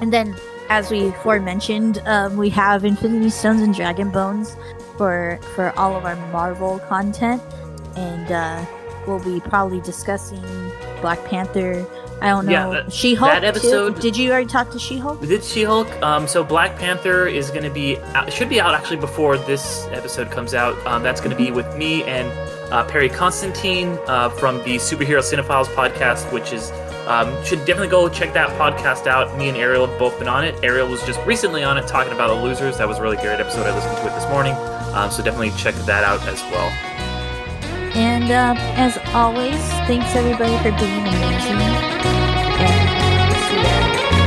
And 0.00 0.12
then, 0.12 0.36
as 0.68 0.90
we 0.90 1.08
aforementioned, 1.08 2.02
um, 2.04 2.36
we 2.36 2.50
have 2.50 2.84
Infinity 2.84 3.30
Stones 3.30 3.62
and 3.62 3.74
Dragon 3.74 4.10
Bones 4.10 4.56
for 4.96 5.38
for 5.54 5.70
all 5.78 5.96
of 5.96 6.04
our 6.04 6.16
Marvel 6.30 6.78
content, 6.80 7.40
and 7.96 8.30
uh, 8.30 8.64
we'll 9.06 9.18
be 9.20 9.40
probably 9.40 9.80
discussing 9.80 10.42
Black 11.00 11.22
Panther. 11.24 11.86
I 12.22 12.28
don't 12.28 12.46
know 12.46 12.52
Yeah, 12.52 12.68
that- 12.84 12.92
She 12.92 13.14
Hulk. 13.14 13.32
that 13.32 13.44
episode- 13.44 14.00
Did 14.00 14.16
you 14.16 14.30
already 14.30 14.46
talk 14.46 14.70
to 14.70 14.78
She 14.78 14.98
Hulk? 14.98 15.20
We 15.20 15.26
did 15.26 15.44
She-Hulk. 15.44 15.88
Um, 16.02 16.26
so 16.26 16.42
Black 16.44 16.78
Panther 16.78 17.26
is 17.26 17.50
going 17.50 17.64
to 17.64 17.70
be 17.70 17.98
out, 18.14 18.32
should 18.32 18.48
be 18.48 18.60
out 18.60 18.72
actually 18.74 18.96
before 18.98 19.36
this 19.36 19.86
episode 19.92 20.30
comes 20.30 20.54
out. 20.54 20.74
Um, 20.86 21.02
that's 21.02 21.20
going 21.20 21.32
to 21.32 21.36
be 21.36 21.50
with 21.50 21.76
me 21.76 22.02
and 22.04 22.30
uh, 22.72 22.84
Perry 22.84 23.08
Constantine 23.10 23.98
uh, 24.06 24.30
from 24.30 24.58
the 24.58 24.76
Superhero 24.76 25.20
Cinephiles 25.20 25.66
podcast, 25.74 26.32
which 26.32 26.52
is 26.52 26.72
um, 27.06 27.28
should 27.44 27.58
definitely 27.66 27.88
go 27.88 28.08
check 28.08 28.32
that 28.32 28.48
podcast 28.58 29.06
out. 29.06 29.36
Me 29.36 29.48
and 29.50 29.58
Ariel 29.58 29.86
have 29.86 29.98
both 29.98 30.18
been 30.18 30.28
on 30.28 30.42
it. 30.44 30.54
Ariel 30.62 30.88
was 30.88 31.02
just 31.04 31.20
recently 31.26 31.62
on 31.62 31.76
it 31.76 31.86
talking 31.86 32.12
about 32.14 32.28
the 32.28 32.42
losers. 32.42 32.78
That 32.78 32.88
was 32.88 32.96
a 32.98 33.02
really 33.02 33.16
great 33.18 33.38
episode. 33.40 33.66
I 33.66 33.74
listened 33.74 33.96
to 33.98 34.06
it 34.06 34.14
this 34.18 34.26
morning. 34.30 34.54
Um, 34.94 35.10
so 35.10 35.22
definitely 35.22 35.50
check 35.58 35.74
that 35.84 36.02
out 36.04 36.22
as 36.26 36.40
well. 36.44 36.72
And 37.94 38.30
uh, 38.30 38.54
as 38.76 38.98
always, 39.14 39.56
thanks 39.86 40.14
everybody 40.16 40.56
for 40.58 40.72
being 40.78 41.06
amazing. 41.06 41.60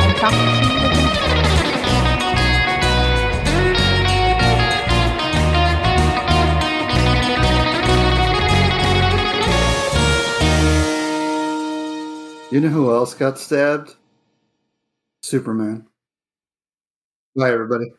And 0.03 0.15
talk 0.17 0.31
to 0.31 0.37
you. 0.61 0.67
You 12.49 12.61
know 12.61 12.69
who 12.69 12.89
else 12.91 13.13
got 13.13 13.37
stabbed? 13.37 13.95
Superman. 15.21 15.85
Bye, 17.35 17.51
everybody. 17.51 17.91